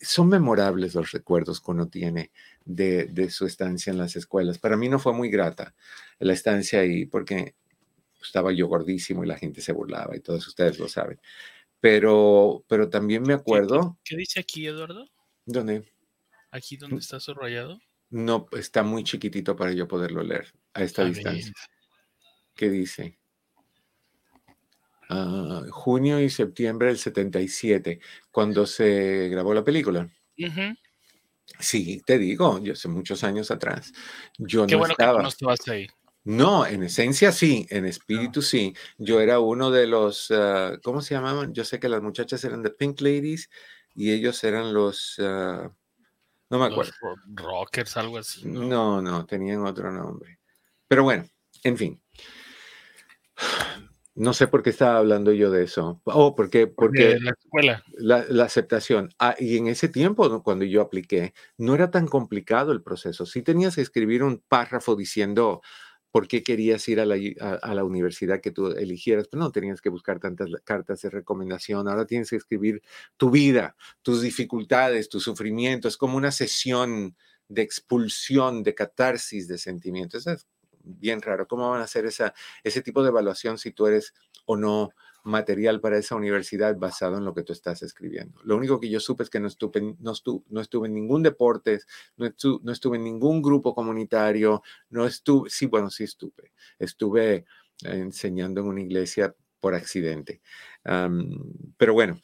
Son 0.01 0.27
memorables 0.27 0.93
los 0.95 1.11
recuerdos 1.11 1.61
que 1.61 1.71
uno 1.71 1.87
tiene 1.87 2.31
de, 2.65 3.05
de 3.05 3.29
su 3.29 3.45
estancia 3.45 3.91
en 3.91 3.97
las 3.97 4.15
escuelas. 4.15 4.59
Para 4.59 4.77
mí 4.77 4.89
no 4.89 4.99
fue 4.99 5.13
muy 5.13 5.29
grata 5.29 5.73
la 6.19 6.33
estancia 6.33 6.79
ahí 6.81 7.05
porque 7.05 7.55
estaba 8.21 8.51
yo 8.53 8.67
gordísimo 8.67 9.23
y 9.23 9.27
la 9.27 9.37
gente 9.37 9.61
se 9.61 9.73
burlaba 9.73 10.15
y 10.15 10.21
todos 10.21 10.47
ustedes 10.47 10.79
lo 10.79 10.87
saben. 10.87 11.19
Pero, 11.79 12.63
pero 12.67 12.89
también 12.89 13.23
me 13.23 13.29
¿Qué- 13.29 13.33
acuerdo, 13.35 13.97
¿Qué, 14.03 14.15
qué 14.15 14.17
dice 14.17 14.39
aquí, 14.39 14.67
Eduardo? 14.67 15.05
Donde 15.45 15.85
Aquí 16.51 16.77
donde 16.77 16.99
está 16.99 17.19
subrayado. 17.19 17.79
no 18.11 18.47
está 18.53 18.81
muy 18.83 19.03
chiquitito 19.03 19.55
para 19.57 19.73
yo 19.73 19.87
poderlo 19.89 20.23
leer 20.23 20.53
a 20.73 20.83
esta 20.83 21.01
A 21.01 21.05
distancia. 21.05 21.53
¿Qué 22.55 22.69
dice? 22.69 23.19
Ah, 25.09 25.61
junio 25.69 26.19
y 26.21 26.29
septiembre 26.29 26.87
del 26.87 26.97
77, 26.97 27.99
cuando 28.31 28.65
se 28.65 29.29
grabó 29.29 29.53
la 29.53 29.63
película. 29.63 30.09
Sí, 31.59 32.01
te 32.05 32.17
digo, 32.17 32.59
yo 32.59 32.73
hace 32.73 32.87
muchos 32.87 33.23
años 33.23 33.51
atrás, 33.51 33.91
yo 34.37 34.65
Qué 34.67 34.75
no 34.75 34.79
bueno 34.79 34.95
que 34.97 35.05
estaba. 35.05 35.17
tú 35.17 35.21
no 35.21 35.27
estabas 35.29 35.67
ahí. 35.69 35.87
No, 36.25 36.65
en 36.65 36.83
esencia 36.83 37.31
sí, 37.33 37.67
en 37.69 37.85
espíritu 37.85 38.41
sí. 38.41 38.73
Yo 38.97 39.19
era 39.19 39.39
uno 39.39 39.71
de 39.71 39.87
los, 39.87 40.31
ah, 40.31 40.77
¿cómo 40.83 41.01
se 41.01 41.15
llamaban? 41.15 41.53
Yo 41.53 41.65
sé 41.65 41.79
que 41.79 41.89
las 41.89 42.01
muchachas 42.01 42.43
eran 42.45 42.63
de 42.63 42.69
Pink 42.71 43.01
Ladies 43.01 43.49
y 43.95 44.11
ellos 44.11 44.43
eran 44.43 44.73
los, 44.73 45.15
ah, 45.19 45.71
no 46.49 46.59
me 46.59 46.69
Los 46.69 46.71
acuerdo. 46.71 46.91
ro- 47.01 47.15
rockers, 47.35 47.97
algo 47.97 48.17
así. 48.17 48.47
¿no? 48.47 48.61
No, 48.63 49.01
no, 49.01 49.25
tenían 49.25 49.65
otro 49.65 49.91
nombre. 49.91 50.39
Pero 50.87 51.03
bueno, 51.03 51.25
en 51.63 51.77
fin. 51.77 52.01
No 54.15 54.33
sé 54.33 54.47
por 54.47 54.61
qué 54.61 54.69
estaba 54.69 54.99
hablando 54.99 55.31
yo 55.31 55.49
de 55.49 55.63
eso. 55.63 55.99
Oh, 56.03 56.35
porque, 56.35 56.67
porque 56.67 57.17
la 57.19 57.31
escuela. 57.31 57.83
la, 57.93 58.23
la 58.29 58.43
aceptación. 58.43 59.09
Ah, 59.17 59.35
y 59.39 59.57
en 59.57 59.67
ese 59.67 59.89
tiempo, 59.89 60.43
cuando 60.43 60.65
yo 60.65 60.81
apliqué, 60.81 61.33
no 61.57 61.73
era 61.73 61.89
tan 61.89 62.07
complicado 62.07 62.71
el 62.73 62.83
proceso. 62.83 63.25
Sí 63.25 63.41
tenías 63.41 63.73
que 63.75 63.81
escribir 63.81 64.21
un 64.21 64.43
párrafo 64.47 64.95
diciendo 64.95 65.63
por 66.13 66.27
qué 66.27 66.43
querías 66.43 66.87
ir 66.87 66.99
a 66.99 67.05
la, 67.07 67.15
a- 67.41 67.73
la 67.73 67.83
universidad 67.83 68.39
que 68.39 68.51
tú 68.51 68.67
eligieras, 68.67 69.27
pero 69.27 69.41
no 69.41 69.51
tenías 69.51 69.81
que 69.81 69.89
buscar 69.89 70.19
tantas 70.19 70.49
cartas 70.63 71.01
de 71.01 71.09
recomendación. 71.09 71.87
Ahora 71.87 72.05
tienes 72.05 72.29
que 72.29 72.35
escribir 72.35 72.83
tu 73.17 73.31
vida, 73.31 73.75
tus 74.03 74.21
dificultades, 74.21 75.09
tu 75.09 75.19
sufrimiento. 75.19 75.87
Es 75.87 75.97
como 75.97 76.15
una 76.15 76.31
sesión 76.31 77.15
de 77.47 77.63
expulsión, 77.63 78.61
de 78.61 78.75
catarsis 78.75 79.47
de 79.47 79.57
sentimientos. 79.57 80.27
Es 80.27 80.45
bien 80.83 81.19
raro. 81.19 81.47
¿Cómo 81.47 81.67
van 81.71 81.81
a 81.81 81.85
hacer 81.85 82.05
esa, 82.05 82.35
ese 82.63 82.83
tipo 82.83 83.01
de 83.01 83.09
evaluación 83.09 83.57
si 83.57 83.71
tú 83.71 83.87
eres 83.87 84.13
o 84.45 84.55
no 84.55 84.91
material 85.23 85.79
para 85.79 85.97
esa 85.97 86.15
universidad 86.15 86.75
basado 86.77 87.17
en 87.17 87.25
lo 87.25 87.33
que 87.33 87.43
tú 87.43 87.53
estás 87.53 87.81
escribiendo. 87.81 88.39
Lo 88.43 88.57
único 88.57 88.79
que 88.79 88.89
yo 88.89 88.99
supe 88.99 89.23
es 89.23 89.29
que 89.29 89.39
no 89.39 89.47
estuve, 89.47 89.79
en- 89.79 89.97
no 89.99 90.11
estu- 90.13 90.43
no 90.49 90.59
estuve 90.61 90.87
en 90.87 90.93
ningún 90.93 91.23
deporte, 91.23 91.79
no 92.17 92.25
estu- 92.25 92.59
no 92.61 92.71
estuve 92.71 92.97
en 92.97 93.03
ningún 93.05 93.41
grupo 93.41 93.73
comunitario, 93.73 94.61
no 94.89 95.05
estuve, 95.05 95.49
sí, 95.49 95.65
bueno, 95.65 95.89
sí 95.89 96.03
estuve. 96.03 96.51
Estuve 96.77 97.45
enseñando 97.83 98.61
en 98.61 98.67
una 98.67 98.81
iglesia 98.81 99.33
por 99.59 99.73
accidente. 99.75 100.41
Pero 100.83 101.93
bueno, 101.93 102.19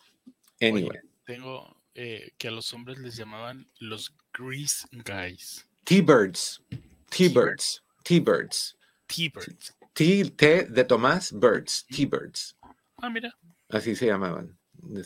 Oye, 0.61 0.69
anyway. 0.69 0.99
tengo 1.25 1.75
eh, 1.95 2.31
que 2.37 2.47
a 2.47 2.51
los 2.51 2.73
hombres 2.73 2.97
les 2.99 3.15
llamaban 3.17 3.67
los 3.79 4.13
Grease 4.33 4.87
Guys. 4.91 5.65
T-Birds, 5.85 6.61
T-Birds, 7.09 7.83
T-Birds. 8.03 8.77
T-Birds. 9.07 9.75
T, 9.93 10.25
T 10.37 10.65
de 10.65 10.83
Tomás, 10.85 11.31
Birds, 11.33 11.85
T-Birds. 11.87 12.55
Ah, 13.01 13.09
mira. 13.09 13.33
Así 13.69 13.95
se 13.95 14.05
llamaban. 14.07 14.57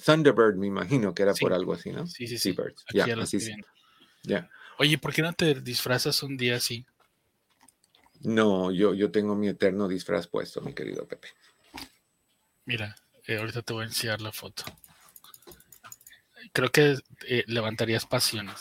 Thunderbird, 0.05 0.55
me 0.55 0.67
imagino 0.67 1.13
que 1.13 1.23
era 1.23 1.33
Sí. 1.33 1.41
por 1.43 1.53
algo 1.53 1.73
así, 1.73 1.91
¿no? 1.91 2.05
Sí, 2.07 2.27
sí, 2.27 2.37
sí. 2.37 2.49
Aquí 2.51 2.97
Ya, 2.97 3.15
lo 3.15 3.23
así 3.23 3.37
viendo. 3.37 3.67
ya. 4.23 4.49
Oye, 4.77 4.97
¿por 4.97 5.13
qué 5.13 5.21
no 5.21 5.33
te 5.33 5.55
disfrazas 5.61 6.23
un 6.23 6.37
día 6.37 6.55
así? 6.57 6.85
No, 8.21 8.71
yo, 8.71 8.93
yo 8.93 9.11
tengo 9.11 9.35
mi 9.35 9.49
eterno 9.49 9.87
disfraz 9.87 10.27
puesto, 10.27 10.61
mi 10.61 10.73
querido 10.73 11.07
Pepe. 11.07 11.29
Mira, 12.65 12.95
eh, 13.27 13.37
ahorita 13.37 13.61
te 13.61 13.73
voy 13.73 13.83
a 13.83 13.87
enseñar 13.87 14.21
la 14.21 14.31
foto. 14.31 14.63
creo 16.53 16.71
que 16.71 16.97
eh, 17.27 17.43
levantarías 17.47 18.05
pasiones. 18.05 18.55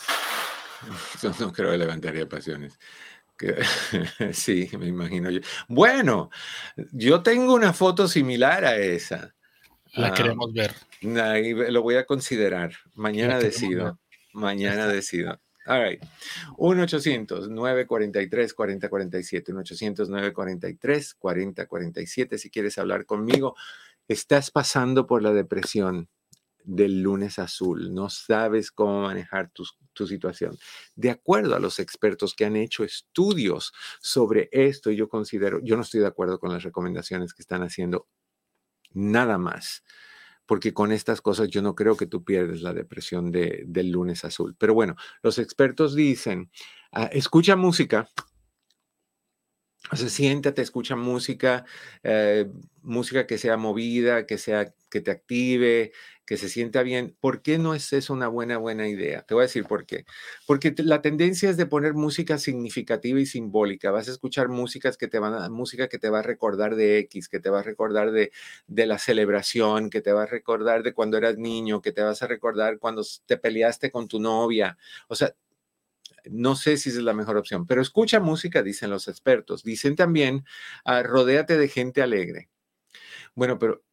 Yo 1.21 1.31
no 1.39 1.53
creo 1.53 1.71
que 1.71 1.77
levantaría 1.77 2.27
pasiones. 2.27 2.77
sí, 4.33 4.69
me 4.77 4.87
imagino 4.87 5.29
yo. 5.29 5.39
Bueno, 5.67 6.29
yo 6.91 7.23
tengo 7.23 7.53
una 7.53 7.73
foto 7.73 8.07
similar 8.07 8.65
a 8.65 8.77
esa. 8.77 9.33
La 9.93 10.07
ah, 10.07 10.13
queremos 10.13 10.51
ver. 10.53 10.73
lo 11.01 11.81
voy 11.81 11.95
a 11.95 12.05
considerar. 12.05 12.73
Mañana 12.95 13.39
decido. 13.39 13.99
Mañana 14.33 14.87
decido. 14.87 15.39
All 15.65 15.81
right. 15.81 16.03
1-800-943-4047. 16.57 19.53
1-800-943-4047. 21.21 22.37
Si 22.37 22.49
quieres 22.49 22.77
hablar 22.77 23.05
conmigo, 23.05 23.55
estás 24.07 24.51
pasando 24.51 25.07
por 25.07 25.21
la 25.21 25.31
depresión 25.31 26.09
del 26.63 27.01
lunes 27.01 27.39
azul, 27.39 27.93
no 27.93 28.09
sabes 28.09 28.71
cómo 28.71 29.01
manejar 29.03 29.51
tu, 29.51 29.63
tu, 29.93 30.07
situación. 30.07 30.57
De 30.95 31.09
acuerdo 31.09 31.55
a 31.55 31.59
los 31.59 31.79
expertos 31.79 32.33
que 32.35 32.45
han 32.45 32.55
hecho 32.55 32.83
estudios 32.83 33.73
sobre 34.01 34.49
esto, 34.51 34.91
yo 34.91 35.09
considero, 35.09 35.59
yo 35.63 35.75
no 35.75 35.81
estoy 35.81 36.01
de 36.01 36.07
acuerdo 36.07 36.39
con 36.39 36.51
las 36.51 36.63
recomendaciones 36.63 37.33
que 37.33 37.41
están 37.41 37.63
haciendo, 37.63 38.07
nada 38.93 39.37
más, 39.37 39.83
porque 40.45 40.73
con 40.73 40.91
estas 40.91 41.21
cosas 41.21 41.49
yo 41.49 41.61
no 41.61 41.75
creo 41.75 41.95
que 41.97 42.05
tú 42.05 42.23
pierdes 42.23 42.61
la 42.61 42.73
depresión 42.73 43.31
de, 43.31 43.63
del 43.65 43.91
lunes 43.91 44.25
azul. 44.25 44.55
Pero 44.57 44.73
bueno, 44.73 44.95
los 45.21 45.39
expertos 45.39 45.95
dicen, 45.95 46.51
ah, 46.91 47.09
escucha 47.11 47.55
música, 47.55 48.09
o 49.91 49.95
sea, 49.95 50.09
siéntate, 50.09 50.61
escucha 50.61 50.95
música, 50.95 51.65
eh, 52.03 52.47
música 52.81 53.27
que 53.27 53.37
sea 53.37 53.57
movida, 53.57 54.25
que 54.25 54.37
sea 54.37 54.73
que 54.89 55.01
te 55.01 55.11
active, 55.11 55.91
que 56.25 56.37
se 56.37 56.49
sienta 56.49 56.83
bien. 56.83 57.17
¿Por 57.19 57.41
qué 57.41 57.57
no 57.57 57.73
es 57.73 57.91
eso 57.93 58.13
una 58.13 58.27
buena, 58.27 58.57
buena 58.57 58.87
idea? 58.87 59.23
Te 59.23 59.33
voy 59.33 59.41
a 59.41 59.47
decir 59.47 59.65
por 59.65 59.85
qué. 59.85 60.05
Porque 60.47 60.73
la 60.77 61.01
tendencia 61.01 61.49
es 61.49 61.57
de 61.57 61.65
poner 61.65 61.95
música 61.95 62.37
significativa 62.37 63.19
y 63.19 63.25
simbólica. 63.25 63.91
Vas 63.91 64.07
a 64.07 64.11
escuchar 64.11 64.49
músicas 64.49 64.97
que 64.97 65.07
te 65.07 65.19
van 65.19 65.33
a, 65.33 65.49
música 65.49 65.89
que 65.89 65.99
te 65.99 66.09
va 66.09 66.19
a 66.19 66.23
recordar 66.23 66.75
de 66.75 66.99
X, 66.99 67.27
que 67.27 67.39
te 67.39 67.49
va 67.49 67.59
a 67.59 67.63
recordar 67.63 68.11
de, 68.11 68.31
de 68.67 68.85
la 68.85 68.99
celebración, 68.99 69.89
que 69.89 70.01
te 70.01 70.13
va 70.13 70.23
a 70.23 70.27
recordar 70.27 70.83
de 70.83 70.93
cuando 70.93 71.17
eras 71.17 71.37
niño, 71.37 71.81
que 71.81 71.91
te 71.91 72.01
vas 72.03 72.21
a 72.23 72.27
recordar 72.27 72.79
cuando 72.79 73.03
te 73.25 73.37
peleaste 73.37 73.91
con 73.91 74.07
tu 74.07 74.19
novia. 74.19 74.77
O 75.07 75.15
sea, 75.15 75.35
no 76.29 76.55
sé 76.55 76.77
si 76.77 76.89
es 76.89 76.95
la 76.97 77.13
mejor 77.13 77.37
opción, 77.37 77.65
pero 77.67 77.81
escucha 77.81 78.19
música, 78.19 78.63
dicen 78.63 78.89
los 78.89 79.07
expertos. 79.07 79.63
Dicen 79.63 79.95
también, 79.95 80.45
uh, 80.85 81.03
rodéate 81.03 81.57
de 81.57 81.67
gente 81.67 82.01
alegre. 82.01 82.49
Bueno, 83.35 83.59
pero 83.59 83.83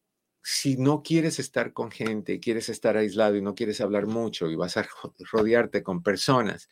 si 0.43 0.77
no 0.77 1.03
quieres 1.03 1.39
estar 1.39 1.73
con 1.73 1.91
gente, 1.91 2.39
quieres 2.39 2.69
estar 2.69 2.97
aislado 2.97 3.35
y 3.35 3.41
no 3.41 3.55
quieres 3.55 3.81
hablar 3.81 4.07
mucho 4.07 4.49
y 4.49 4.55
vas 4.55 4.77
a 4.77 4.87
rodearte 5.31 5.83
con 5.83 6.03
personas 6.03 6.69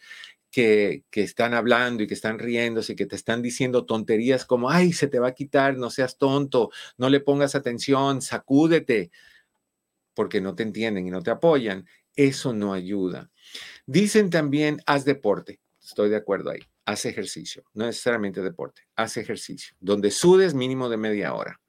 que, 0.52 1.04
que, 1.12 1.22
están 1.22 1.54
hablando 1.54 2.04
y 2.04 2.08
que 2.08 2.16
están 2.16 2.40
riéndose 2.40 2.94
y 2.94 2.96
que 2.96 3.06
te 3.06 3.16
están 3.16 3.42
diciendo 3.42 3.86
tonterías 3.86 4.46
como, 4.46 4.70
ay, 4.72 4.94
se 4.94 5.08
te 5.08 5.20
va 5.20 5.30
a 5.30 5.34
quitar, 5.36 5.78
no 5.78 5.92
seas 5.92 6.18
tonto, 6.18 6.72
no 6.98 7.10
le 7.10 7.20
pongas 7.20 7.56
atención, 7.56 8.22
sacúdete, 8.22 9.12
porque 10.16 10.42
no 10.42 10.56
te 10.56 10.64
entienden 10.64 11.08
y 11.08 11.12
no 11.12 11.22
te 11.22 11.32
apoyan, 11.32 11.88
eso 12.16 12.54
no 12.54 12.74
ayuda. 12.74 13.32
Dicen 13.86 14.30
también, 14.30 14.82
haz 14.86 15.06
deporte. 15.06 15.60
Estoy 15.82 16.10
de 16.10 16.18
acuerdo 16.18 16.52
ahí. 16.52 16.60
Haz 16.86 17.06
ejercicio. 17.06 17.64
No 17.74 17.86
necesariamente 17.86 18.42
deporte. 18.42 18.84
Haz 18.96 19.18
ejercicio. 19.18 19.76
Donde 19.80 20.12
sudes 20.12 20.54
mínimo 20.54 20.90
de 20.90 20.98
media 20.98 21.34
hora. 21.34 21.60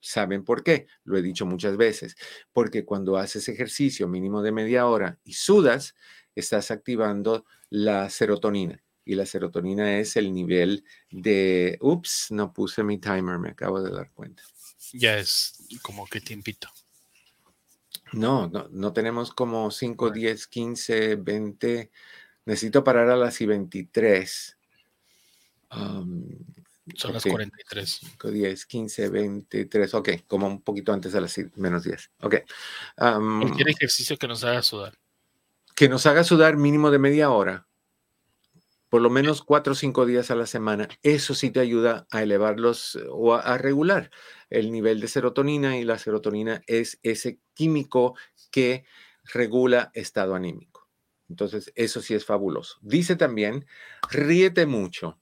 ¿Saben 0.00 0.44
por 0.44 0.64
qué? 0.64 0.86
Lo 1.04 1.18
he 1.18 1.22
dicho 1.22 1.46
muchas 1.46 1.76
veces. 1.76 2.16
Porque 2.52 2.84
cuando 2.84 3.16
haces 3.16 3.48
ejercicio 3.48 4.08
mínimo 4.08 4.42
de 4.42 4.52
media 4.52 4.86
hora 4.86 5.18
y 5.24 5.34
sudas, 5.34 5.94
estás 6.34 6.70
activando 6.70 7.44
la 7.68 8.08
serotonina. 8.10 8.82
Y 9.04 9.14
la 9.14 9.26
serotonina 9.26 9.98
es 9.98 10.16
el 10.16 10.32
nivel 10.32 10.84
de, 11.10 11.78
ups, 11.80 12.28
no 12.30 12.52
puse 12.52 12.82
mi 12.82 12.98
timer, 12.98 13.38
me 13.38 13.50
acabo 13.50 13.82
de 13.82 13.90
dar 13.90 14.10
cuenta. 14.12 14.42
Ya 14.92 15.18
es 15.18 15.66
como 15.82 16.06
que 16.06 16.20
tiempito. 16.20 16.68
No, 18.12 18.48
no, 18.48 18.68
no 18.70 18.92
tenemos 18.92 19.32
como 19.32 19.70
5, 19.70 20.10
10, 20.10 20.46
15, 20.46 21.16
20. 21.16 21.90
Necesito 22.46 22.82
parar 22.82 23.08
a 23.10 23.16
las 23.16 23.40
y 23.40 23.46
23. 23.46 24.58
Son 25.70 27.12
las 27.12 27.22
43. 27.22 28.00
5, 28.00 28.30
10, 28.30 28.66
15, 28.66 29.08
23. 29.08 29.94
Ok, 29.94 30.08
como 30.26 30.46
un 30.46 30.62
poquito 30.62 30.92
antes 30.92 31.12
de 31.12 31.20
las 31.20 31.38
menos 31.56 31.84
10. 31.84 32.10
Ok. 32.22 32.36
Cualquier 32.96 33.68
ejercicio 33.68 34.16
que 34.16 34.26
nos 34.26 34.42
haga 34.44 34.62
sudar. 34.62 34.98
Que 35.76 35.88
nos 35.88 36.06
haga 36.06 36.24
sudar 36.24 36.56
mínimo 36.56 36.90
de 36.90 36.98
media 36.98 37.30
hora. 37.30 37.66
Por 38.90 39.00
lo 39.00 39.08
menos 39.08 39.40
4 39.40 39.72
o 39.72 39.76
5 39.76 40.04
días 40.04 40.30
a 40.30 40.34
la 40.34 40.46
semana. 40.46 40.88
Eso 41.02 41.34
sí 41.34 41.50
te 41.50 41.60
ayuda 41.60 42.06
a 42.10 42.22
elevarlos 42.22 42.98
o 43.10 43.34
a 43.34 43.56
regular 43.56 44.10
el 44.50 44.70
nivel 44.72 45.00
de 45.00 45.08
serotonina 45.08 45.78
y 45.78 45.84
la 45.84 45.96
serotonina 45.96 46.62
es 46.66 46.98
ese 47.02 47.38
químico 47.54 48.16
que 48.50 48.84
regula 49.32 49.90
estado 49.94 50.34
anímico. 50.34 50.88
Entonces, 51.28 51.72
eso 51.76 52.02
sí 52.02 52.14
es 52.14 52.24
fabuloso. 52.24 52.78
Dice 52.82 53.14
también, 53.14 53.64
ríete 54.10 54.66
mucho. 54.66 55.20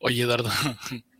Oye, 0.00 0.22
Eduardo, 0.22 0.50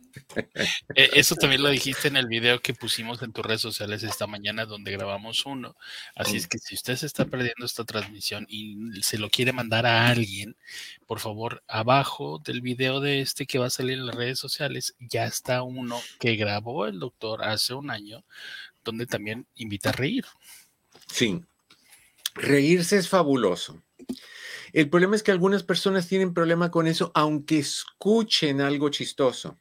eso 0.95 1.35
también 1.35 1.61
lo 1.61 1.69
dijiste 1.69 2.07
en 2.07 2.17
el 2.17 2.27
video 2.27 2.61
que 2.61 2.73
pusimos 2.73 3.21
en 3.21 3.31
tus 3.31 3.45
redes 3.45 3.61
sociales 3.61 4.03
esta 4.03 4.27
mañana 4.27 4.65
donde 4.65 4.91
grabamos 4.91 5.45
uno. 5.45 5.75
Así 6.15 6.37
es 6.37 6.47
que 6.47 6.57
si 6.57 6.75
usted 6.75 6.95
se 6.95 7.05
está 7.05 7.25
perdiendo 7.25 7.65
esta 7.65 7.83
transmisión 7.83 8.45
y 8.49 8.77
se 9.01 9.17
lo 9.17 9.29
quiere 9.29 9.51
mandar 9.51 9.85
a 9.85 10.07
alguien, 10.07 10.55
por 11.05 11.19
favor, 11.19 11.63
abajo 11.67 12.41
del 12.43 12.61
video 12.61 12.99
de 12.99 13.21
este 13.21 13.45
que 13.45 13.59
va 13.59 13.67
a 13.67 13.71
salir 13.71 13.97
en 13.97 14.05
las 14.05 14.15
redes 14.15 14.39
sociales, 14.39 14.95
ya 14.99 15.25
está 15.25 15.63
uno 15.63 16.01
que 16.19 16.35
grabó 16.35 16.85
el 16.85 16.99
doctor 16.99 17.43
hace 17.43 17.73
un 17.73 17.89
año, 17.89 18.23
donde 18.83 19.05
también 19.05 19.47
invita 19.55 19.89
a 19.89 19.93
reír. 19.93 20.25
Sí, 21.07 21.41
reírse 22.35 22.97
es 22.97 23.09
fabuloso. 23.09 23.81
El 24.73 24.89
problema 24.89 25.15
es 25.15 25.23
que 25.23 25.31
algunas 25.31 25.63
personas 25.63 26.07
tienen 26.07 26.33
problema 26.33 26.71
con 26.71 26.87
eso, 26.87 27.11
aunque 27.15 27.59
escuchen 27.59 28.61
algo 28.61 28.89
chistoso 28.89 29.57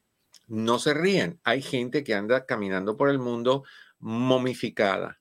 no 0.46 0.78
se 0.78 0.94
ríen. 0.94 1.40
Hay 1.44 1.60
gente 1.62 2.04
que 2.04 2.14
anda 2.14 2.46
caminando 2.46 2.96
por 2.96 3.10
el 3.10 3.18
mundo 3.18 3.64
momificada, 3.98 5.20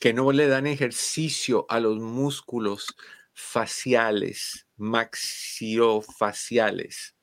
que 0.00 0.12
no 0.12 0.30
le 0.32 0.46
dan 0.46 0.66
ejercicio 0.66 1.64
a 1.68 1.80
los 1.80 1.98
músculos 1.98 2.94
faciales, 3.32 4.66
maxilofaciales. 4.76 7.16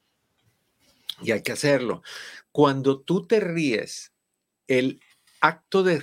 Y 1.22 1.32
hay 1.32 1.44
que 1.44 1.52
hacerlo. 1.52 2.02
Cuando 2.52 3.02
tú 3.02 3.28
te 3.28 3.40
ríes, 3.40 4.14
el 4.68 5.00
acto 5.42 5.84
de 5.84 6.02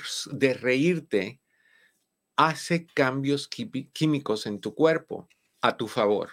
reírte 0.55 1.41
hace 2.37 2.87
cambios 2.87 3.49
químicos 3.49 4.47
en 4.47 4.61
tu 4.61 4.74
cuerpo 4.74 5.29
a 5.62 5.77
tu 5.77 5.89
favor 5.89 6.31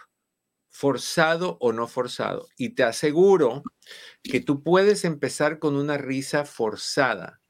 forzado 0.74 1.58
o 1.62 1.72
no 1.72 1.88
forzado. 1.88 2.50
Y 2.58 2.70
te 2.70 2.84
aseguro 2.84 3.64
que 4.24 4.40
tú 4.40 4.64
puedes 4.64 5.06
empezar 5.06 5.60
con 5.60 5.76
una 5.76 6.00
risa 6.00 6.46
forzada 6.46 7.42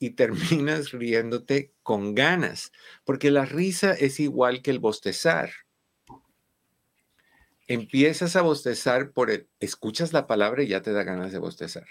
y 0.00 0.10
terminas 0.10 0.90
riéndote 0.92 1.74
con 1.82 2.14
ganas, 2.14 2.72
porque 3.04 3.30
la 3.30 3.44
risa 3.44 3.92
es 3.92 4.18
igual 4.18 4.62
que 4.62 4.70
el 4.70 4.78
bostezar. 4.78 5.52
Empiezas 7.66 8.34
a 8.34 8.42
bostezar 8.42 9.12
por 9.12 9.30
el, 9.30 9.46
escuchas 9.60 10.14
la 10.14 10.26
palabra 10.26 10.62
y 10.62 10.68
ya 10.68 10.80
te 10.80 10.92
da 10.92 11.04
ganas 11.04 11.32
de 11.32 11.38
bostezar. 11.38 11.86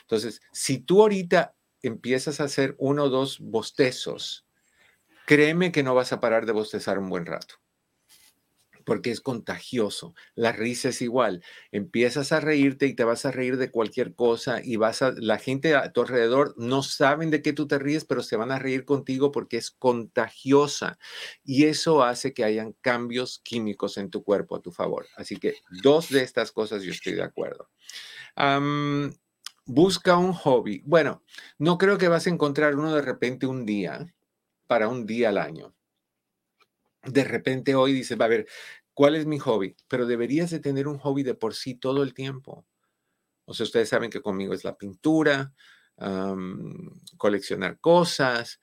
Entonces, 0.00 0.42
si 0.52 0.80
tú 0.80 1.00
ahorita 1.00 1.54
empiezas 1.80 2.40
a 2.40 2.44
hacer 2.44 2.74
uno 2.78 3.04
o 3.04 3.08
dos 3.08 3.38
bostezos, 3.38 4.46
créeme 5.26 5.70
que 5.70 5.84
no 5.84 5.94
vas 5.94 6.12
a 6.12 6.20
parar 6.20 6.44
de 6.44 6.52
bostezar 6.52 6.98
un 6.98 7.08
buen 7.08 7.24
rato 7.24 7.54
porque 8.86 9.10
es 9.10 9.20
contagioso. 9.20 10.14
La 10.36 10.52
risa 10.52 10.90
es 10.90 11.02
igual. 11.02 11.42
Empiezas 11.72 12.30
a 12.30 12.38
reírte 12.38 12.86
y 12.86 12.94
te 12.94 13.02
vas 13.02 13.26
a 13.26 13.32
reír 13.32 13.56
de 13.56 13.72
cualquier 13.72 14.14
cosa 14.14 14.60
y 14.62 14.76
vas 14.76 15.02
a, 15.02 15.12
la 15.16 15.38
gente 15.38 15.74
a 15.74 15.92
tu 15.92 16.02
alrededor 16.02 16.54
no 16.56 16.84
saben 16.84 17.30
de 17.30 17.42
qué 17.42 17.52
tú 17.52 17.66
te 17.66 17.80
ríes, 17.80 18.04
pero 18.04 18.22
se 18.22 18.36
van 18.36 18.52
a 18.52 18.60
reír 18.60 18.84
contigo 18.84 19.32
porque 19.32 19.56
es 19.56 19.72
contagiosa. 19.72 20.98
Y 21.44 21.64
eso 21.64 22.04
hace 22.04 22.32
que 22.32 22.44
hayan 22.44 22.74
cambios 22.80 23.40
químicos 23.40 23.98
en 23.98 24.08
tu 24.08 24.22
cuerpo 24.22 24.54
a 24.54 24.62
tu 24.62 24.70
favor. 24.70 25.06
Así 25.16 25.36
que 25.36 25.56
dos 25.82 26.08
de 26.08 26.22
estas 26.22 26.52
cosas 26.52 26.84
yo 26.84 26.92
estoy 26.92 27.14
de 27.14 27.24
acuerdo. 27.24 27.68
busca 29.66 30.16
un 30.16 30.32
hobby. 30.32 30.82
Bueno, 30.86 31.24
no 31.58 31.76
creo 31.76 31.98
que 31.98 32.06
vas 32.06 32.28
a 32.28 32.30
encontrar 32.30 32.76
uno 32.76 32.94
de 32.94 33.02
repente 33.02 33.46
un 33.46 33.66
día 33.66 34.14
para 34.68 34.86
un 34.86 35.06
día 35.06 35.30
al 35.30 35.38
año 35.38 35.75
de 37.06 37.24
repente 37.24 37.74
hoy 37.74 37.92
dices, 37.92 38.18
va 38.20 38.26
a 38.26 38.28
ver, 38.28 38.46
¿cuál 38.94 39.16
es 39.16 39.26
mi 39.26 39.38
hobby? 39.38 39.76
Pero 39.88 40.06
deberías 40.06 40.50
de 40.50 40.60
tener 40.60 40.88
un 40.88 40.98
hobby 40.98 41.22
de 41.22 41.34
por 41.34 41.54
sí 41.54 41.74
todo 41.74 42.02
el 42.02 42.14
tiempo. 42.14 42.66
O 43.44 43.54
sea, 43.54 43.64
ustedes 43.64 43.88
saben 43.88 44.10
que 44.10 44.22
conmigo 44.22 44.54
es 44.54 44.64
la 44.64 44.76
pintura, 44.76 45.54
coleccionar 47.16 47.78
cosas, 47.78 48.60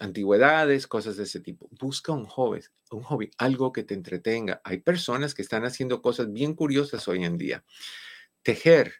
antigüedades, 0.00 0.86
cosas 0.86 1.16
de 1.16 1.24
ese 1.24 1.40
tipo. 1.40 1.68
Busca 1.78 2.12
un 2.12 2.26
hobby, 2.26 2.60
un 2.90 3.02
hobby, 3.02 3.30
algo 3.38 3.72
que 3.72 3.84
te 3.84 3.94
entretenga. 3.94 4.60
Hay 4.64 4.78
personas 4.78 5.34
que 5.34 5.42
están 5.42 5.64
haciendo 5.64 6.02
cosas 6.02 6.32
bien 6.32 6.54
curiosas 6.54 7.08
hoy 7.08 7.24
en 7.24 7.38
día. 7.38 7.64
Tejer. 8.42 8.94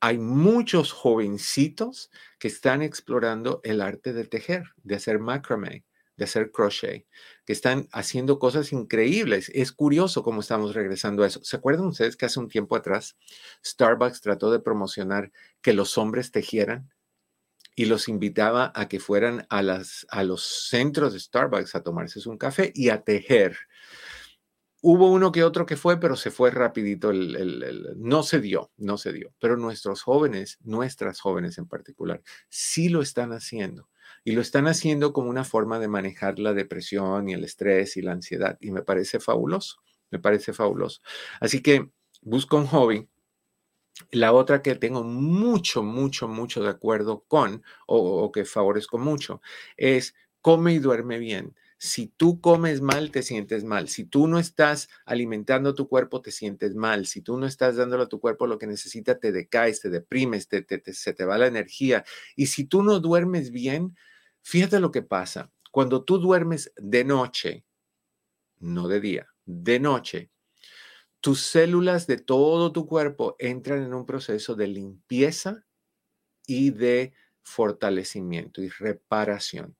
Hay 0.00 0.18
muchos 0.18 0.92
jovencitos 0.92 2.10
que 2.38 2.48
están 2.48 2.82
explorando 2.82 3.60
el 3.64 3.80
arte 3.80 4.12
de 4.12 4.26
tejer, 4.26 4.64
de 4.82 4.96
hacer 4.96 5.18
macramé, 5.18 5.86
de 6.16 6.24
hacer 6.24 6.50
crochet, 6.52 7.06
que 7.44 7.52
están 7.52 7.88
haciendo 7.92 8.38
cosas 8.38 8.72
increíbles. 8.72 9.50
Es 9.54 9.72
curioso 9.72 10.22
cómo 10.22 10.40
estamos 10.40 10.74
regresando 10.74 11.22
a 11.22 11.26
eso. 11.26 11.42
¿Se 11.44 11.56
acuerdan 11.56 11.86
ustedes 11.86 12.16
que 12.16 12.26
hace 12.26 12.40
un 12.40 12.48
tiempo 12.48 12.76
atrás 12.76 13.16
Starbucks 13.64 14.20
trató 14.20 14.50
de 14.50 14.60
promocionar 14.60 15.32
que 15.60 15.72
los 15.72 15.98
hombres 15.98 16.30
tejieran? 16.30 16.90
y 17.76 17.86
los 17.86 18.08
invitaba 18.08 18.72
a 18.74 18.88
que 18.88 19.00
fueran 19.00 19.46
a, 19.50 19.62
las, 19.62 20.06
a 20.10 20.22
los 20.22 20.68
centros 20.68 21.12
de 21.12 21.20
Starbucks 21.20 21.74
a 21.74 21.82
tomarse 21.82 22.26
un 22.28 22.38
café 22.38 22.72
y 22.74 22.90
a 22.90 23.02
tejer. 23.02 23.56
Hubo 24.80 25.10
uno 25.10 25.32
que 25.32 25.44
otro 25.44 25.64
que 25.66 25.76
fue, 25.76 25.98
pero 25.98 26.14
se 26.14 26.30
fue 26.30 26.50
rapidito. 26.50 27.10
no 27.12 28.22
se 28.22 28.40
dio, 28.40 28.70
no 28.76 28.98
se 28.98 29.12
dio. 29.12 29.34
Pero 29.40 29.56
nuestros 29.56 30.02
jóvenes, 30.02 30.58
nuestras 30.62 31.20
jóvenes 31.20 31.58
en 31.58 31.66
particular, 31.66 32.22
sí 32.48 32.90
lo 32.90 33.00
están 33.00 33.32
haciendo. 33.32 33.88
Y 34.24 34.32
lo 34.32 34.40
están 34.40 34.66
haciendo 34.66 35.12
como 35.12 35.30
una 35.30 35.44
forma 35.44 35.78
de 35.78 35.88
manejar 35.88 36.38
la 36.38 36.54
depresión 36.54 37.28
y 37.28 37.34
el 37.34 37.44
estrés 37.44 37.96
y 37.96 38.02
la 38.02 38.12
ansiedad. 38.12 38.56
Y 38.60 38.70
me 38.70 38.82
parece 38.82 39.20
fabuloso, 39.20 39.82
me 40.10 40.18
parece 40.18 40.52
fabuloso. 40.52 41.02
Así 41.40 41.60
que 41.62 41.90
busca 42.22 42.56
un 42.56 42.66
hobby 42.66 43.08
la 44.10 44.32
otra 44.32 44.62
que 44.62 44.74
tengo 44.74 45.04
mucho, 45.04 45.82
mucho, 45.82 46.28
mucho 46.28 46.62
de 46.62 46.70
acuerdo 46.70 47.24
con, 47.28 47.62
o, 47.86 48.30
que 48.32 48.44
favorezco 48.44 48.98
mucho, 48.98 49.40
es 49.76 50.14
come 50.40 50.74
y 50.74 50.78
duerme 50.78 51.18
bien. 51.18 51.54
Si 51.78 52.06
tú 52.08 52.40
comes 52.40 52.80
mal, 52.80 53.10
te 53.10 53.22
sientes 53.22 53.64
mal. 53.64 53.88
Si 53.88 54.04
tú 54.04 54.26
no 54.26 54.38
estás 54.38 54.88
alimentando 55.04 55.74
tu 55.74 55.88
cuerpo, 55.88 56.22
te 56.22 56.30
sientes 56.30 56.74
mal. 56.74 57.06
Si 57.06 57.20
tú 57.20 57.36
no 57.36 57.46
estás 57.46 57.76
dándole 57.76 58.04
a 58.04 58.08
tu 58.08 58.20
cuerpo 58.20 58.46
lo 58.46 58.58
que 58.58 58.66
necesita, 58.66 59.18
te 59.18 59.32
decaes, 59.32 59.80
te 59.80 59.90
deprimes, 59.90 60.48
te, 60.48 60.64
se 60.92 61.12
te 61.12 61.24
va 61.24 61.36
la 61.36 61.46
energía. 61.46 62.04
Y 62.36 62.46
si 62.46 62.64
tú 62.64 62.82
no 62.82 63.00
duermes 63.00 63.50
bien, 63.50 63.96
fíjate 64.44 64.78
lo 64.78 64.92
que 64.92 65.02
pasa. 65.02 65.50
Cuando 65.72 66.04
tú 66.04 66.18
duermes 66.18 66.72
de 66.76 67.04
noche, 67.04 67.64
no 68.60 68.86
de 68.86 69.00
día, 69.00 69.26
de 69.44 69.80
noche, 69.80 70.30
tus 71.20 71.40
células 71.40 72.06
de 72.06 72.18
todo 72.18 72.70
tu 72.70 72.86
cuerpo 72.86 73.34
entran 73.38 73.82
en 73.82 73.94
un 73.94 74.06
proceso 74.06 74.54
de 74.54 74.68
limpieza 74.68 75.64
y 76.46 76.70
de 76.70 77.14
fortalecimiento 77.42 78.62
y 78.62 78.68
reparación. 78.68 79.76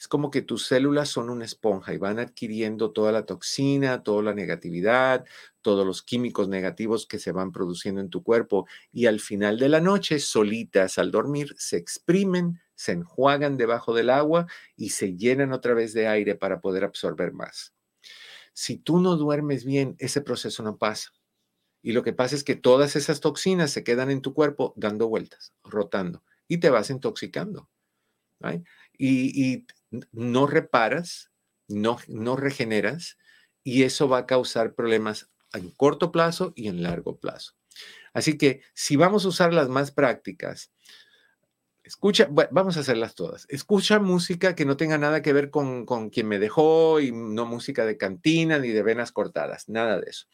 Es 0.00 0.08
como 0.08 0.30
que 0.30 0.40
tus 0.40 0.66
células 0.66 1.10
son 1.10 1.28
una 1.28 1.44
esponja 1.44 1.92
y 1.92 1.98
van 1.98 2.18
adquiriendo 2.18 2.90
toda 2.90 3.12
la 3.12 3.26
toxina, 3.26 4.02
toda 4.02 4.22
la 4.22 4.34
negatividad, 4.34 5.26
todos 5.60 5.86
los 5.86 6.02
químicos 6.02 6.48
negativos 6.48 7.06
que 7.06 7.18
se 7.18 7.32
van 7.32 7.52
produciendo 7.52 8.00
en 8.00 8.08
tu 8.08 8.22
cuerpo 8.22 8.66
y 8.92 9.04
al 9.06 9.20
final 9.20 9.58
de 9.58 9.68
la 9.68 9.80
noche, 9.80 10.18
solitas 10.18 10.96
al 10.96 11.10
dormir, 11.10 11.54
se 11.58 11.76
exprimen, 11.76 12.60
se 12.80 12.92
enjuagan 12.92 13.58
debajo 13.58 13.92
del 13.92 14.08
agua 14.08 14.46
y 14.74 14.88
se 14.88 15.14
llenan 15.14 15.52
otra 15.52 15.74
vez 15.74 15.92
de 15.92 16.08
aire 16.08 16.34
para 16.34 16.62
poder 16.62 16.82
absorber 16.82 17.34
más. 17.34 17.74
Si 18.54 18.78
tú 18.78 19.00
no 19.00 19.16
duermes 19.16 19.66
bien, 19.66 19.96
ese 19.98 20.22
proceso 20.22 20.62
no 20.62 20.78
pasa. 20.78 21.12
Y 21.82 21.92
lo 21.92 22.02
que 22.02 22.14
pasa 22.14 22.34
es 22.34 22.42
que 22.42 22.56
todas 22.56 22.96
esas 22.96 23.20
toxinas 23.20 23.70
se 23.70 23.84
quedan 23.84 24.10
en 24.10 24.22
tu 24.22 24.32
cuerpo 24.32 24.72
dando 24.78 25.08
vueltas, 25.08 25.52
rotando, 25.62 26.24
y 26.48 26.56
te 26.56 26.70
vas 26.70 26.88
intoxicando. 26.88 27.68
Y, 28.96 29.66
no 30.12 30.46
reparas, 30.46 31.30
no, 31.68 31.98
no 32.08 32.36
regeneras, 32.36 33.18
y 33.62 33.82
eso 33.82 34.08
va 34.08 34.20
a 34.20 34.26
causar 34.26 34.74
problemas 34.74 35.30
en 35.52 35.70
corto 35.70 36.12
plazo 36.12 36.54
y 36.56 36.68
en 36.68 36.82
largo 36.82 37.18
plazo. 37.18 37.56
Así 38.14 38.38
que 38.38 38.62
si 38.72 38.96
vamos 38.96 39.26
a 39.26 39.28
usar 39.28 39.52
las 39.52 39.68
más 39.68 39.90
prácticas, 39.90 40.72
Escucha, 41.90 42.28
vamos 42.52 42.76
a 42.76 42.80
hacerlas 42.80 43.16
todas. 43.16 43.46
Escucha 43.48 43.98
música 43.98 44.54
que 44.54 44.64
no 44.64 44.76
tenga 44.76 44.96
nada 44.96 45.22
que 45.22 45.32
ver 45.32 45.50
con, 45.50 45.84
quien 46.10 46.28
me 46.28 46.38
dejó 46.38 47.00
y 47.00 47.10
no 47.10 47.46
música 47.46 47.84
de 47.84 47.96
cantina 47.96 48.60
ni 48.60 48.68
de 48.68 48.84
venas 48.84 49.10
cortadas, 49.10 49.68
nada 49.68 49.98
de 49.98 50.08
eso. 50.08 50.28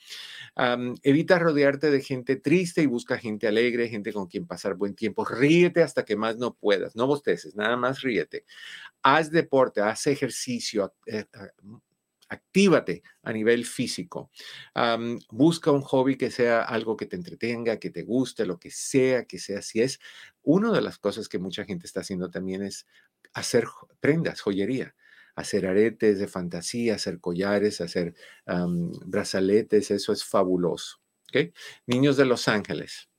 evita 1.02 1.38
rodearte 1.38 1.90
de 1.90 2.02
gente 2.02 2.36
triste 2.36 2.82
y 2.82 2.86
busca 2.86 3.16
gente 3.16 3.48
alegre, 3.48 3.88
gente 3.88 4.12
con 4.12 4.26
quien 4.26 4.46
pasar 4.46 4.74
buen 4.74 4.94
tiempo. 4.94 5.24
Ríete 5.24 5.82
hasta 5.82 6.04
que 6.04 6.14
más 6.14 6.36
no 6.36 6.52
puedas, 6.52 6.94
no 6.94 7.06
bosteces, 7.06 7.56
nada 7.56 7.78
más 7.78 8.02
ríete. 8.02 8.44
Haz 9.02 9.30
deporte, 9.30 9.80
haz 9.80 10.08
ejercicio, 10.08 10.92
eh, 11.06 11.24
actívate 12.28 13.02
a 13.22 13.32
nivel 13.32 13.64
físico. 13.64 14.30
busca 15.30 15.70
un 15.70 15.82
hobby 15.82 16.16
que 16.16 16.30
sea 16.30 16.62
algo 16.62 16.96
que 16.96 17.06
te 17.06 17.16
entretenga, 17.16 17.78
que 17.78 17.90
te 17.90 18.02
guste, 18.02 18.46
lo 18.46 18.58
que 18.58 18.70
sea, 18.70 19.24
que 19.24 19.38
sea. 19.38 19.62
Si 19.62 19.80
es 19.80 20.00
una 20.42 20.72
de 20.72 20.82
las 20.82 20.98
cosas 20.98 21.28
que 21.28 21.38
mucha 21.38 21.64
gente 21.64 21.86
está 21.86 22.00
haciendo 22.00 22.30
también 22.30 22.62
es 22.62 22.86
hacer 23.32 23.66
prendas, 24.00 24.40
joyería 24.40 24.94
hacer 25.36 25.66
aretes 25.66 26.18
de 26.18 26.28
fantasía, 26.28 26.94
hacer 26.94 27.20
collares, 27.20 27.82
hacer 27.82 28.14
brazaletes, 29.04 29.90
eso 29.90 30.12
es 30.12 30.24
fabuloso. 30.24 31.02
Niños 31.86 32.16
de 32.16 32.24
Los 32.24 32.48
Ángeles 32.48 33.10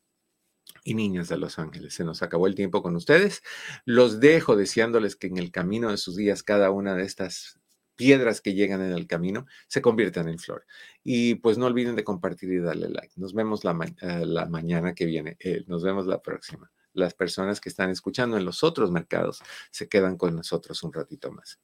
y 0.83 0.95
niñas 0.95 1.29
de 1.29 1.37
Los 1.37 1.59
Ángeles, 1.59 1.93
se 1.93 2.03
nos 2.03 2.23
acabó 2.23 2.47
el 2.47 2.55
tiempo 2.55 2.81
con 2.81 2.95
ustedes. 2.95 3.43
Los 3.85 4.19
dejo 4.19 4.55
deseándoles 4.55 5.15
que 5.15 5.27
en 5.27 5.37
el 5.37 5.51
camino 5.51 5.91
de 5.91 5.97
sus 5.97 6.15
días 6.15 6.41
cada 6.41 6.71
una 6.71 6.95
de 6.95 7.03
estas 7.03 7.59
piedras 7.97 8.39
que 8.39 8.53
llegan 8.53 8.81
en 8.81 8.93
el 8.93 9.07
camino 9.07 9.45
se 9.67 9.81
conviertan 9.81 10.29
en 10.29 10.39
flor. 10.39 10.65
Y 11.03 11.35
pues 11.35 11.57
no 11.57 11.65
olviden 11.65 11.97
de 11.97 12.05
compartir 12.05 12.51
y 12.53 12.59
darle 12.59 12.89
like. 12.89 13.13
Nos 13.17 13.33
vemos 13.33 13.65
la, 13.65 13.77
eh, 14.01 14.25
la 14.25 14.45
mañana 14.45 14.93
que 14.93 15.05
viene. 15.05 15.35
Eh, 15.39 15.65
nos 15.67 15.83
vemos 15.83 16.07
la 16.07 16.21
próxima. 16.21 16.71
Las 16.93 17.13
personas 17.13 17.59
que 17.59 17.69
están 17.69 17.89
escuchando 17.89 18.37
en 18.37 18.45
los 18.45 18.63
otros 18.63 18.91
mercados 18.91 19.41
se 19.71 19.89
quedan 19.89 20.17
con 20.17 20.35
nosotros 20.35 20.81
un 20.83 20.93
ratito 20.93 21.31
más. 21.31 21.59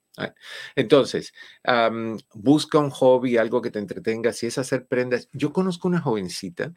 Entonces, 0.76 1.34
busca 2.36 2.78
un 2.78 2.92
hobby, 2.92 3.38
algo 3.38 3.60
que 3.62 3.72
te 3.72 3.80
entretenga. 3.80 4.32
Si 4.32 4.46
es 4.46 4.60
hacer 4.60 4.86
prendas, 4.86 5.30
yo 5.32 5.52
conozco 5.52 5.88
una 5.88 6.02
jovencita 6.02 6.72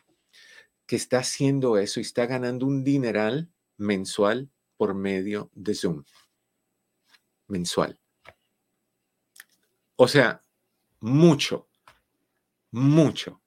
que 0.86 0.96
está 0.96 1.18
haciendo 1.18 1.76
eso 1.76 2.00
y 2.00 2.04
está 2.04 2.24
ganando 2.24 2.64
un 2.64 2.82
dineral 2.82 3.50
mensual 3.76 4.50
por 4.78 4.94
medio 4.94 5.50
de 5.54 5.74
Zoom. 5.74 6.04
Mensual. 7.48 8.00
O 9.96 10.08
sea, 10.08 10.42
mucho, 11.00 11.68
mucho. 12.70 13.40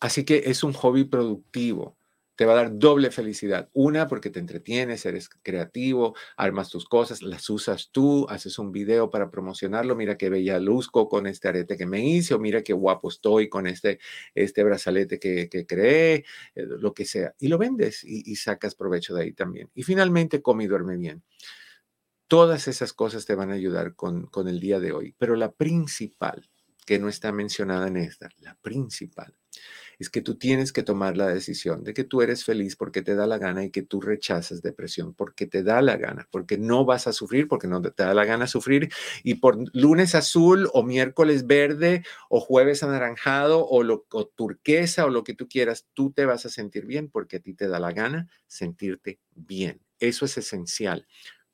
Así 0.00 0.24
que 0.24 0.42
es 0.46 0.64
un 0.64 0.72
hobby 0.72 1.04
productivo. 1.04 1.96
Te 2.34 2.46
va 2.46 2.54
a 2.54 2.56
dar 2.56 2.78
doble 2.78 3.10
felicidad. 3.10 3.68
Una, 3.74 4.08
porque 4.08 4.30
te 4.30 4.40
entretienes, 4.40 5.04
eres 5.06 5.28
creativo, 5.42 6.16
armas 6.36 6.70
tus 6.70 6.86
cosas, 6.86 7.22
las 7.22 7.48
usas 7.50 7.90
tú, 7.92 8.26
haces 8.28 8.58
un 8.58 8.72
video 8.72 9.10
para 9.10 9.30
promocionarlo. 9.30 9.94
Mira 9.94 10.16
qué 10.16 10.30
bella 10.30 10.58
luzco 10.58 11.08
con 11.08 11.26
este 11.26 11.48
arete 11.48 11.76
que 11.76 11.86
me 11.86 12.04
hice, 12.04 12.34
o 12.34 12.38
mira 12.40 12.62
qué 12.62 12.72
guapo 12.72 13.10
estoy 13.10 13.48
con 13.48 13.66
este, 13.66 14.00
este 14.34 14.64
brazalete 14.64 15.20
que, 15.20 15.48
que 15.48 15.66
creé, 15.66 16.24
eh, 16.54 16.66
lo 16.66 16.94
que 16.94 17.04
sea. 17.04 17.34
Y 17.38 17.48
lo 17.48 17.58
vendes 17.58 18.02
y, 18.02 18.22
y 18.28 18.36
sacas 18.36 18.74
provecho 18.74 19.14
de 19.14 19.24
ahí 19.24 19.32
también. 19.34 19.70
Y 19.74 19.82
finalmente, 19.84 20.42
come 20.42 20.64
y 20.64 20.66
duerme 20.68 20.96
bien. 20.96 21.22
Todas 22.32 22.66
esas 22.66 22.94
cosas 22.94 23.26
te 23.26 23.34
van 23.34 23.50
a 23.50 23.56
ayudar 23.56 23.94
con, 23.94 24.30
el 24.46 24.58
día 24.58 24.80
de 24.80 24.92
hoy, 24.92 25.14
pero 25.18 25.36
la 25.36 25.52
principal, 25.52 26.48
que 26.86 26.98
no 26.98 27.10
está 27.10 27.30
mencionada 27.30 27.88
en 27.88 27.98
esta, 27.98 28.30
la 28.38 28.54
principal, 28.62 29.36
es 29.98 30.08
que 30.08 30.22
tú 30.22 30.38
tienes 30.38 30.72
que 30.72 30.82
tomar 30.82 31.18
la 31.18 31.28
decisión 31.28 31.84
de 31.84 31.92
que 31.92 32.04
tú 32.04 32.22
eres 32.22 32.42
feliz 32.42 32.74
porque 32.74 33.02
te 33.02 33.16
da 33.16 33.26
la 33.26 33.36
gana 33.36 33.64
y 33.64 33.70
que 33.70 33.82
tú 33.82 34.00
rechazas 34.00 34.62
depresión 34.62 35.12
porque 35.12 35.46
te 35.46 35.62
da 35.62 35.82
la 35.82 35.98
gana, 35.98 36.26
porque 36.30 36.56
no 36.56 36.86
vas 36.86 37.06
a 37.06 37.12
sufrir, 37.12 37.48
porque 37.48 37.68
no 37.68 37.82
te 37.82 38.02
da 38.02 38.14
la 38.14 38.24
gana 38.24 38.46
sufrir 38.46 38.90
y 39.22 39.34
por 39.34 39.58
lunes 39.76 40.14
azul 40.14 40.70
o 40.72 40.82
miércoles 40.82 41.46
verde 41.46 42.02
o 42.30 42.40
jueves 42.40 42.82
anaranjado 42.82 43.68
o, 43.68 43.82
lo, 43.82 44.06
o 44.10 44.26
turquesa 44.26 45.04
o 45.04 45.10
lo 45.10 45.22
que 45.22 45.34
tú 45.34 45.48
quieras, 45.48 45.86
tú 45.92 46.12
te 46.12 46.24
vas 46.24 46.46
a 46.46 46.48
sentir 46.48 46.86
bien 46.86 47.10
porque 47.10 47.36
a 47.36 47.40
ti 47.40 47.52
te 47.52 47.68
da 47.68 47.78
la 47.78 47.92
gana 47.92 48.30
sentirte 48.46 49.20
bien. 49.34 49.82
Eso 49.98 50.24
es 50.24 50.38
esencial 50.38 51.06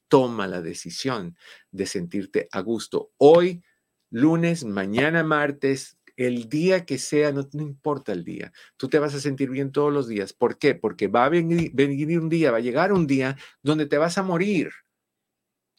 toma 0.09 0.47
la 0.47 0.61
decisión 0.61 1.37
de 1.71 1.87
sentirte 1.87 2.49
a 2.51 2.61
gusto. 2.61 3.13
Hoy, 3.19 3.63
lunes, 4.11 4.65
mañana, 4.65 5.23
martes, 5.23 5.99
el 6.17 6.49
día 6.49 6.85
que 6.85 6.99
sea, 6.99 7.31
no, 7.31 7.49
importa 7.53 8.13
el 8.13 8.25
día, 8.25 8.53
tú 8.77 8.89
te 8.89 8.99
vas 8.99 9.15
a 9.15 9.21
sentir 9.21 9.51
bien 9.51 9.71
todos 9.71 9.93
los 9.93 10.09
días. 10.09 10.33
¿Por 10.33 10.59
qué? 10.59 10.75
Porque 10.75 11.07
va 11.07 11.27
a 11.27 11.29
venir, 11.29 11.71
venir 11.73 12.19
un 12.19 12.29
día, 12.29 12.51
va 12.51 12.57
a 12.57 12.61
llegar 12.61 12.93
un 12.93 13.07
día 13.07 13.37
donde 13.63 13.87
te 13.87 13.99
vas 13.99 14.19
a 14.19 14.25
morir. 14.25 14.71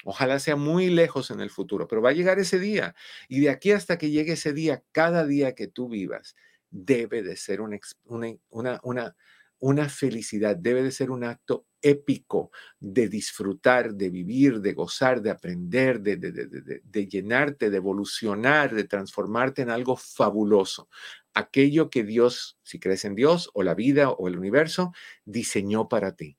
Ojalá 0.05 0.39
sea 0.39 0.55
muy 0.55 0.89
lejos 0.89 1.29
en 1.29 1.41
el 1.41 1.49
futuro, 1.49 1.87
pero 1.87 2.01
va 2.01 2.11
a 2.11 2.13
llegar 2.13 2.39
ese 2.39 2.57
día. 2.57 2.95
Y 3.27 3.41
de 3.41 3.49
aquí 3.49 3.71
hasta 3.71 3.97
que 3.97 4.11
llegue 4.11 4.33
ese 4.33 4.53
día, 4.53 4.81
cada 4.93 5.25
día 5.25 5.55
que 5.55 5.67
tú 5.67 5.89
vivas, 5.89 6.35
debe 6.69 7.21
de 7.21 7.35
ser 7.35 7.59
una, 7.59 7.77
una, 8.05 8.79
una, 8.81 9.15
una 9.59 9.89
felicidad, 9.89 10.55
debe 10.55 10.83
de 10.83 10.91
ser 10.91 11.11
un 11.11 11.25
acto 11.25 11.65
épico 11.81 12.51
de 12.79 13.07
disfrutar, 13.07 13.93
de 13.93 14.09
vivir, 14.09 14.59
de 14.61 14.73
gozar, 14.73 15.21
de 15.21 15.29
aprender, 15.29 16.01
de, 16.01 16.17
de, 16.17 17.07
llenarte, 17.07 17.69
de 17.69 17.77
evolucionar, 17.77 18.73
de 18.73 18.83
transformarte 18.83 19.61
en 19.61 19.69
algo 19.69 19.95
fabuloso. 19.95 20.89
Aquello 21.33 21.89
que 21.89 22.03
Dios, 22.03 22.59
si 22.63 22.79
crees 22.79 23.05
en 23.05 23.15
Dios 23.15 23.49
o 23.53 23.63
la 23.63 23.75
vida 23.75 24.09
o 24.09 24.27
el 24.27 24.37
universo, 24.37 24.93
diseñó 25.25 25.87
para 25.87 26.15
ti. 26.15 26.37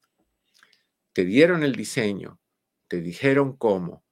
Te 1.13 1.25
dieron 1.25 1.63
el 1.63 1.75
diseño, 1.75 2.39
te 2.89 3.01
dijeron 3.01 3.57
cómo, 3.57 4.05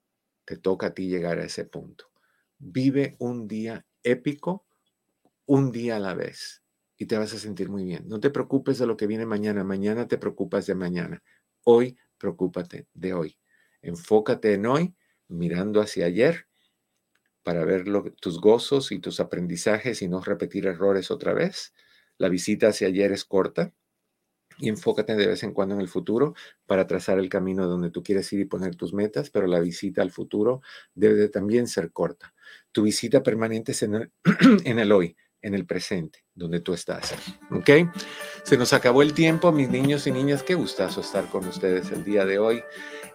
te 0.44 0.56
toca 0.56 0.88
a 0.88 0.94
ti 0.94 1.08
llegar 1.08 1.38
a 1.38 1.44
ese 1.44 1.64
punto. 1.64 2.10
Vive 2.58 3.16
un 3.18 3.46
día 3.46 3.86
épico, 4.02 4.66
un 5.46 5.70
día 5.70 5.96
a 5.96 6.00
la 6.00 6.14
vez 6.14 6.62
y 6.98 7.06
te 7.06 7.16
vas 7.16 7.32
a 7.32 7.38
sentir 7.38 7.70
muy 7.70 7.84
bien. 7.84 8.08
No 8.08 8.18
te 8.18 8.30
preocupes 8.30 8.78
de 8.78 8.86
lo 8.86 8.96
que 8.96 9.06
viene 9.06 9.24
mañana. 9.24 9.62
Mañana 9.62 10.08
te 10.08 10.18
preocupas 10.18 10.66
de 10.66 10.74
mañana. 10.74 11.22
Hoy, 11.64 11.96
preocúpate 12.18 12.88
de 12.92 13.12
hoy. 13.14 13.38
Enfócate 13.82 14.54
en 14.54 14.66
hoy, 14.66 14.94
mirando 15.28 15.80
hacia 15.80 16.06
ayer, 16.06 16.48
para 17.44 17.64
ver 17.64 17.84
tus 18.20 18.40
gozos 18.40 18.90
y 18.90 18.98
tus 18.98 19.20
aprendizajes 19.20 20.02
y 20.02 20.08
no 20.08 20.20
repetir 20.20 20.66
errores 20.66 21.12
otra 21.12 21.32
vez. 21.32 21.72
La 22.18 22.28
visita 22.28 22.68
hacia 22.68 22.88
ayer 22.88 23.12
es 23.12 23.24
corta 23.24 23.72
y 24.58 24.68
enfócate 24.68 25.14
de 25.14 25.28
vez 25.28 25.44
en 25.44 25.52
cuando 25.52 25.76
en 25.76 25.80
el 25.80 25.88
futuro 25.88 26.34
para 26.66 26.88
trazar 26.88 27.20
el 27.20 27.28
camino 27.28 27.68
donde 27.68 27.90
tú 27.90 28.02
quieres 28.02 28.32
ir 28.32 28.40
y 28.40 28.44
poner 28.44 28.74
tus 28.74 28.92
metas, 28.92 29.30
pero 29.30 29.46
la 29.46 29.60
visita 29.60 30.02
al 30.02 30.10
futuro 30.10 30.62
debe 30.94 31.28
también 31.28 31.68
ser 31.68 31.92
corta. 31.92 32.34
Tu 32.72 32.82
visita 32.82 33.22
permanente 33.22 33.70
es 33.70 33.84
en 33.84 34.12
en 34.64 34.78
el 34.80 34.90
hoy 34.90 35.16
en 35.42 35.54
el 35.54 35.66
presente, 35.66 36.24
donde 36.34 36.60
tú 36.60 36.74
estás. 36.74 37.14
¿Ok? 37.50 37.70
Se 38.42 38.56
nos 38.56 38.72
acabó 38.72 39.02
el 39.02 39.12
tiempo, 39.12 39.52
mis 39.52 39.68
niños 39.68 40.06
y 40.06 40.12
niñas. 40.12 40.42
Qué 40.42 40.54
gustazo 40.54 41.00
estar 41.00 41.26
con 41.28 41.46
ustedes 41.46 41.90
el 41.90 42.04
día 42.04 42.24
de 42.24 42.38
hoy. 42.38 42.62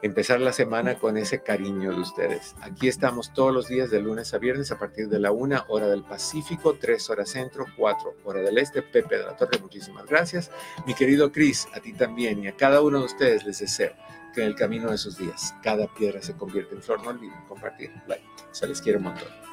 Empezar 0.02 0.42
la 0.42 0.54
semana 0.54 1.00
con 1.00 1.18
ese 1.18 1.42
cariño 1.44 1.92
de 1.92 2.02
ustedes. 2.02 2.56
Aquí 2.62 2.88
estamos 2.88 3.34
todos 3.34 3.54
los 3.54 3.68
días 3.68 3.90
de 3.90 4.02
lunes 4.02 4.34
a 4.34 4.38
viernes 4.38 4.72
a 4.72 4.80
partir 4.80 5.08
de 5.08 5.20
la 5.20 5.32
una 5.32 5.66
hora 5.70 5.88
del 5.88 6.04
Pacífico, 6.04 6.76
tres 6.80 7.10
horas 7.10 7.30
centro, 7.30 7.66
cuatro 7.78 8.16
hora 8.24 8.42
del 8.42 8.58
este. 8.58 8.82
Pepe 8.82 9.18
de 9.18 9.24
la 9.24 9.36
Torre, 9.36 9.60
muchísimas 9.60 10.06
gracias. 10.06 10.52
Mi 10.86 10.94
querido 10.94 11.32
Cris, 11.32 11.68
a 11.74 11.80
ti 11.80 11.94
también 11.94 12.44
y 12.44 12.48
a 12.48 12.56
cada 12.56 12.82
uno 12.82 13.00
de 13.00 13.06
ustedes 13.06 13.46
les 13.46 13.60
deseo 13.60 13.94
que 14.34 14.42
en 14.42 14.48
el 14.48 14.56
camino 14.56 14.92
de 14.92 14.98
sus 14.98 15.18
días 15.18 15.56
cada 15.62 15.88
piedra 15.94 16.22
se 16.22 16.36
convierta 16.36 16.76
en 16.76 16.82
flor. 16.82 17.02
No 17.04 17.12
olviden 17.12 17.46
compartir. 17.48 17.92
Like. 18.08 18.24
Se 18.52 18.68
les 18.68 18.82
quiere 18.82 18.98
un 18.98 19.06
montón. 19.06 19.53